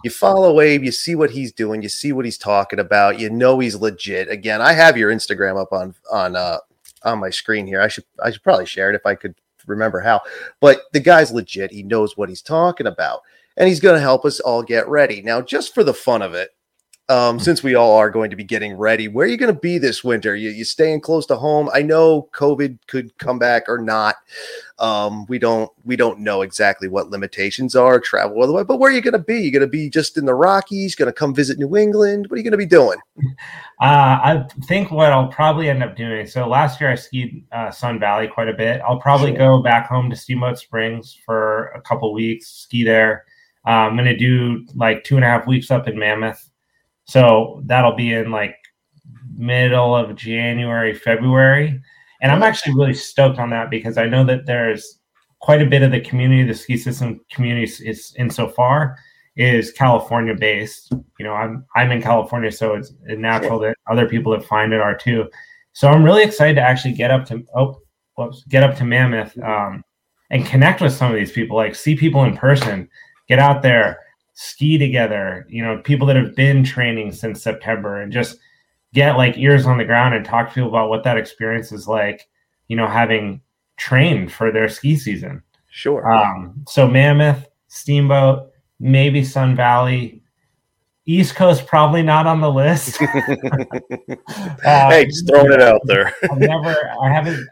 You 0.03 0.11
follow 0.11 0.61
Abe, 0.61 0.83
you 0.83 0.91
see 0.91 1.15
what 1.15 1.31
he's 1.31 1.51
doing, 1.51 1.81
you 1.81 1.89
see 1.89 2.11
what 2.11 2.25
he's 2.25 2.37
talking 2.37 2.79
about. 2.79 3.19
You 3.19 3.29
know 3.29 3.59
he's 3.59 3.75
legit. 3.75 4.29
Again, 4.29 4.61
I 4.61 4.73
have 4.73 4.97
your 4.97 5.11
Instagram 5.11 5.59
up 5.59 5.73
on 5.73 5.95
on 6.11 6.35
uh 6.35 6.59
on 7.05 7.19
my 7.19 7.29
screen 7.29 7.67
here. 7.67 7.81
I 7.81 7.87
should 7.87 8.05
I 8.23 8.31
should 8.31 8.43
probably 8.43 8.65
share 8.65 8.89
it 8.89 8.95
if 8.95 9.05
I 9.05 9.15
could 9.15 9.35
remember 9.67 9.99
how. 9.99 10.21
But 10.59 10.81
the 10.93 10.99
guy's 10.99 11.31
legit. 11.31 11.71
He 11.71 11.83
knows 11.83 12.17
what 12.17 12.29
he's 12.29 12.41
talking 12.41 12.87
about, 12.87 13.21
and 13.57 13.67
he's 13.67 13.79
going 13.79 13.95
to 13.95 14.01
help 14.01 14.25
us 14.25 14.39
all 14.39 14.63
get 14.63 14.87
ready. 14.87 15.21
Now, 15.21 15.41
just 15.41 15.73
for 15.73 15.83
the 15.83 15.93
fun 15.93 16.21
of 16.21 16.33
it, 16.33 16.54
um, 17.07 17.39
since 17.39 17.61
we 17.61 17.75
all 17.75 17.97
are 17.97 18.09
going 18.09 18.31
to 18.31 18.35
be 18.35 18.43
getting 18.43 18.75
ready, 18.75 19.07
where 19.07 19.27
are 19.27 19.29
you 19.29 19.37
going 19.37 19.53
to 19.53 19.59
be 19.59 19.77
this 19.77 20.03
winter? 20.03 20.35
You, 20.35 20.49
you 20.49 20.63
staying 20.63 21.01
close 21.01 21.27
to 21.27 21.35
home? 21.35 21.69
I 21.71 21.83
know 21.83 22.29
COVID 22.33 22.79
could 22.87 23.15
come 23.19 23.37
back 23.37 23.65
or 23.67 23.77
not. 23.77 24.15
Um, 24.79 25.25
we 25.27 25.37
don't 25.37 25.71
we 25.83 25.95
don't 25.95 26.19
know 26.19 26.41
exactly 26.41 26.87
what 26.87 27.09
limitations 27.09 27.75
are 27.75 27.99
travel 27.99 28.41
otherwise. 28.41 28.65
But 28.67 28.77
where 28.77 28.91
are 28.91 28.93
you 28.93 29.01
going 29.01 29.13
to 29.13 29.19
be? 29.19 29.37
You 29.37 29.51
going 29.51 29.61
to 29.61 29.67
be 29.67 29.89
just 29.89 30.17
in 30.17 30.25
the 30.25 30.33
Rockies? 30.33 30.95
Going 30.95 31.07
to 31.07 31.13
come 31.13 31.33
visit 31.33 31.59
New 31.59 31.77
England? 31.77 32.27
What 32.27 32.35
are 32.35 32.37
you 32.37 32.43
going 32.43 32.51
to 32.51 32.57
be 32.57 32.65
doing? 32.65 32.97
Uh, 33.81 34.17
I 34.23 34.45
think 34.67 34.89
what 34.89 35.11
I'll 35.11 35.27
probably 35.27 35.69
end 35.69 35.83
up 35.83 35.97
doing. 35.97 36.25
So 36.27 36.47
last 36.47 36.79
year 36.79 36.89
I 36.89 36.95
skied 36.95 37.45
uh, 37.51 37.71
Sun 37.71 37.99
Valley 37.99 38.25
quite 38.25 38.47
a 38.47 38.53
bit. 38.53 38.79
I'll 38.79 39.01
probably 39.01 39.31
sure. 39.31 39.37
go 39.37 39.61
back 39.61 39.89
home 39.89 40.09
to 40.09 40.15
Steamboat 40.15 40.57
Springs 40.57 41.19
for 41.25 41.67
a 41.75 41.81
couple 41.81 42.13
weeks, 42.13 42.47
ski 42.47 42.85
there. 42.85 43.25
Uh, 43.67 43.71
I'm 43.71 43.97
going 43.97 44.05
to 44.05 44.15
do 44.15 44.65
like 44.75 45.03
two 45.03 45.17
and 45.17 45.25
a 45.25 45.27
half 45.27 45.45
weeks 45.45 45.71
up 45.71 45.89
in 45.89 45.99
Mammoth 45.99 46.49
so 47.05 47.61
that'll 47.65 47.95
be 47.95 48.13
in 48.13 48.31
like 48.31 48.55
middle 49.35 49.95
of 49.95 50.15
January, 50.15 50.93
February. 50.93 51.79
And 52.21 52.31
I'm 52.31 52.43
actually 52.43 52.75
really 52.75 52.93
stoked 52.93 53.39
on 53.39 53.49
that 53.51 53.69
because 53.69 53.97
I 53.97 54.07
know 54.07 54.23
that 54.25 54.45
there's 54.45 54.99
quite 55.41 55.61
a 55.61 55.65
bit 55.65 55.83
of 55.83 55.91
the 55.91 56.01
community, 56.01 56.43
the 56.43 56.53
ski 56.53 56.77
system 56.77 57.21
community 57.31 57.71
is 57.85 58.13
in 58.17 58.29
so 58.29 58.49
far 58.49 58.97
is 59.35 59.71
California 59.71 60.33
based. 60.33 60.93
You 61.19 61.25
know, 61.25 61.33
I'm 61.33 61.65
I'm 61.75 61.91
in 61.91 62.01
California, 62.01 62.51
so 62.51 62.75
it's 62.75 62.93
natural 63.05 63.59
that 63.59 63.75
other 63.89 64.07
people 64.07 64.31
that 64.31 64.45
find 64.45 64.73
it 64.73 64.81
are 64.81 64.95
too. 64.95 65.29
So 65.73 65.89
I'm 65.89 66.03
really 66.03 66.23
excited 66.23 66.55
to 66.55 66.61
actually 66.61 66.93
get 66.93 67.11
up 67.11 67.25
to 67.25 67.43
oh 67.55 67.79
whoops, 68.15 68.43
get 68.47 68.63
up 68.63 68.75
to 68.77 68.85
Mammoth 68.85 69.37
um, 69.39 69.83
and 70.31 70.45
connect 70.45 70.81
with 70.81 70.93
some 70.93 71.11
of 71.11 71.17
these 71.17 71.31
people, 71.31 71.57
like 71.57 71.75
see 71.75 71.95
people 71.95 72.23
in 72.23 72.35
person, 72.35 72.89
get 73.27 73.39
out 73.39 73.61
there, 73.61 73.99
ski 74.35 74.77
together, 74.77 75.45
you 75.49 75.63
know, 75.63 75.81
people 75.83 76.05
that 76.07 76.15
have 76.15 76.35
been 76.35 76.63
training 76.63 77.11
since 77.11 77.41
September 77.41 78.01
and 78.01 78.11
just 78.11 78.37
get 78.93 79.17
like 79.17 79.37
ears 79.37 79.65
on 79.65 79.77
the 79.77 79.85
ground 79.85 80.13
and 80.13 80.25
talk 80.25 80.49
to 80.49 80.53
people 80.53 80.69
about 80.69 80.89
what 80.89 81.03
that 81.03 81.17
experience 81.17 81.71
is 81.71 81.87
like, 81.87 82.27
you 82.67 82.75
know, 82.75 82.87
having 82.87 83.41
trained 83.77 84.31
for 84.31 84.51
their 84.51 84.69
ski 84.69 84.95
season. 84.95 85.41
Sure. 85.69 86.09
Um, 86.09 86.63
so 86.67 86.87
Mammoth, 86.87 87.47
Steamboat, 87.67 88.51
maybe 88.79 89.23
Sun 89.23 89.55
Valley, 89.55 90.21
East 91.05 91.35
Coast 91.35 91.67
probably 91.67 92.01
not 92.01 92.27
on 92.27 92.41
the 92.41 92.51
list. 92.51 93.01
um, 93.01 93.07
hey, 94.63 95.05
just 95.05 95.27
throwing 95.27 95.51
it 95.51 95.61
out 95.61 95.81
there. 95.85 96.13
I've 96.31 96.37
never, 96.37 96.75
I 97.01 97.11
haven't. 97.11 97.47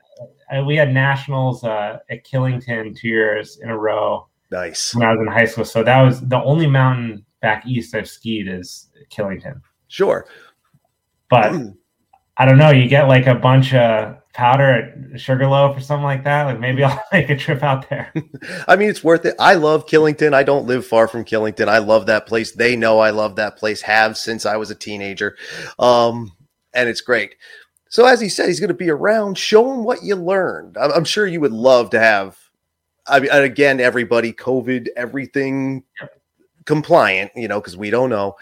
Uh, 0.52 0.64
we 0.64 0.76
had 0.76 0.94
nationals 0.94 1.64
uh, 1.64 2.00
at 2.10 2.26
Killington 2.26 2.96
two 2.96 3.08
years 3.08 3.60
in 3.62 3.70
a 3.70 3.78
row, 3.78 4.28
Nice. 4.54 4.94
When 4.94 5.08
I 5.08 5.12
was 5.12 5.20
in 5.20 5.34
high 5.34 5.46
school, 5.46 5.66
so 5.66 5.84
that 5.84 6.02
was 6.04 6.22
the 6.22 6.42
only 6.44 6.68
mountain 6.68 7.26
back 7.42 7.66
east 7.66 7.96
I've 7.96 8.08
skied 8.08 8.48
is 8.48 8.88
Killington. 9.10 9.60
Sure. 9.88 10.28
But 11.28 11.56
I 12.38 12.46
don't 12.46 12.60
know. 12.60 12.70
You 12.70 12.88
get 12.88 13.08
like 13.08 13.26
a 13.26 13.34
bunch 13.34 13.74
of 13.74 14.16
powder 14.34 14.70
at 15.12 15.20
Sugarloaf 15.20 15.76
or 15.76 15.80
something 15.80 16.04
like 16.04 16.24
that. 16.26 16.44
Like 16.44 16.60
maybe 16.60 16.84
I'll 16.84 17.04
make 17.12 17.32
a 17.32 17.36
trip 17.36 17.64
out 17.64 17.90
there. 17.90 18.14
I 18.68 18.76
mean, 18.76 18.92
it's 18.92 19.04
worth 19.04 19.26
it. 19.26 19.34
I 19.40 19.56
love 19.56 19.88
Killington. 19.88 20.36
I 20.36 20.44
don't 20.44 20.68
live 20.68 20.86
far 20.86 21.08
from 21.08 21.26
Killington. 21.26 21.68
I 21.68 21.80
love 21.80 22.06
that 22.06 22.28
place. 22.28 22.52
They 22.52 22.76
know 22.76 23.00
I 23.00 23.10
love 23.10 23.38
that 23.38 23.58
place. 23.58 23.82
Have 23.82 24.18
since 24.20 24.46
I 24.46 24.58
was 24.58 24.70
a 24.70 24.76
teenager, 24.76 25.36
um, 25.80 26.32
and 26.76 26.88
it's 26.88 27.02
great. 27.02 27.38
So 27.90 28.06
as 28.06 28.22
he 28.22 28.30
said, 28.30 28.50
he's 28.50 28.60
going 28.60 28.68
to 28.68 28.76
be 28.76 28.92
around. 28.92 29.36
Show 29.36 29.74
him 29.74 29.84
what 29.84 30.04
you 30.04 30.16
learned. 30.16 30.78
I'm 30.78 31.06
sure 31.06 31.26
you 31.26 31.42
would 31.42 31.52
love 31.52 31.90
to 31.92 32.00
have 32.00 32.38
I 33.08 33.20
mean, 33.20 33.32
again, 33.32 33.80
everybody, 33.80 34.34
COVID, 34.34 34.88
everything 34.96 35.84
compliant, 36.66 37.32
you 37.36 37.48
know, 37.48 37.60
because 37.60 37.78
we 37.78 37.90
don't 37.90 38.10
know. 38.10 38.36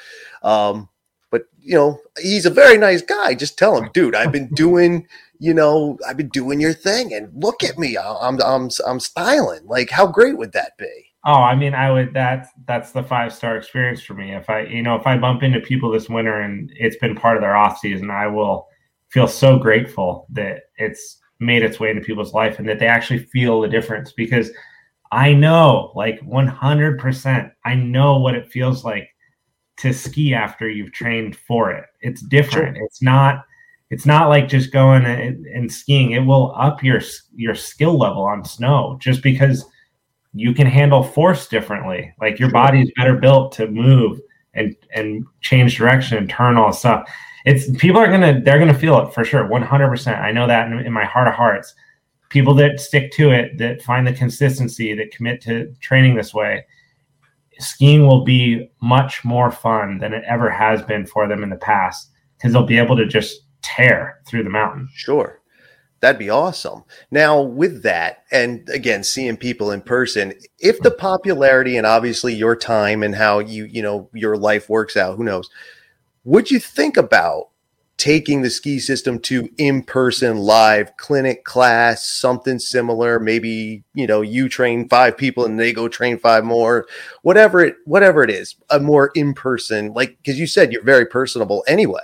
Um, 0.44 0.90
but 1.32 1.44
you 1.60 1.76
know, 1.76 2.00
he's 2.22 2.46
a 2.46 2.52
very 2.52 2.78
nice 2.78 3.02
guy. 3.02 3.34
Just 3.34 3.58
tell 3.58 3.78
him, 3.78 3.90
dude, 3.94 4.16
I've 4.16 4.32
been 4.32 4.50
doing, 4.54 5.08
you 5.40 5.54
know, 5.54 5.98
I've 6.08 6.18
been 6.18 6.30
doing 6.30 6.60
your 6.60 6.74
thing, 6.74 7.14
and 7.14 7.32
look 7.34 7.64
at 7.64 7.80
me, 7.80 7.98
I'm, 7.98 8.40
I'm, 8.42 8.70
I'm 8.86 9.00
styling. 9.00 9.66
Like, 9.66 9.90
how 9.90 10.08
great 10.08 10.38
would 10.38 10.52
that 10.52 10.78
be? 10.78 11.12
Oh, 11.24 11.34
I 11.34 11.56
mean, 11.56 11.76
I 11.76 11.92
would. 11.92 12.14
That's 12.14 12.50
that's 12.66 12.92
the 12.92 13.04
five 13.04 13.32
star 13.32 13.56
experience 13.56 14.02
for 14.02 14.16
me. 14.16 14.34
If 14.34 14.50
I, 14.50 14.64
you 14.64 14.82
know, 14.82 14.96
if 14.96 15.06
I 15.06 15.18
bump 15.18 15.44
into 15.44 15.60
people 15.60 15.92
this 15.92 16.10
winter 16.10 16.42
and 16.42 16.72
it's 16.76 16.98
been 16.98 17.16
part 17.16 17.38
of 17.38 17.42
their 17.42 17.56
off 17.56 17.78
season, 17.78 18.10
I 18.10 18.26
will 18.28 18.68
feel 19.10 19.28
so 19.28 19.60
grateful 19.60 20.26
that 20.32 20.64
it's 20.78 21.18
made 21.42 21.64
its 21.64 21.80
way 21.80 21.90
into 21.90 22.02
people's 22.02 22.34
life 22.34 22.60
and 22.60 22.70
that 22.70 22.80
they 22.80 22.88
actually 22.88 23.20
feel 23.20 23.60
the 23.60 23.68
difference 23.68 24.14
because 24.14 24.52
I 25.12 25.34
know 25.34 25.92
like 25.96 26.22
100% 26.22 27.52
I 27.66 27.76
know 27.76 28.18
what 28.20 28.36
it 28.36 28.52
feels 28.52 28.86
like 28.86 29.10
to 29.78 29.94
ski 29.94 30.34
after 30.34 30.70
you've 30.70 30.94
trained 30.94 31.36
for 31.36 31.72
it. 31.72 31.86
It's 32.02 32.22
different. 32.22 32.78
Sure. 32.78 32.86
It's 32.86 33.02
not 33.02 33.44
it's 33.90 34.06
not 34.06 34.30
like 34.30 34.48
just 34.48 34.72
going 34.72 35.04
and, 35.04 35.46
and, 35.48 35.70
skiing. 35.70 36.12
It 36.12 36.22
will 36.22 36.56
up 36.56 36.82
your 36.82 37.02
your 37.36 37.56
skill 37.56 37.98
level 37.98 38.24
on 38.24 38.46
snow 38.46 38.98
just 39.02 39.22
because 39.22 39.66
you 40.34 40.54
can 40.54 40.68
handle 40.68 41.04
force 41.04 41.50
differently. 41.50 42.14
Like 42.22 42.40
your 42.40 42.52
body 42.52 42.84
is 42.84 42.92
better 42.96 43.18
built 43.18 43.52
to 43.54 43.68
move 43.68 44.22
and 44.54 44.76
and 44.94 45.26
change 45.42 45.76
direction 45.76 46.18
and 46.18 46.30
turn 46.30 46.56
all 46.56 46.72
stuff 46.72 47.10
it's 47.46 47.70
people 47.78 48.00
are 48.00 48.08
gonna 48.08 48.42
they're 48.42 48.60
gonna 48.60 48.74
feel 48.74 49.00
it 49.00 49.14
for 49.14 49.24
sure 49.24 49.48
100% 49.48 50.22
i 50.22 50.32
know 50.32 50.48
that 50.48 50.72
in, 50.72 50.80
in, 50.80 50.94
my 50.94 51.06
heart 51.06 51.28
of 51.28 51.34
hearts 51.34 51.74
people 52.30 52.54
that 52.54 52.80
stick 52.80 53.12
to 53.12 53.32
it 53.32 53.58
that 53.58 53.82
find 53.82 54.06
the 54.06 54.14
consistency 54.14 54.94
that 54.94 55.12
commit 55.12 55.42
to 55.42 55.74
training 55.82 56.16
this 56.16 56.34
way 56.34 56.66
skiing 57.60 58.08
will 58.08 58.24
be 58.24 58.72
much 58.82 59.24
more 59.24 59.52
fun 59.52 59.98
than 60.00 60.14
it 60.14 60.24
ever 60.28 60.50
has 60.50 60.82
been 60.84 61.06
for 61.06 61.28
them 61.28 61.44
in 61.44 61.50
the 61.50 61.56
past 61.58 62.10
because 62.38 62.54
they'll 62.54 62.64
be 62.64 62.78
able 62.78 62.98
to 62.98 63.06
just 63.06 63.42
tear 63.62 64.20
through 64.26 64.44
the 64.44 64.50
mountain 64.50 64.88
sure 64.94 65.42
That'd 66.02 66.18
be 66.18 66.32
awesome. 66.32 66.84
Now, 67.12 67.40
with 67.40 67.84
that, 67.84 68.24
and 68.32 68.68
again, 68.70 69.04
seeing 69.04 69.38
people 69.38 69.70
in 69.70 69.82
person, 69.82 70.34
if 70.58 70.80
the 70.80 70.90
popularity 70.90 71.78
and 71.78 71.86
obviously 71.86 72.34
your 72.34 72.56
time 72.56 73.04
and 73.04 73.14
how 73.14 73.38
you, 73.38 73.66
you 73.66 73.84
know, 73.84 74.10
your 74.12 74.36
life 74.36 74.68
works 74.68 74.98
out, 74.98 75.16
who 75.16 75.24
knows? 75.24 75.48
Would 76.24 76.52
you 76.52 76.60
think 76.60 76.98
about 76.98 77.50
taking 77.98 78.42
the 78.42 78.50
ski 78.50 78.80
system 78.80 79.20
to 79.20 79.48
in-person 79.60 80.36
live 80.38 80.98
clinic 80.98 81.44
class 81.44 82.08
something 82.08 82.60
similar? 82.60 83.20
Maybe 83.20 83.84
you 83.94 84.08
know 84.08 84.22
you 84.22 84.50
train 84.50 84.90
five 84.90 85.18
people 85.18 85.46
and 85.46 85.60
they 85.60 85.74
go 85.74 85.88
train 85.88 86.18
five 86.18 86.44
more. 86.44 86.88
Whatever 87.22 87.62
it 87.62 87.76
whatever 87.86 88.24
it 88.24 88.30
is 88.30 88.56
a 88.70 88.80
more 88.80 89.12
in-person 89.16 89.94
like 89.94 90.18
because 90.18 90.40
you 90.40 90.48
said 90.48 90.72
you're 90.72 90.84
very 90.84 91.06
personable 91.06 91.64
anyway. 91.68 92.00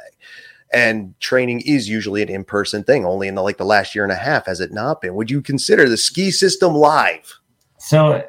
And 0.74 1.18
training 1.22 1.62
is 1.62 1.88
usually 1.88 2.22
an 2.22 2.30
in-person 2.30 2.84
thing 2.84 3.06
only 3.06 3.28
in 3.28 3.36
the 3.36 3.42
like 3.42 3.58
the 3.58 3.66
last 3.66 3.96
year 3.96 4.04
and 4.04 4.12
a 4.12 4.18
half 4.18 4.46
has 4.48 4.60
it 4.60 4.72
not 4.72 5.02
been? 5.02 5.16
Would 5.16 5.32
you 5.32 5.42
consider 5.42 5.88
the 5.88 5.98
ski 5.98 6.30
system 6.30 6.76
live? 6.76 7.40
So 7.80 8.24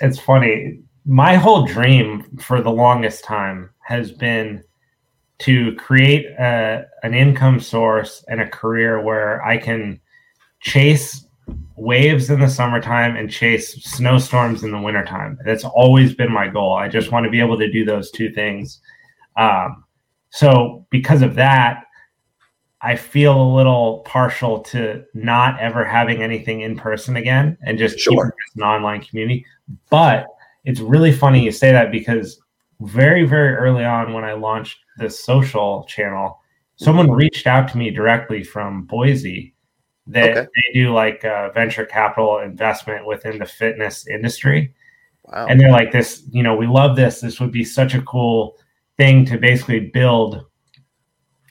it's 0.00 0.18
funny. 0.18 0.78
My 1.04 1.34
whole 1.34 1.66
dream 1.66 2.38
for 2.38 2.62
the 2.62 2.70
longest 2.70 3.24
time 3.24 3.70
has 3.80 4.12
been 4.12 4.62
to 5.42 5.74
create 5.74 6.26
a, 6.38 6.86
an 7.02 7.14
income 7.14 7.60
source 7.60 8.24
and 8.28 8.40
a 8.40 8.48
career 8.48 9.00
where 9.00 9.44
I 9.44 9.56
can 9.56 10.00
chase 10.60 11.26
waves 11.76 12.30
in 12.30 12.38
the 12.40 12.48
summertime 12.48 13.16
and 13.16 13.30
chase 13.30 13.74
snowstorms 13.82 14.62
in 14.62 14.70
the 14.70 14.80
wintertime. 14.80 15.38
That's 15.44 15.64
always 15.64 16.14
been 16.14 16.32
my 16.32 16.48
goal. 16.48 16.74
I 16.74 16.88
just 16.88 17.10
want 17.10 17.24
to 17.24 17.30
be 17.30 17.40
able 17.40 17.58
to 17.58 17.70
do 17.70 17.84
those 17.84 18.10
two 18.10 18.32
things. 18.32 18.80
Um, 19.36 19.84
so, 20.30 20.86
because 20.90 21.22
of 21.22 21.34
that, 21.34 21.84
I 22.80 22.96
feel 22.96 23.40
a 23.40 23.54
little 23.54 24.00
partial 24.00 24.60
to 24.60 25.04
not 25.14 25.58
ever 25.60 25.84
having 25.84 26.22
anything 26.22 26.60
in 26.62 26.76
person 26.76 27.16
again 27.16 27.56
and 27.62 27.78
just 27.78 27.98
sure. 27.98 28.34
an 28.56 28.62
online 28.62 29.02
community. 29.02 29.44
But 29.90 30.26
it's 30.64 30.80
really 30.80 31.12
funny 31.12 31.44
you 31.44 31.52
say 31.52 31.72
that 31.72 31.92
because 31.92 32.41
very, 32.86 33.24
very 33.24 33.54
early 33.54 33.84
on 33.84 34.12
when 34.12 34.24
I 34.24 34.32
launched 34.32 34.78
this 34.98 35.22
social 35.24 35.84
channel, 35.84 36.40
someone 36.76 37.10
reached 37.10 37.46
out 37.46 37.68
to 37.68 37.78
me 37.78 37.90
directly 37.90 38.42
from 38.42 38.84
Boise 38.84 39.54
that 40.06 40.36
okay. 40.36 40.46
they 40.54 40.80
do 40.80 40.92
like 40.92 41.24
uh, 41.24 41.50
venture 41.52 41.86
capital 41.86 42.38
investment 42.38 43.06
within 43.06 43.38
the 43.38 43.46
fitness 43.46 44.06
industry. 44.08 44.74
Wow. 45.24 45.46
And 45.48 45.60
they're 45.60 45.70
like, 45.70 45.92
this, 45.92 46.24
you 46.30 46.42
know, 46.42 46.56
we 46.56 46.66
love 46.66 46.96
this. 46.96 47.20
This 47.20 47.38
would 47.40 47.52
be 47.52 47.64
such 47.64 47.94
a 47.94 48.02
cool 48.02 48.56
thing 48.96 49.24
to 49.26 49.38
basically 49.38 49.80
build 49.80 50.44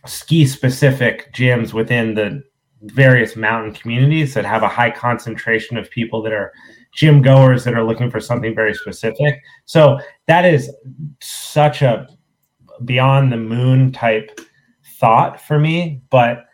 ski 0.06 0.46
specific 0.46 1.34
gyms 1.34 1.74
within 1.74 2.16
the 2.16 2.44
various 2.82 3.36
mountain 3.36 3.74
communities 3.74 4.34
that 4.34 4.46
have 4.46 4.64
a 4.64 4.68
high 4.68 4.92
concentration 4.92 5.78
of 5.78 5.90
people 5.90 6.22
that 6.24 6.34
are 6.34 6.52
gym 6.94 7.22
goers 7.22 7.64
that 7.64 7.74
are 7.74 7.84
looking 7.84 8.12
for 8.12 8.20
something 8.20 8.54
very 8.54 8.74
specific. 8.74 9.40
So 9.66 10.00
that 10.28 10.46
is 10.46 10.74
such 11.22 11.82
a 11.82 12.08
beyond 12.86 13.32
the 13.32 13.38
moon 13.38 13.92
type 13.92 14.40
thought 15.00 15.42
for 15.42 15.60
me, 15.60 16.02
but 16.10 16.46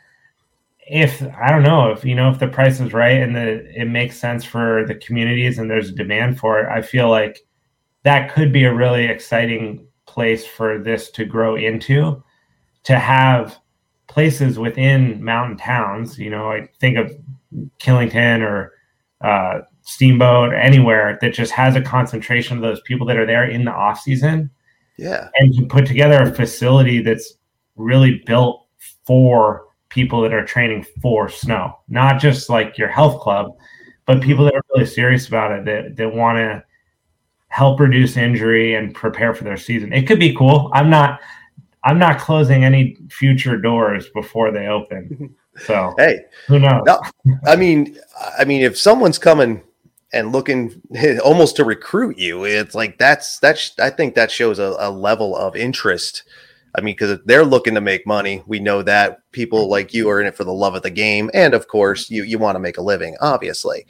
if 0.89 1.21
I 1.21 1.51
don't 1.51 1.63
know 1.63 1.91
if 1.91 2.05
you 2.05 2.15
know 2.15 2.31
if 2.31 2.39
the 2.39 2.47
price 2.47 2.79
is 2.79 2.93
right 2.93 3.21
and 3.21 3.35
that 3.35 3.47
it 3.47 3.89
makes 3.89 4.17
sense 4.17 4.45
for 4.45 4.85
the 4.87 4.95
communities 4.95 5.59
and 5.59 5.69
there's 5.69 5.89
a 5.89 5.95
demand 5.95 6.39
for 6.39 6.59
it, 6.59 6.69
I 6.69 6.81
feel 6.81 7.09
like 7.09 7.39
that 8.03 8.33
could 8.33 8.53
be 8.53 8.63
a 8.63 8.73
really 8.73 9.05
exciting 9.05 9.85
place 10.05 10.45
for 10.45 10.79
this 10.79 11.09
to 11.11 11.25
grow 11.25 11.55
into. 11.55 12.23
To 12.85 12.97
have 12.97 13.59
places 14.07 14.57
within 14.57 15.21
mountain 15.21 15.57
towns, 15.57 16.17
you 16.17 16.29
know, 16.29 16.49
I 16.49 16.69
think 16.79 16.97
of 16.97 17.11
Killington 17.79 18.41
or 18.41 18.71
uh, 19.19 19.61
Steamboat 19.87 20.53
anywhere 20.53 21.17
that 21.21 21.33
just 21.33 21.53
has 21.53 21.77
a 21.77 21.81
concentration 21.81 22.57
of 22.57 22.61
those 22.61 22.81
people 22.81 23.07
that 23.07 23.15
are 23.15 23.25
there 23.25 23.49
in 23.49 23.63
the 23.63 23.71
off 23.71 24.01
season. 24.01 24.51
Yeah, 24.97 25.29
and 25.35 25.53
to 25.55 25.65
put 25.65 25.85
together 25.85 26.21
a 26.21 26.33
facility 26.33 27.01
that's 27.01 27.35
really 27.77 28.21
built 28.25 28.65
for 29.05 29.67
people 29.87 30.21
that 30.23 30.33
are 30.33 30.43
training 30.43 30.85
for 31.01 31.29
snow, 31.29 31.79
not 31.87 32.19
just 32.19 32.49
like 32.49 32.77
your 32.77 32.89
health 32.89 33.21
club, 33.21 33.55
but 34.05 34.21
people 34.21 34.43
that 34.43 34.55
are 34.55 34.61
really 34.75 34.85
serious 34.85 35.29
about 35.29 35.53
it 35.53 35.63
that, 35.63 35.95
that 35.95 36.13
want 36.13 36.37
to 36.37 36.61
help 37.47 37.79
reduce 37.79 38.17
injury 38.17 38.75
and 38.75 38.93
prepare 38.93 39.33
for 39.33 39.45
their 39.45 39.55
season. 39.55 39.93
It 39.93 40.05
could 40.05 40.19
be 40.19 40.35
cool. 40.35 40.69
I'm 40.73 40.89
not 40.89 41.21
I'm 41.85 41.97
not 41.97 42.19
closing 42.19 42.65
any 42.65 42.97
future 43.09 43.57
doors 43.57 44.09
before 44.09 44.51
they 44.51 44.67
open. 44.67 45.33
So 45.65 45.95
hey, 45.97 46.19
who 46.47 46.59
knows? 46.59 46.83
No, 46.85 47.01
I 47.47 47.55
mean, 47.55 47.97
I 48.37 48.45
mean, 48.45 48.61
if 48.61 48.77
someone's 48.77 49.17
coming 49.17 49.63
and 50.13 50.31
looking 50.31 50.81
almost 51.23 51.55
to 51.57 51.65
recruit 51.65 52.17
you, 52.17 52.43
it's 52.45 52.75
like 52.75 52.97
that's 52.97 53.39
that's. 53.39 53.77
I 53.79 53.89
think 53.89 54.15
that 54.15 54.31
shows 54.31 54.59
a, 54.59 54.75
a 54.79 54.89
level 54.89 55.35
of 55.35 55.55
interest 55.55 56.23
I 56.77 56.81
mean, 56.81 56.95
because 56.95 57.19
they're 57.25 57.43
looking 57.43 57.73
to 57.73 57.81
make 57.81 58.05
money. 58.05 58.43
We 58.45 58.59
know 58.59 58.83
that 58.83 59.19
people 59.31 59.67
like 59.67 59.95
you 59.95 60.09
are 60.09 60.21
in 60.21 60.27
it 60.27 60.35
for 60.35 60.43
the 60.43 60.53
love 60.53 60.75
of 60.75 60.83
the 60.83 60.91
game, 60.91 61.31
and 61.33 61.55
of 61.55 61.67
course, 61.67 62.09
you 62.11 62.23
you 62.23 62.37
want 62.37 62.55
to 62.55 62.59
make 62.59 62.77
a 62.77 62.83
living, 62.83 63.15
obviously. 63.19 63.87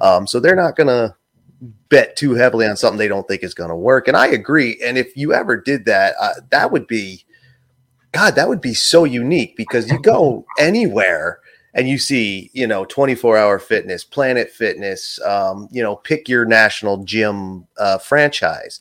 Um, 0.00 0.26
so 0.26 0.40
they're 0.40 0.56
not 0.56 0.74
to 0.88 1.14
bet 1.90 2.16
too 2.16 2.34
heavily 2.34 2.66
on 2.66 2.76
something 2.76 2.98
they 2.98 3.08
don't 3.08 3.28
think 3.28 3.42
is 3.42 3.54
to 3.68 3.76
work. 3.76 4.08
And 4.08 4.16
I 4.16 4.28
agree. 4.28 4.80
And 4.82 4.96
if 4.96 5.14
you 5.16 5.34
ever 5.34 5.58
did 5.58 5.84
that, 5.84 6.14
uh, 6.18 6.34
that 6.48 6.72
would 6.72 6.86
be, 6.86 7.26
God, 8.12 8.34
that 8.36 8.48
would 8.48 8.62
be 8.62 8.72
so 8.72 9.04
unique 9.04 9.54
because 9.56 9.90
you 9.90 10.00
go 10.00 10.46
anywhere 10.58 11.40
and 11.74 11.88
you 11.88 11.98
see, 11.98 12.50
you 12.52 12.66
know, 12.66 12.84
24 12.84 13.36
hour 13.36 13.58
fitness, 13.58 14.04
Planet 14.04 14.50
Fitness, 14.50 15.20
um, 15.24 15.68
you 15.70 15.82
know, 15.82 15.96
pick 15.96 16.28
your 16.28 16.44
national 16.44 17.04
gym 17.04 17.66
uh, 17.78 17.98
franchise 17.98 18.80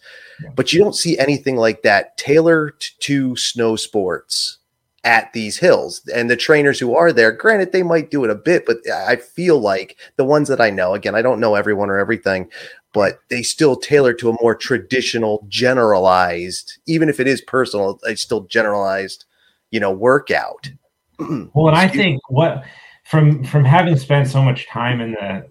but 0.55 0.71
you 0.71 0.79
don't 0.79 0.95
see 0.95 1.17
anything 1.17 1.55
like 1.55 1.81
that 1.83 2.17
tailored 2.17 2.79
to 2.99 3.35
snow 3.35 3.75
sports 3.75 4.57
at 5.03 5.31
these 5.33 5.57
hills. 5.57 6.01
And 6.13 6.29
the 6.29 6.35
trainers 6.35 6.79
who 6.79 6.95
are 6.95 7.13
there, 7.13 7.31
granted, 7.31 7.71
they 7.71 7.83
might 7.83 8.11
do 8.11 8.23
it 8.23 8.29
a 8.29 8.35
bit, 8.35 8.65
but 8.65 8.77
I 8.89 9.15
feel 9.15 9.59
like 9.59 9.97
the 10.17 10.25
ones 10.25 10.47
that 10.49 10.61
I 10.61 10.69
know, 10.69 10.93
again, 10.93 11.15
I 11.15 11.21
don't 11.21 11.39
know 11.39 11.55
everyone 11.55 11.89
or 11.89 11.97
everything, 11.97 12.49
but 12.93 13.19
they 13.29 13.41
still 13.41 13.75
tailor 13.75 14.13
to 14.13 14.29
a 14.29 14.37
more 14.41 14.55
traditional, 14.55 15.45
generalized, 15.47 16.79
even 16.85 17.09
if 17.09 17.19
it 17.19 17.27
is 17.27 17.41
personal, 17.41 17.99
it's 18.03 18.21
still 18.21 18.41
generalized, 18.41 19.25
you 19.71 19.79
know, 19.79 19.91
workout. 19.91 20.71
well, 21.53 21.67
and 21.67 21.77
I 21.77 21.87
think 21.87 22.21
what 22.29 22.63
from 23.05 23.43
from 23.43 23.65
having 23.65 23.97
spent 23.97 24.27
so 24.27 24.41
much 24.41 24.67
time 24.67 25.01
in 25.01 25.11
the 25.11 25.45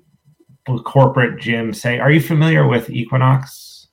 corporate 0.85 1.41
gym, 1.41 1.73
say, 1.73 1.99
are 1.99 2.11
you 2.11 2.21
familiar 2.21 2.67
with 2.67 2.91
Equinox? 2.91 3.89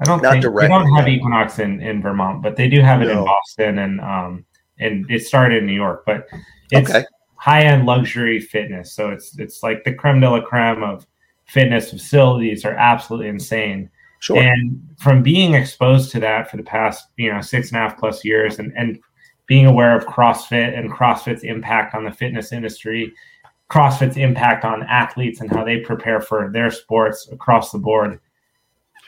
I 0.00 0.04
don't 0.04 0.22
Not 0.22 0.32
think 0.32 0.42
directly, 0.42 0.62
they 0.62 0.68
don't 0.68 0.94
have 0.96 1.08
Equinox 1.08 1.58
in, 1.58 1.80
in 1.80 2.02
Vermont, 2.02 2.42
but 2.42 2.56
they 2.56 2.68
do 2.68 2.80
have 2.80 3.00
it 3.00 3.06
no. 3.06 3.20
in 3.20 3.24
Boston 3.24 3.78
and 3.78 4.00
um 4.00 4.44
and 4.78 5.08
it 5.08 5.24
started 5.24 5.58
in 5.58 5.66
New 5.66 5.74
York, 5.74 6.02
but 6.04 6.26
it's 6.72 6.90
okay. 6.90 7.04
high 7.36 7.62
end 7.62 7.86
luxury 7.86 8.40
fitness. 8.40 8.92
So 8.92 9.10
it's 9.10 9.38
it's 9.38 9.62
like 9.62 9.84
the 9.84 9.94
creme 9.94 10.20
de 10.20 10.28
la 10.28 10.40
creme 10.40 10.82
of 10.82 11.06
fitness 11.46 11.90
facilities 11.90 12.64
are 12.64 12.74
absolutely 12.74 13.28
insane. 13.28 13.90
Sure. 14.20 14.42
And 14.42 14.80
from 14.98 15.22
being 15.22 15.54
exposed 15.54 16.10
to 16.12 16.20
that 16.20 16.50
for 16.50 16.56
the 16.56 16.62
past, 16.62 17.08
you 17.16 17.32
know, 17.32 17.40
six 17.40 17.68
and 17.68 17.76
a 17.76 17.80
half 17.80 17.98
plus 17.98 18.24
years 18.24 18.58
and, 18.58 18.72
and 18.74 18.98
being 19.46 19.66
aware 19.66 19.96
of 19.96 20.06
CrossFit 20.06 20.78
and 20.78 20.90
CrossFit's 20.90 21.44
impact 21.44 21.94
on 21.94 22.04
the 22.04 22.10
fitness 22.10 22.52
industry, 22.52 23.12
CrossFit's 23.70 24.16
impact 24.16 24.64
on 24.64 24.82
athletes 24.84 25.40
and 25.40 25.50
how 25.50 25.64
they 25.64 25.78
prepare 25.78 26.20
for 26.20 26.50
their 26.52 26.70
sports 26.70 27.28
across 27.30 27.72
the 27.72 27.78
board 27.78 28.20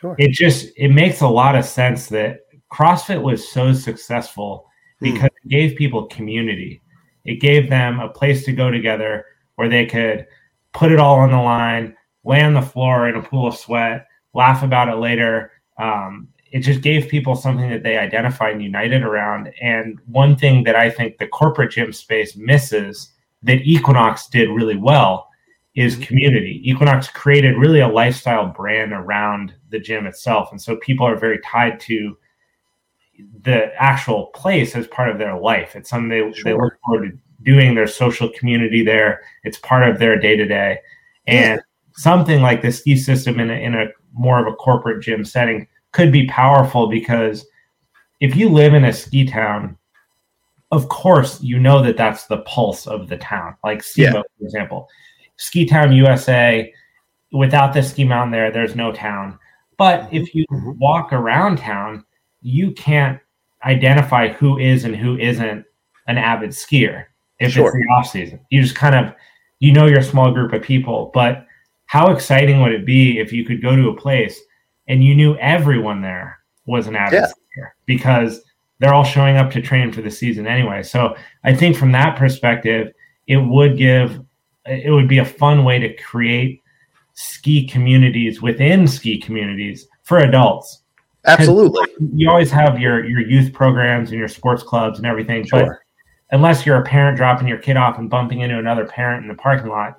Sure. 0.00 0.14
It 0.18 0.32
just 0.32 0.72
it 0.76 0.88
makes 0.88 1.22
a 1.22 1.28
lot 1.28 1.56
of 1.56 1.64
sense 1.64 2.08
that 2.08 2.40
CrossFit 2.72 3.22
was 3.22 3.48
so 3.48 3.72
successful 3.72 4.66
hmm. 4.98 5.12
because 5.12 5.30
mm. 5.30 5.44
it 5.44 5.48
gave 5.48 5.76
people 5.76 6.06
community. 6.06 6.82
It 7.24 7.40
gave 7.40 7.70
them 7.70 7.98
a 8.00 8.08
place 8.08 8.44
to 8.44 8.52
go 8.52 8.70
together 8.70 9.24
where 9.54 9.68
they 9.68 9.86
could 9.86 10.26
put 10.74 10.92
it 10.92 10.98
all 10.98 11.18
on 11.18 11.30
the 11.30 11.38
line, 11.38 11.96
lay 12.24 12.42
on 12.42 12.52
the 12.52 12.62
floor 12.62 13.08
in 13.08 13.16
a 13.16 13.22
pool 13.22 13.48
of 13.48 13.56
sweat, 13.56 14.06
laugh 14.34 14.62
about 14.62 14.88
it 14.88 14.96
later. 14.96 15.50
Um, 15.78 16.28
it 16.52 16.60
just 16.60 16.80
gave 16.80 17.08
people 17.08 17.34
something 17.34 17.68
that 17.70 17.82
they 17.82 17.98
identified 17.98 18.52
and 18.52 18.62
united 18.62 19.02
around. 19.02 19.52
And 19.60 19.98
one 20.06 20.36
thing 20.36 20.64
that 20.64 20.76
I 20.76 20.90
think 20.90 21.18
the 21.18 21.26
corporate 21.26 21.72
gym 21.72 21.92
space 21.92 22.36
misses 22.36 23.12
that 23.42 23.62
Equinox 23.62 24.28
did 24.28 24.48
really 24.50 24.76
well 24.76 25.28
is 25.74 25.94
mm-hmm. 25.94 26.04
community. 26.04 26.60
Equinox 26.64 27.08
created 27.08 27.56
really 27.56 27.80
a 27.80 27.88
lifestyle 27.88 28.46
brand 28.46 28.92
around 28.92 29.54
the 29.70 29.78
gym 29.78 30.06
itself. 30.06 30.50
And 30.50 30.60
so 30.60 30.76
people 30.76 31.06
are 31.06 31.16
very 31.16 31.40
tied 31.40 31.80
to 31.80 32.16
the 33.42 33.72
actual 33.78 34.26
place 34.26 34.76
as 34.76 34.86
part 34.86 35.10
of 35.10 35.18
their 35.18 35.38
life. 35.38 35.74
It's 35.74 35.90
something 35.90 36.08
they, 36.08 36.32
sure. 36.32 36.44
they 36.44 36.54
look 36.54 36.74
forward 36.84 37.10
to 37.10 37.18
doing 37.42 37.74
their 37.74 37.86
social 37.86 38.28
community 38.30 38.84
there. 38.84 39.22
It's 39.44 39.58
part 39.58 39.88
of 39.88 39.98
their 39.98 40.18
day 40.18 40.36
to 40.36 40.46
day. 40.46 40.78
And 41.26 41.60
something 41.94 42.40
like 42.40 42.62
the 42.62 42.70
ski 42.70 42.96
system 42.96 43.40
in 43.40 43.50
a, 43.50 43.54
in 43.54 43.74
a 43.74 43.86
more 44.12 44.38
of 44.38 44.52
a 44.52 44.56
corporate 44.56 45.02
gym 45.02 45.24
setting 45.24 45.66
could 45.96 46.12
be 46.12 46.26
powerful 46.26 46.88
because 46.88 47.46
if 48.20 48.36
you 48.36 48.50
live 48.50 48.74
in 48.74 48.84
a 48.84 48.92
ski 48.92 49.24
town, 49.24 49.78
of 50.70 50.90
course, 50.90 51.40
you 51.40 51.58
know 51.58 51.82
that 51.82 51.96
that's 51.96 52.26
the 52.26 52.38
pulse 52.38 52.86
of 52.86 53.08
the 53.08 53.16
town. 53.16 53.56
Like 53.64 53.82
Steamboat, 53.82 54.26
yeah. 54.28 54.38
for 54.38 54.44
example, 54.44 54.88
Ski 55.36 55.64
Town 55.64 55.92
USA. 55.92 56.70
Without 57.32 57.72
the 57.72 57.82
ski 57.82 58.04
mountain 58.04 58.30
there, 58.30 58.50
there's 58.50 58.76
no 58.76 58.92
town. 58.92 59.38
But 59.78 60.08
if 60.12 60.34
you 60.34 60.44
mm-hmm. 60.52 60.72
walk 60.78 61.12
around 61.12 61.58
town, 61.58 62.04
you 62.42 62.72
can't 62.72 63.18
identify 63.64 64.28
who 64.28 64.58
is 64.58 64.84
and 64.84 64.94
who 64.94 65.18
isn't 65.18 65.64
an 66.08 66.18
avid 66.18 66.50
skier 66.50 67.06
if 67.40 67.52
sure. 67.52 67.68
it's 67.68 67.74
the 67.74 67.94
off 67.94 68.06
season. 68.06 68.40
You 68.50 68.62
just 68.62 68.76
kind 68.76 68.94
of 68.94 69.14
you 69.60 69.72
know 69.72 69.86
your 69.86 70.02
small 70.02 70.30
group 70.30 70.52
of 70.52 70.62
people, 70.62 71.10
but 71.14 71.46
how 71.86 72.12
exciting 72.12 72.60
would 72.60 72.72
it 72.72 72.84
be 72.84 73.18
if 73.18 73.32
you 73.32 73.46
could 73.46 73.62
go 73.62 73.74
to 73.74 73.88
a 73.88 73.96
place 73.96 74.38
and 74.88 75.04
you 75.04 75.14
knew 75.14 75.36
everyone 75.36 76.02
there 76.02 76.38
was 76.66 76.86
an 76.86 76.96
avid 76.96 77.20
yeah. 77.20 77.26
skier 77.26 77.68
because 77.86 78.42
they're 78.78 78.94
all 78.94 79.04
showing 79.04 79.36
up 79.36 79.50
to 79.52 79.62
train 79.62 79.92
for 79.92 80.02
the 80.02 80.10
season 80.10 80.46
anyway. 80.46 80.82
So 80.82 81.16
I 81.44 81.54
think 81.54 81.76
from 81.76 81.92
that 81.92 82.16
perspective, 82.16 82.92
it 83.26 83.38
would 83.38 83.76
give 83.76 84.20
it 84.66 84.90
would 84.90 85.08
be 85.08 85.18
a 85.18 85.24
fun 85.24 85.64
way 85.64 85.78
to 85.78 85.94
create 85.96 86.62
ski 87.14 87.66
communities 87.66 88.42
within 88.42 88.86
ski 88.86 89.18
communities 89.18 89.86
for 90.02 90.18
adults. 90.18 90.82
Absolutely. 91.24 91.88
You 92.14 92.28
always 92.28 92.50
have 92.50 92.78
your 92.78 93.04
your 93.04 93.20
youth 93.20 93.52
programs 93.52 94.10
and 94.10 94.18
your 94.18 94.28
sports 94.28 94.62
clubs 94.62 94.98
and 94.98 95.06
everything, 95.06 95.44
sure. 95.44 95.66
but 95.66 95.78
unless 96.30 96.66
you're 96.66 96.80
a 96.80 96.84
parent 96.84 97.16
dropping 97.16 97.48
your 97.48 97.58
kid 97.58 97.76
off 97.76 97.98
and 97.98 98.10
bumping 98.10 98.40
into 98.40 98.58
another 98.58 98.86
parent 98.86 99.22
in 99.22 99.28
the 99.28 99.34
parking 99.34 99.68
lot, 99.68 99.96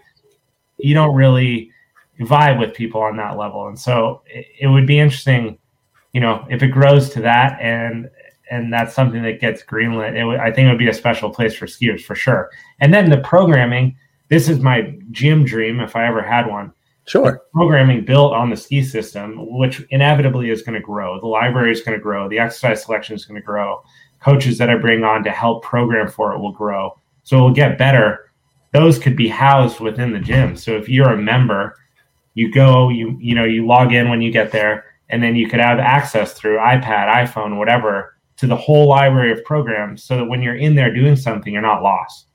you 0.77 0.93
don't 0.93 1.15
really 1.15 1.71
vibe 2.19 2.59
with 2.59 2.73
people 2.73 3.01
on 3.01 3.17
that 3.17 3.37
level. 3.37 3.67
And 3.67 3.77
so 3.77 4.21
it, 4.25 4.45
it 4.61 4.67
would 4.67 4.87
be 4.87 4.99
interesting, 4.99 5.57
you 6.13 6.21
know, 6.21 6.45
if 6.49 6.63
it 6.63 6.67
grows 6.69 7.09
to 7.11 7.21
that 7.21 7.59
and 7.61 8.09
and 8.49 8.71
that's 8.71 8.95
something 8.95 9.23
that 9.23 9.41
gets 9.41 9.61
greenlit. 9.61 10.15
It 10.15 10.19
w- 10.19 10.39
I 10.39 10.51
think 10.51 10.67
it 10.67 10.69
would 10.69 10.79
be 10.79 10.87
a 10.87 10.93
special 10.93 11.29
place 11.29 11.53
for 11.53 11.65
skiers 11.65 12.01
for 12.01 12.15
sure. 12.15 12.49
And 12.79 12.93
then 12.93 13.09
the 13.09 13.17
programming. 13.17 13.97
This 14.29 14.49
is 14.49 14.59
my 14.59 14.93
gym 15.11 15.45
dream 15.45 15.79
if 15.79 15.95
I 15.95 16.05
ever 16.05 16.21
had 16.21 16.47
one 16.47 16.73
Sure. 17.07 17.41
Programming 17.53 18.03
built 18.03 18.33
on 18.33 18.49
the 18.49 18.57
ski 18.57 18.83
system, 18.83 19.35
which 19.57 19.81
inevitably 19.91 20.49
is 20.49 20.61
going 20.61 20.75
to 20.75 20.85
grow. 20.85 21.17
The 21.21 21.27
library 21.27 21.71
is 21.71 21.81
going 21.81 21.97
to 21.97 22.03
grow. 22.03 22.27
The 22.27 22.37
exercise 22.37 22.83
selection 22.83 23.15
is 23.15 23.25
going 23.25 23.39
to 23.39 23.45
grow. 23.45 23.81
Coaches 24.19 24.57
that 24.57 24.69
I 24.69 24.75
bring 24.75 25.05
on 25.05 25.23
to 25.23 25.31
help 25.31 25.63
program 25.63 26.09
for 26.09 26.33
it 26.33 26.39
will 26.39 26.51
grow. 26.51 26.99
So 27.23 27.37
it 27.37 27.41
will 27.41 27.53
get 27.53 27.77
better. 27.77 28.29
Those 28.73 28.99
could 28.99 29.15
be 29.15 29.29
housed 29.29 29.79
within 29.79 30.11
the 30.11 30.19
gym. 30.19 30.57
So 30.57 30.75
if 30.75 30.89
you're 30.89 31.13
a 31.13 31.17
member, 31.17 31.75
you 32.37 32.51
go, 32.51 32.89
you 32.89 33.17
you 33.19 33.33
know, 33.33 33.45
you 33.45 33.65
log 33.65 33.93
in 33.93 34.09
when 34.09 34.21
you 34.21 34.31
get 34.31 34.51
there, 34.51 34.85
and 35.09 35.23
then 35.23 35.35
you 35.35 35.49
could 35.49 35.59
have 35.59 35.79
access 35.79 36.33
through 36.33 36.57
iPad, 36.57 37.11
iPhone, 37.11 37.57
whatever, 37.57 38.15
to 38.37 38.45
the 38.45 38.55
whole 38.55 38.87
library 38.87 39.31
of 39.31 39.43
programs 39.43 40.03
so 40.03 40.17
that 40.17 40.25
when 40.25 40.43
you're 40.43 40.55
in 40.55 40.75
there 40.75 40.93
doing 40.93 41.15
something, 41.15 41.51
you're 41.51 41.63
not 41.63 41.81
lost. 41.81 42.27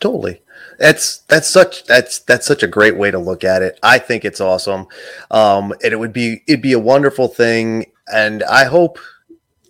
Totally. 0.00 0.40
That's 0.78 1.18
that's 1.28 1.50
such 1.50 1.84
that's 1.84 2.20
that's 2.20 2.46
such 2.46 2.62
a 2.62 2.66
great 2.66 2.96
way 2.96 3.10
to 3.10 3.18
look 3.18 3.44
at 3.44 3.62
it. 3.62 3.78
I 3.82 3.98
think 3.98 4.24
it's 4.24 4.40
awesome. 4.40 4.86
Um 5.30 5.72
and 5.82 5.92
it 5.92 5.98
would 5.98 6.14
be 6.14 6.42
it'd 6.48 6.62
be 6.62 6.72
a 6.72 6.78
wonderful 6.78 7.28
thing 7.28 7.92
and 8.10 8.42
I 8.44 8.64
hope 8.64 8.98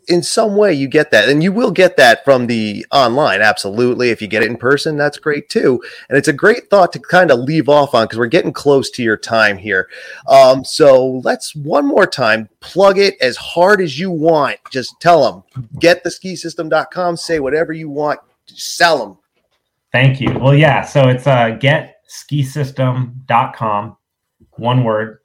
in 0.09 0.23
some 0.23 0.57
way 0.57 0.73
you 0.73 0.89
get 0.89 1.11
that 1.11 1.29
and 1.29 1.43
you 1.43 1.53
will 1.53 1.71
get 1.71 1.97
that 1.97 2.25
from 2.25 2.47
the 2.47 2.87
online 2.93 3.41
absolutely. 3.41 4.11
If 4.11 4.23
you 4.23 4.29
get 4.29 4.43
it 4.43 4.51
in 4.51 4.57
person 4.57 4.97
that's 4.97 5.19
great 5.19 5.49
too. 5.49 5.83
And 6.09 6.17
it's 6.17 6.29
a 6.29 6.33
great 6.33 6.71
thought 6.71 6.93
to 6.93 6.99
kind 6.99 7.31
of 7.31 7.41
leave 7.41 7.69
off 7.69 7.95
on 7.95 8.05
because 8.05 8.19
we're 8.19 8.27
getting 8.27 8.53
close 8.53 8.91
to 8.91 9.03
your 9.03 9.17
time 9.17 9.59
here. 9.59 9.89
Um, 10.29 10.65
so 10.65 11.21
let's 11.25 11.55
one 11.55 11.87
more 11.87 12.07
time 12.07 12.49
plug 12.61 12.99
it 12.99 13.15
as 13.21 13.37
hard 13.37 13.81
as 13.81 13.99
you 13.99 14.11
want. 14.11 14.59
Just 14.71 15.01
tell 15.01 15.45
them 15.55 15.67
get 15.79 16.05
the 16.05 16.11
skisystem.com 16.11 17.17
say 17.17 17.41
whatever 17.41 17.73
you 17.73 17.89
want 17.89 18.21
sell 18.47 18.99
them 18.99 19.19
thank 19.93 20.21
you. 20.21 20.39
Well 20.39 20.55
yeah 20.55 20.83
so 20.83 21.09
it's 21.09 21.27
uh, 21.27 21.51
get 21.51 21.97
skisystem.com 22.09 23.97
one 24.59 24.85
word. 24.85 25.19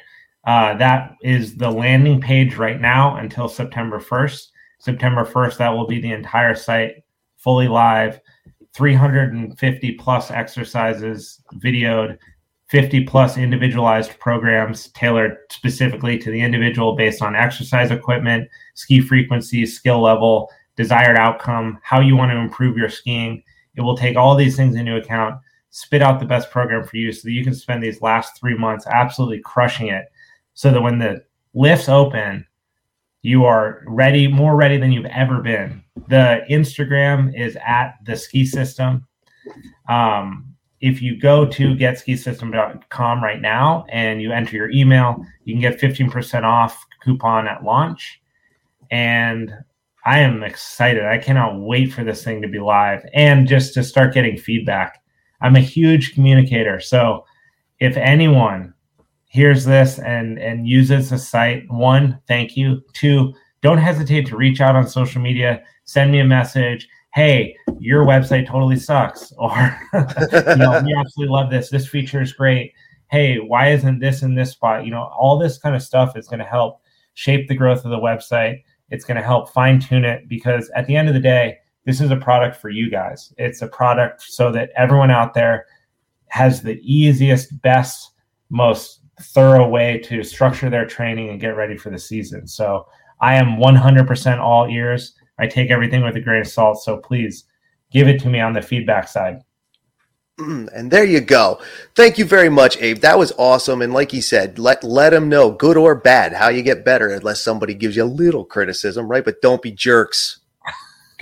Uh, 0.46 0.76
that 0.76 1.16
is 1.22 1.56
the 1.56 1.70
landing 1.70 2.20
page 2.20 2.56
right 2.56 2.80
now 2.82 3.18
until 3.18 3.48
September 3.48 4.00
1st. 4.00 4.48
September 4.82 5.24
1st, 5.24 5.58
that 5.58 5.70
will 5.70 5.86
be 5.86 6.02
the 6.02 6.12
entire 6.12 6.56
site 6.56 7.04
fully 7.38 7.68
live, 7.68 8.20
350 8.74 9.92
plus 9.94 10.32
exercises 10.32 11.40
videoed, 11.56 12.18
50 12.70 13.04
plus 13.04 13.38
individualized 13.38 14.18
programs 14.18 14.88
tailored 14.90 15.38
specifically 15.52 16.18
to 16.18 16.32
the 16.32 16.42
individual 16.42 16.96
based 16.96 17.22
on 17.22 17.36
exercise 17.36 17.92
equipment, 17.92 18.50
ski 18.74 19.02
frequency, 19.02 19.68
skill 19.68 20.02
level, 20.02 20.50
desired 20.78 21.18
outcome, 21.18 21.78
how 21.84 22.00
you 22.00 22.16
want 22.16 22.32
to 22.32 22.38
improve 22.38 22.76
your 22.76 22.90
skiing. 22.90 23.44
It 23.76 23.82
will 23.82 23.98
take 23.98 24.18
all 24.18 24.36
these 24.36 24.56
things 24.56 24.76
into 24.76 24.98
account, 24.98 25.36
spit 25.70 26.02
out 26.02 26.20
the 26.20 26.26
best 26.26 26.50
program 26.50 26.84
for 26.86 26.98
you 26.98 27.12
so 27.12 27.22
that 27.26 27.34
you 27.34 27.44
can 27.44 27.54
spend 27.54 27.84
these 27.84 28.02
last 28.02 28.40
three 28.40 28.58
months 28.58 28.88
absolutely 28.88 29.42
crushing 29.42 29.90
it 29.90 30.06
so 30.56 30.72
that 30.72 30.82
when 30.82 30.98
the 30.98 31.24
lifts 31.54 31.88
open, 31.88 32.48
you 33.22 33.46
are 33.46 33.84
ready, 33.88 34.28
more 34.28 34.56
ready 34.56 34.78
than 34.78 34.92
you've 34.92 35.06
ever 35.06 35.42
been. 35.42 35.84
The 36.08 36.42
Instagram 36.50 37.40
is 37.40 37.58
at 37.66 37.96
the 38.06 38.16
ski 38.16 38.46
system. 38.46 39.08
Um, 39.90 40.56
if 40.80 41.02
you 41.02 41.20
go 41.20 41.46
to 41.46 41.76
getskisystem.com 41.76 43.24
right 43.24 43.40
now 43.40 43.86
and 43.90 44.22
you 44.22 44.32
enter 44.32 44.56
your 44.56 44.72
email, 44.72 45.24
you 45.44 45.54
can 45.54 45.62
get 45.62 45.80
15% 45.80 46.44
off 46.44 46.84
coupon 47.04 47.48
at 47.48 47.64
launch. 47.64 48.22
And 48.90 49.54
I 50.04 50.20
am 50.20 50.44
excited. 50.44 51.06
I 51.06 51.20
cannot 51.20 51.60
wait 51.60 51.94
for 51.94 52.04
this 52.04 52.24
thing 52.24 52.42
to 52.42 52.48
be 52.48 52.60
live 52.60 53.06
and 53.14 53.48
just 53.48 53.76
to 53.76 53.84
start 53.84 54.16
getting 54.16 54.38
feedback. 54.38 55.04
I'm 55.42 55.56
a 55.56 55.62
huge 55.62 56.14
communicator. 56.14 56.80
So 56.80 57.26
if 57.80 57.96
anyone 57.98 58.74
hears 59.32 59.64
this 59.64 59.98
and 60.00 60.38
and 60.40 60.68
uses 60.68 61.10
the 61.10 61.18
site, 61.18 61.64
one, 61.72 62.20
thank 62.28 62.58
you. 62.58 62.82
Two, 62.92 63.34
don't 63.62 63.78
hesitate 63.78 64.28
to 64.28 64.36
reach 64.36 64.60
out 64.60 64.76
on 64.76 64.86
social 64.86 65.22
media, 65.22 65.64
send 65.86 66.12
me 66.12 66.20
a 66.20 66.26
message. 66.26 66.88
Hey, 67.14 67.56
your 67.80 68.06
website 68.06 68.46
totally 68.46 68.76
sucks, 68.76 69.32
or 69.38 69.80
you 69.94 70.56
know, 70.58 70.82
we 70.86 70.94
absolutely 70.94 71.32
love 71.32 71.50
this. 71.50 71.70
This 71.70 71.88
feature 71.88 72.22
is 72.22 72.34
great. 72.34 72.74
Hey, 73.10 73.38
why 73.38 73.72
isn't 73.72 74.00
this 74.00 74.22
in 74.22 74.36
this 74.36 74.52
spot? 74.52 74.86
You 74.86 74.92
know, 74.92 75.10
all 75.18 75.40
this 75.40 75.58
kind 75.58 75.76
of 75.76 75.82
stuff 75.82 76.18
is 76.18 76.28
going 76.28 76.40
to 76.40 76.46
help 76.46 76.82
shape 77.14 77.48
the 77.48 77.56
growth 77.56 77.86
of 77.86 77.92
the 77.92 77.98
website. 77.98 78.64
It's 78.90 79.06
going 79.06 79.18
to 79.18 79.24
help 79.24 79.50
fine 79.54 79.80
tune 79.80 80.04
it 80.04 80.28
because 80.28 80.70
at 80.76 80.88
the 80.88 80.96
end 80.98 81.08
of 81.08 81.14
the 81.14 81.22
day, 81.22 81.58
this 81.86 82.02
is 82.02 82.12
a 82.12 82.18
product 82.18 82.58
for 82.58 82.70
you 82.70 82.90
guys. 82.90 83.34
It's 83.38 83.62
a 83.62 83.68
product 83.68 84.24
so 84.24 84.52
that 84.52 84.72
everyone 84.76 85.12
out 85.12 85.34
there 85.34 85.68
has 86.28 86.62
the 86.62 86.80
easiest, 86.82 87.62
best, 87.62 88.12
most 88.50 89.01
thorough 89.22 89.68
way 89.68 90.00
to 90.06 90.24
structure 90.24 90.70
their 90.70 90.86
training 90.86 91.30
and 91.30 91.40
get 91.40 91.56
ready 91.56 91.78
for 91.78 91.90
the 91.90 92.00
season. 92.00 92.48
So 92.48 92.88
I 93.20 93.36
am 93.36 93.58
100% 93.58 94.40
all 94.40 94.68
ears. 94.68 95.14
I 95.40 95.48
take 95.48 95.72
everything 95.72 96.04
with 96.04 96.16
a 96.16 96.22
grain 96.22 96.42
of 96.42 96.48
salt. 96.48 96.82
So 96.82 96.98
please 96.98 97.46
give 97.92 98.08
it 98.08 98.20
to 98.22 98.30
me 98.30 98.40
on 98.40 98.54
the 98.54 98.62
feedback 98.62 99.08
side. 99.08 99.40
Mm, 100.40 100.70
and 100.74 100.92
there 100.92 101.04
you 101.04 101.22
go. 101.22 101.60
Thank 101.96 102.18
you 102.18 102.26
very 102.26 102.50
much, 102.50 102.78
Abe. 102.78 103.00
That 103.00 103.20
was 103.20 103.32
awesome. 103.38 103.82
And 103.82 103.94
like 103.94 104.12
he 104.12 104.22
said, 104.22 104.58
let 104.58 104.84
let 104.84 105.14
him 105.14 105.30
know, 105.30 105.52
good 105.52 105.78
or 105.78 105.94
bad, 105.94 106.34
how 106.34 106.50
you 106.50 106.64
get 106.64 106.86
better, 106.86 107.10
unless 107.10 107.42
somebody 107.42 107.74
gives 107.74 107.96
you 107.96 108.04
a 108.04 108.06
little 108.06 108.46
criticism, 108.46 109.08
right? 109.08 109.24
But 109.24 109.42
don't 109.42 109.62
be 109.62 109.72
jerks. 109.72 110.40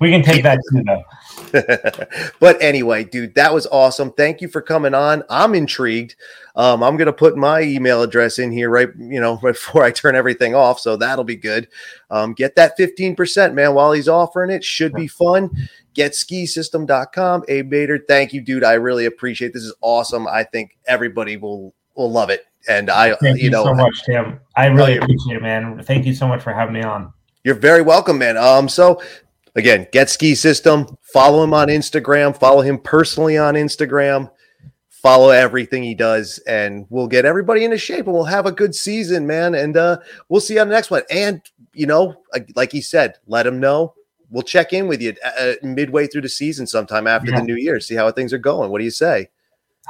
we 0.00 0.10
can 0.10 0.22
take 0.22 0.42
that 0.44 0.58
too, 0.72 0.82
though. 0.86 1.02
but 2.40 2.62
anyway, 2.62 3.04
dude, 3.04 3.34
that 3.34 3.52
was 3.52 3.66
awesome. 3.66 4.12
Thank 4.12 4.40
you 4.40 4.48
for 4.48 4.62
coming 4.62 4.94
on. 4.94 5.22
I'm 5.28 5.54
intrigued. 5.54 6.16
Um, 6.56 6.82
I'm 6.82 6.96
gonna 6.96 7.12
put 7.12 7.36
my 7.36 7.62
email 7.62 8.02
address 8.02 8.38
in 8.38 8.50
here 8.50 8.70
right, 8.70 8.88
you 8.98 9.20
know, 9.20 9.36
before 9.42 9.84
I 9.84 9.90
turn 9.90 10.16
everything 10.16 10.54
off, 10.54 10.80
so 10.80 10.96
that'll 10.96 11.24
be 11.24 11.36
good. 11.36 11.68
Um, 12.10 12.32
get 12.32 12.56
that 12.56 12.78
15%, 12.78 13.54
man, 13.54 13.74
while 13.74 13.92
he's 13.92 14.08
offering 14.08 14.50
it. 14.50 14.64
Should 14.64 14.94
be 14.94 15.06
fun. 15.06 15.50
Get 15.94 16.12
skisystem.com. 16.12 17.44
Abe 17.48 17.70
Bader, 17.70 17.98
thank 18.06 18.32
you, 18.32 18.40
dude. 18.40 18.64
I 18.64 18.74
really 18.74 19.06
appreciate 19.06 19.52
this. 19.52 19.64
Is 19.64 19.74
awesome. 19.80 20.26
I 20.28 20.44
think 20.44 20.76
everybody 20.86 21.36
will 21.36 21.74
will 21.94 22.10
love 22.10 22.30
it. 22.30 22.46
And 22.68 22.90
I, 22.90 23.14
thank 23.16 23.38
you, 23.38 23.44
you 23.44 23.50
know, 23.50 23.64
so 23.64 23.74
much, 23.74 24.02
Tim. 24.04 24.38
I 24.56 24.66
really 24.66 24.98
appreciate 24.98 25.36
it, 25.36 25.42
man. 25.42 25.82
Thank 25.82 26.04
you 26.04 26.14
so 26.14 26.28
much 26.28 26.42
for 26.42 26.52
having 26.52 26.74
me 26.74 26.82
on. 26.82 27.12
You're 27.42 27.54
very 27.54 27.82
welcome, 27.82 28.18
man. 28.18 28.36
Um, 28.36 28.68
so 28.68 29.02
again, 29.54 29.86
get 29.92 30.10
ski 30.10 30.34
system. 30.34 30.86
Follow 31.02 31.42
him 31.42 31.54
on 31.54 31.68
Instagram. 31.68 32.36
Follow 32.36 32.62
him 32.62 32.78
personally 32.78 33.38
on 33.38 33.54
Instagram. 33.54 34.30
Follow 34.88 35.30
everything 35.30 35.82
he 35.82 35.94
does, 35.94 36.38
and 36.46 36.86
we'll 36.90 37.06
get 37.06 37.24
everybody 37.24 37.64
into 37.64 37.78
shape, 37.78 38.04
and 38.04 38.14
we'll 38.14 38.24
have 38.24 38.44
a 38.44 38.52
good 38.52 38.74
season, 38.74 39.26
man. 39.26 39.54
And 39.54 39.76
uh, 39.76 39.98
we'll 40.28 40.42
see 40.42 40.54
you 40.54 40.60
on 40.60 40.68
the 40.68 40.74
next 40.74 40.90
one. 40.90 41.02
And 41.10 41.40
you 41.72 41.86
know, 41.86 42.22
like 42.54 42.70
he 42.70 42.82
said, 42.82 43.14
let 43.26 43.46
him 43.46 43.60
know. 43.60 43.94
We'll 44.28 44.42
check 44.42 44.72
in 44.72 44.88
with 44.88 45.00
you 45.00 45.16
uh, 45.24 45.30
uh, 45.40 45.52
midway 45.62 46.06
through 46.06 46.20
the 46.22 46.28
season, 46.28 46.66
sometime 46.66 47.06
after 47.06 47.30
yeah. 47.30 47.38
the 47.38 47.44
new 47.44 47.56
year. 47.56 47.80
See 47.80 47.94
how 47.94 48.10
things 48.12 48.32
are 48.32 48.38
going. 48.38 48.70
What 48.70 48.78
do 48.78 48.84
you 48.84 48.90
say? 48.90 49.30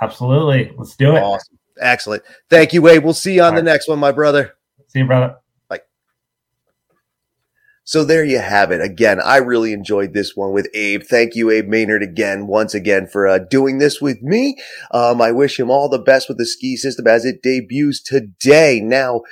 Absolutely. 0.01 0.73
Let's 0.77 0.97
do 0.97 1.17
it. 1.17 1.23
Awesome. 1.23 1.59
Excellent. 1.81 2.23
Thank 2.49 2.73
you, 2.73 2.83
Wade. 2.83 3.03
We'll 3.03 3.13
see 3.13 3.35
you 3.35 3.43
on 3.43 3.47
All 3.47 3.53
the 3.53 3.57
right. 3.57 3.65
next 3.65 3.89
one, 3.89 3.99
my 3.99 4.13
brother. 4.13 4.55
See 4.89 5.01
you, 5.01 5.07
brother. 5.07 5.37
So 7.91 8.05
there 8.05 8.25
you 8.25 8.39
have 8.39 8.71
it. 8.71 8.81
Again, 8.81 9.19
I 9.21 9.39
really 9.39 9.73
enjoyed 9.73 10.15
this 10.15 10.37
one 10.37 10.53
with 10.53 10.69
Abe. 10.75 11.03
Thank 11.03 11.35
you, 11.35 11.51
Abe 11.51 11.67
Maynard, 11.67 12.05
again, 12.05 12.47
once 12.47 12.73
again, 12.73 13.09
for 13.09 13.27
uh, 13.27 13.41
doing 13.41 13.79
this 13.79 14.01
with 14.01 14.23
me. 14.23 14.57
Um, 14.93 15.21
I 15.21 15.33
wish 15.33 15.59
him 15.59 15.73
all 15.73 15.89
the 15.89 15.99
best 15.99 16.29
with 16.29 16.39
the 16.39 16.47
ski 16.47 16.77
system 16.77 17.09
as 17.09 17.25
it 17.25 17.43
debuts 17.43 18.01
today. 18.01 18.81
Now, 18.81 19.23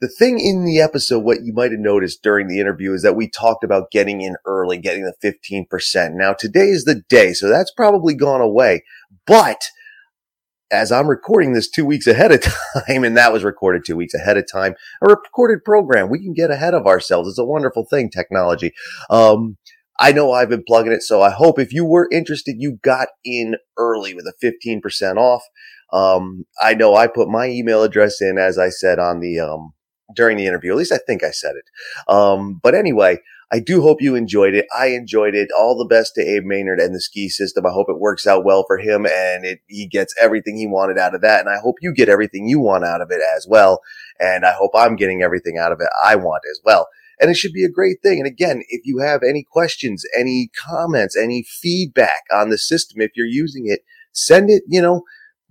the 0.00 0.06
thing 0.06 0.38
in 0.38 0.64
the 0.64 0.80
episode, 0.80 1.24
what 1.24 1.42
you 1.42 1.52
might 1.52 1.72
have 1.72 1.80
noticed 1.80 2.22
during 2.22 2.46
the 2.46 2.60
interview 2.60 2.92
is 2.92 3.02
that 3.02 3.16
we 3.16 3.28
talked 3.28 3.64
about 3.64 3.90
getting 3.90 4.20
in 4.20 4.36
early, 4.46 4.78
getting 4.78 5.02
the 5.02 5.14
15%. 5.20 6.12
Now, 6.12 6.34
today 6.34 6.68
is 6.68 6.84
the 6.84 7.02
day, 7.08 7.32
so 7.32 7.48
that's 7.48 7.72
probably 7.72 8.14
gone 8.14 8.40
away. 8.40 8.84
But 9.26 9.60
as 10.74 10.90
I'm 10.92 11.06
recording 11.08 11.52
this 11.52 11.70
two 11.70 11.86
weeks 11.86 12.06
ahead 12.06 12.32
of 12.32 12.40
time, 12.86 13.04
and 13.04 13.16
that 13.16 13.32
was 13.32 13.44
recorded 13.44 13.84
two 13.84 13.96
weeks 13.96 14.14
ahead 14.14 14.36
of 14.36 14.44
time, 14.50 14.74
a 15.00 15.06
recorded 15.06 15.64
program, 15.64 16.10
we 16.10 16.18
can 16.18 16.34
get 16.34 16.50
ahead 16.50 16.74
of 16.74 16.86
ourselves. 16.86 17.28
It's 17.28 17.38
a 17.38 17.44
wonderful 17.44 17.84
thing, 17.84 18.10
technology. 18.10 18.72
Um, 19.08 19.56
I 19.98 20.10
know 20.12 20.32
I've 20.32 20.48
been 20.48 20.64
plugging 20.66 20.92
it, 20.92 21.02
so 21.02 21.22
I 21.22 21.30
hope 21.30 21.58
if 21.58 21.72
you 21.72 21.84
were 21.84 22.08
interested, 22.10 22.56
you 22.58 22.78
got 22.82 23.08
in 23.24 23.54
early 23.78 24.12
with 24.14 24.26
a 24.26 24.34
15% 24.44 25.16
off. 25.16 25.42
Um, 25.92 26.44
I 26.60 26.74
know 26.74 26.96
I 26.96 27.06
put 27.06 27.28
my 27.28 27.46
email 27.46 27.84
address 27.84 28.20
in, 28.20 28.36
as 28.36 28.58
I 28.58 28.70
said 28.70 28.98
on 28.98 29.20
the, 29.20 29.38
um, 29.38 29.72
during 30.16 30.36
the 30.36 30.46
interview. 30.46 30.72
At 30.72 30.78
least 30.78 30.92
I 30.92 30.98
think 30.98 31.22
I 31.22 31.30
said 31.30 31.54
it. 31.54 31.64
Um, 32.12 32.60
but 32.62 32.74
anyway, 32.74 33.18
I 33.52 33.60
do 33.60 33.82
hope 33.82 34.00
you 34.00 34.14
enjoyed 34.14 34.54
it. 34.54 34.66
I 34.76 34.88
enjoyed 34.88 35.34
it. 35.34 35.48
All 35.56 35.76
the 35.76 35.84
best 35.84 36.14
to 36.14 36.22
Abe 36.22 36.44
Maynard 36.44 36.80
and 36.80 36.94
the 36.94 37.00
ski 37.00 37.28
system. 37.28 37.66
I 37.66 37.70
hope 37.70 37.86
it 37.88 38.00
works 38.00 38.26
out 38.26 38.44
well 38.44 38.64
for 38.66 38.78
him 38.78 39.06
and 39.06 39.44
it, 39.44 39.60
he 39.66 39.86
gets 39.86 40.14
everything 40.20 40.56
he 40.56 40.66
wanted 40.66 40.98
out 40.98 41.14
of 41.14 41.20
that. 41.20 41.40
And 41.40 41.48
I 41.48 41.58
hope 41.58 41.76
you 41.80 41.92
get 41.92 42.08
everything 42.08 42.48
you 42.48 42.60
want 42.60 42.84
out 42.84 43.00
of 43.00 43.10
it 43.10 43.20
as 43.36 43.46
well. 43.48 43.80
And 44.18 44.44
I 44.44 44.52
hope 44.52 44.72
I'm 44.74 44.96
getting 44.96 45.22
everything 45.22 45.58
out 45.58 45.72
of 45.72 45.80
it 45.80 45.88
I 46.02 46.16
want 46.16 46.42
as 46.50 46.60
well. 46.64 46.88
And 47.20 47.30
it 47.30 47.36
should 47.36 47.52
be 47.52 47.64
a 47.64 47.70
great 47.70 47.98
thing. 48.02 48.18
And 48.18 48.26
again, 48.26 48.62
if 48.68 48.82
you 48.84 48.98
have 48.98 49.22
any 49.22 49.44
questions, 49.48 50.04
any 50.18 50.50
comments, 50.66 51.16
any 51.16 51.44
feedback 51.44 52.22
on 52.32 52.50
the 52.50 52.58
system, 52.58 53.00
if 53.00 53.12
you're 53.14 53.26
using 53.26 53.64
it, 53.66 53.80
send 54.12 54.50
it, 54.50 54.64
you 54.66 54.82
know, 54.82 55.02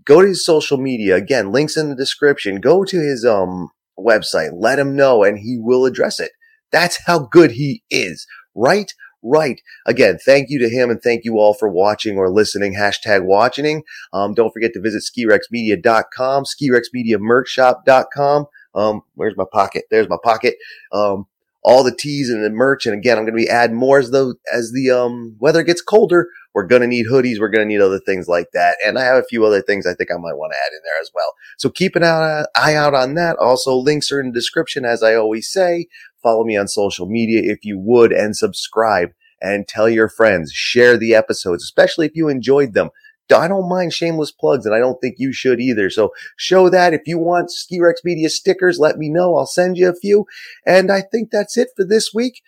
go 0.06 0.22
to 0.22 0.28
his 0.28 0.46
social 0.46 0.78
media. 0.78 1.16
Again, 1.16 1.52
links 1.52 1.78
in 1.78 1.90
the 1.90 1.96
description. 1.96 2.60
Go 2.60 2.84
to 2.84 3.00
his, 3.00 3.24
um, 3.24 3.70
website. 3.98 4.52
Let 4.54 4.80
him 4.80 4.96
know 4.96 5.24
and 5.24 5.38
he 5.38 5.58
will 5.60 5.86
address 5.86 6.20
it. 6.20 6.32
That's 6.74 7.00
how 7.06 7.20
good 7.20 7.52
he 7.52 7.84
is. 7.90 8.28
Right? 8.54 8.92
Right. 9.26 9.62
Again, 9.86 10.18
thank 10.24 10.50
you 10.50 10.60
to 10.60 10.70
him 10.70 10.90
and 10.90 11.02
thank 11.02 11.24
you 11.24 11.40
all 11.40 11.54
for 11.54 11.70
watching 11.70 12.18
or 12.18 12.30
listening. 12.30 12.74
Hashtag 12.74 13.24
watching. 13.24 13.84
Um, 14.12 14.34
don't 14.34 14.52
forget 14.52 14.74
to 14.74 14.82
visit 14.82 15.04
skirexmedia.com, 15.04 16.44
skirexmediamerchshop.com. 16.44 18.46
Um, 18.76 19.02
where's 19.16 19.38
my 19.38 19.46
pocket? 19.50 19.86
There's 19.90 20.10
my 20.10 20.18
pocket. 20.22 20.56
Um, 20.92 21.28
all 21.64 21.86
the 21.86 21.96
tees 21.96 22.30
and 22.30 22.44
the 22.44 22.50
merch. 22.50 22.86
And 22.86 22.94
again, 22.94 23.18
I'm 23.18 23.24
going 23.24 23.38
to 23.38 23.46
be 23.46 23.50
adding 23.50 23.78
more 23.78 23.98
as 23.98 24.12
the, 24.12 24.36
as 24.52 24.74
the, 24.74 24.92
um, 24.92 25.38
weather 25.40 25.64
gets 25.64 25.82
colder. 25.82 26.28
We're 26.54 26.68
going 26.68 26.82
to 26.82 26.88
need 26.88 27.06
hoodies. 27.08 27.40
We're 27.40 27.50
going 27.50 27.66
to 27.66 27.74
need 27.74 27.82
other 27.82 28.00
things 28.00 28.28
like 28.28 28.50
that. 28.54 28.76
And 28.86 29.00
I 29.00 29.06
have 29.06 29.16
a 29.16 29.24
few 29.24 29.46
other 29.46 29.62
things 29.62 29.88
I 29.88 29.94
think 29.94 30.12
I 30.12 30.18
might 30.18 30.36
want 30.36 30.52
to 30.52 30.58
add 30.58 30.74
in 30.74 30.82
there 30.84 31.00
as 31.02 31.10
well. 31.16 31.34
So 31.58 31.70
keep 31.70 31.96
an 31.96 32.04
eye 32.04 32.76
out 32.76 32.94
on 32.94 33.14
that. 33.16 33.38
Also 33.38 33.74
links 33.76 34.12
are 34.12 34.20
in 34.20 34.28
the 34.28 34.34
description, 34.34 34.84
as 34.84 35.02
I 35.02 35.16
always 35.16 35.50
say. 35.50 35.88
Follow 36.24 36.44
me 36.44 36.58
on 36.58 36.68
social 36.68 37.08
media 37.08 37.42
if 37.44 37.60
you 37.64 37.78
would 37.80 38.12
and 38.12 38.36
subscribe 38.36 39.10
and 39.42 39.68
tell 39.68 39.90
your 39.90 40.10
friends. 40.10 40.52
Share 40.54 40.98
the 40.98 41.14
episodes, 41.14 41.64
especially 41.64 42.06
if 42.06 42.16
you 42.16 42.30
enjoyed 42.30 42.74
them. 42.74 42.90
I 43.34 43.48
don't 43.48 43.70
mind 43.70 43.94
shameless 43.94 44.32
plugs 44.32 44.66
and 44.66 44.76
I 44.76 44.80
don't 44.80 45.00
think 45.00 45.16
you 45.18 45.34
should 45.34 45.60
either. 45.60 45.90
So 45.90 46.12
show 46.38 46.70
that. 46.70 46.94
If 46.94 47.02
you 47.06 47.18
want 47.18 47.52
Ski 47.52 47.80
Rex 47.80 48.02
Media 48.04 48.30
stickers, 48.30 48.80
let 48.80 48.98
me 48.98 49.10
know. 49.10 49.36
I'll 49.36 49.46
send 49.46 49.78
you 49.78 49.90
a 49.90 49.96
few. 49.96 50.26
And 50.66 50.92
I 50.92 51.02
think 51.02 51.30
that's 51.32 51.58
it 51.58 51.70
for 51.76 51.86
this 51.86 52.12
week. 52.14 52.42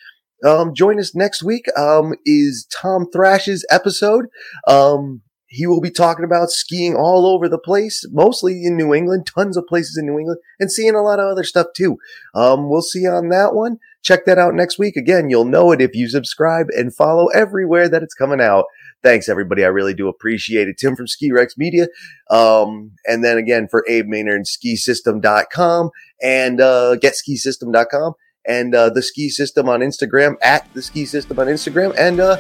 Um, 0.46 0.74
join 0.76 1.00
us 1.00 1.16
next 1.16 1.44
week. 1.44 1.66
Um, 1.78 2.14
is 2.26 2.68
Tom 2.72 3.08
Thrash's 3.12 3.66
episode. 3.72 4.26
Um, 4.68 5.22
he 5.48 5.68
will 5.68 5.82
be 5.82 5.92
talking 5.92 6.26
about 6.26 6.50
skiing 6.50 6.96
all 6.96 7.26
over 7.28 7.48
the 7.48 7.60
place, 7.60 8.06
mostly 8.12 8.64
in 8.66 8.76
New 8.76 8.94
England, 8.94 9.28
tons 9.28 9.58
of 9.58 9.68
places 9.68 9.98
in 9.98 10.06
New 10.06 10.18
England, 10.18 10.40
and 10.60 10.72
seeing 10.72 10.96
a 10.96 11.02
lot 11.02 11.20
of 11.20 11.32
other 11.32 11.44
stuff 11.44 11.68
too. 11.76 11.98
Um, 12.34 12.70
we'll 12.70 12.82
see 12.82 13.08
on 13.08 13.30
that 13.30 13.54
one. 13.54 13.80
Check 14.02 14.26
that 14.26 14.38
out 14.38 14.54
next 14.54 14.78
week. 14.78 14.96
Again, 14.96 15.30
you'll 15.30 15.46
know 15.46 15.72
it 15.72 15.82
if 15.82 15.96
you 15.96 16.08
subscribe 16.08 16.68
and 16.70 16.96
follow 16.96 17.28
everywhere 17.28 17.90
that 17.90 18.04
it's 18.04 18.14
coming 18.14 18.42
out. 18.42 18.66
Thanks, 19.02 19.30
everybody. 19.30 19.64
I 19.64 19.68
really 19.68 19.94
do 19.94 20.08
appreciate 20.08 20.68
it. 20.68 20.78
Tim 20.78 20.96
from 20.96 21.08
Ski 21.08 21.32
Rex 21.32 21.58
Media. 21.58 21.88
Um, 22.30 22.92
and 23.06 23.24
then 23.24 23.38
again 23.38 23.68
for 23.70 23.86
Abe 23.88 24.08
Maynard, 24.08 24.46
skisystem.com 24.46 25.92
and 26.22 26.62
uh, 26.62 26.96
getskisystem.com 27.02 28.14
and 28.48 28.76
uh, 28.76 28.90
the 28.90 29.02
ski 29.02 29.30
system 29.30 29.70
on 29.70 29.80
Instagram 29.82 30.36
at 30.42 30.72
the 30.74 30.82
ski 30.82 31.06
system 31.06 31.40
on 31.40 31.48
Instagram. 31.48 31.96
And 31.98 32.20
uh, 32.20 32.38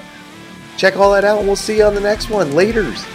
check 0.78 0.98
all 0.98 1.12
that 1.14 1.24
out, 1.24 1.40
and 1.40 1.48
we'll 1.48 1.56
see 1.56 1.78
you 1.78 1.86
on 1.86 1.96
the 1.96 2.02
next 2.02 2.30
one. 2.30 2.52
Laters. 2.52 3.15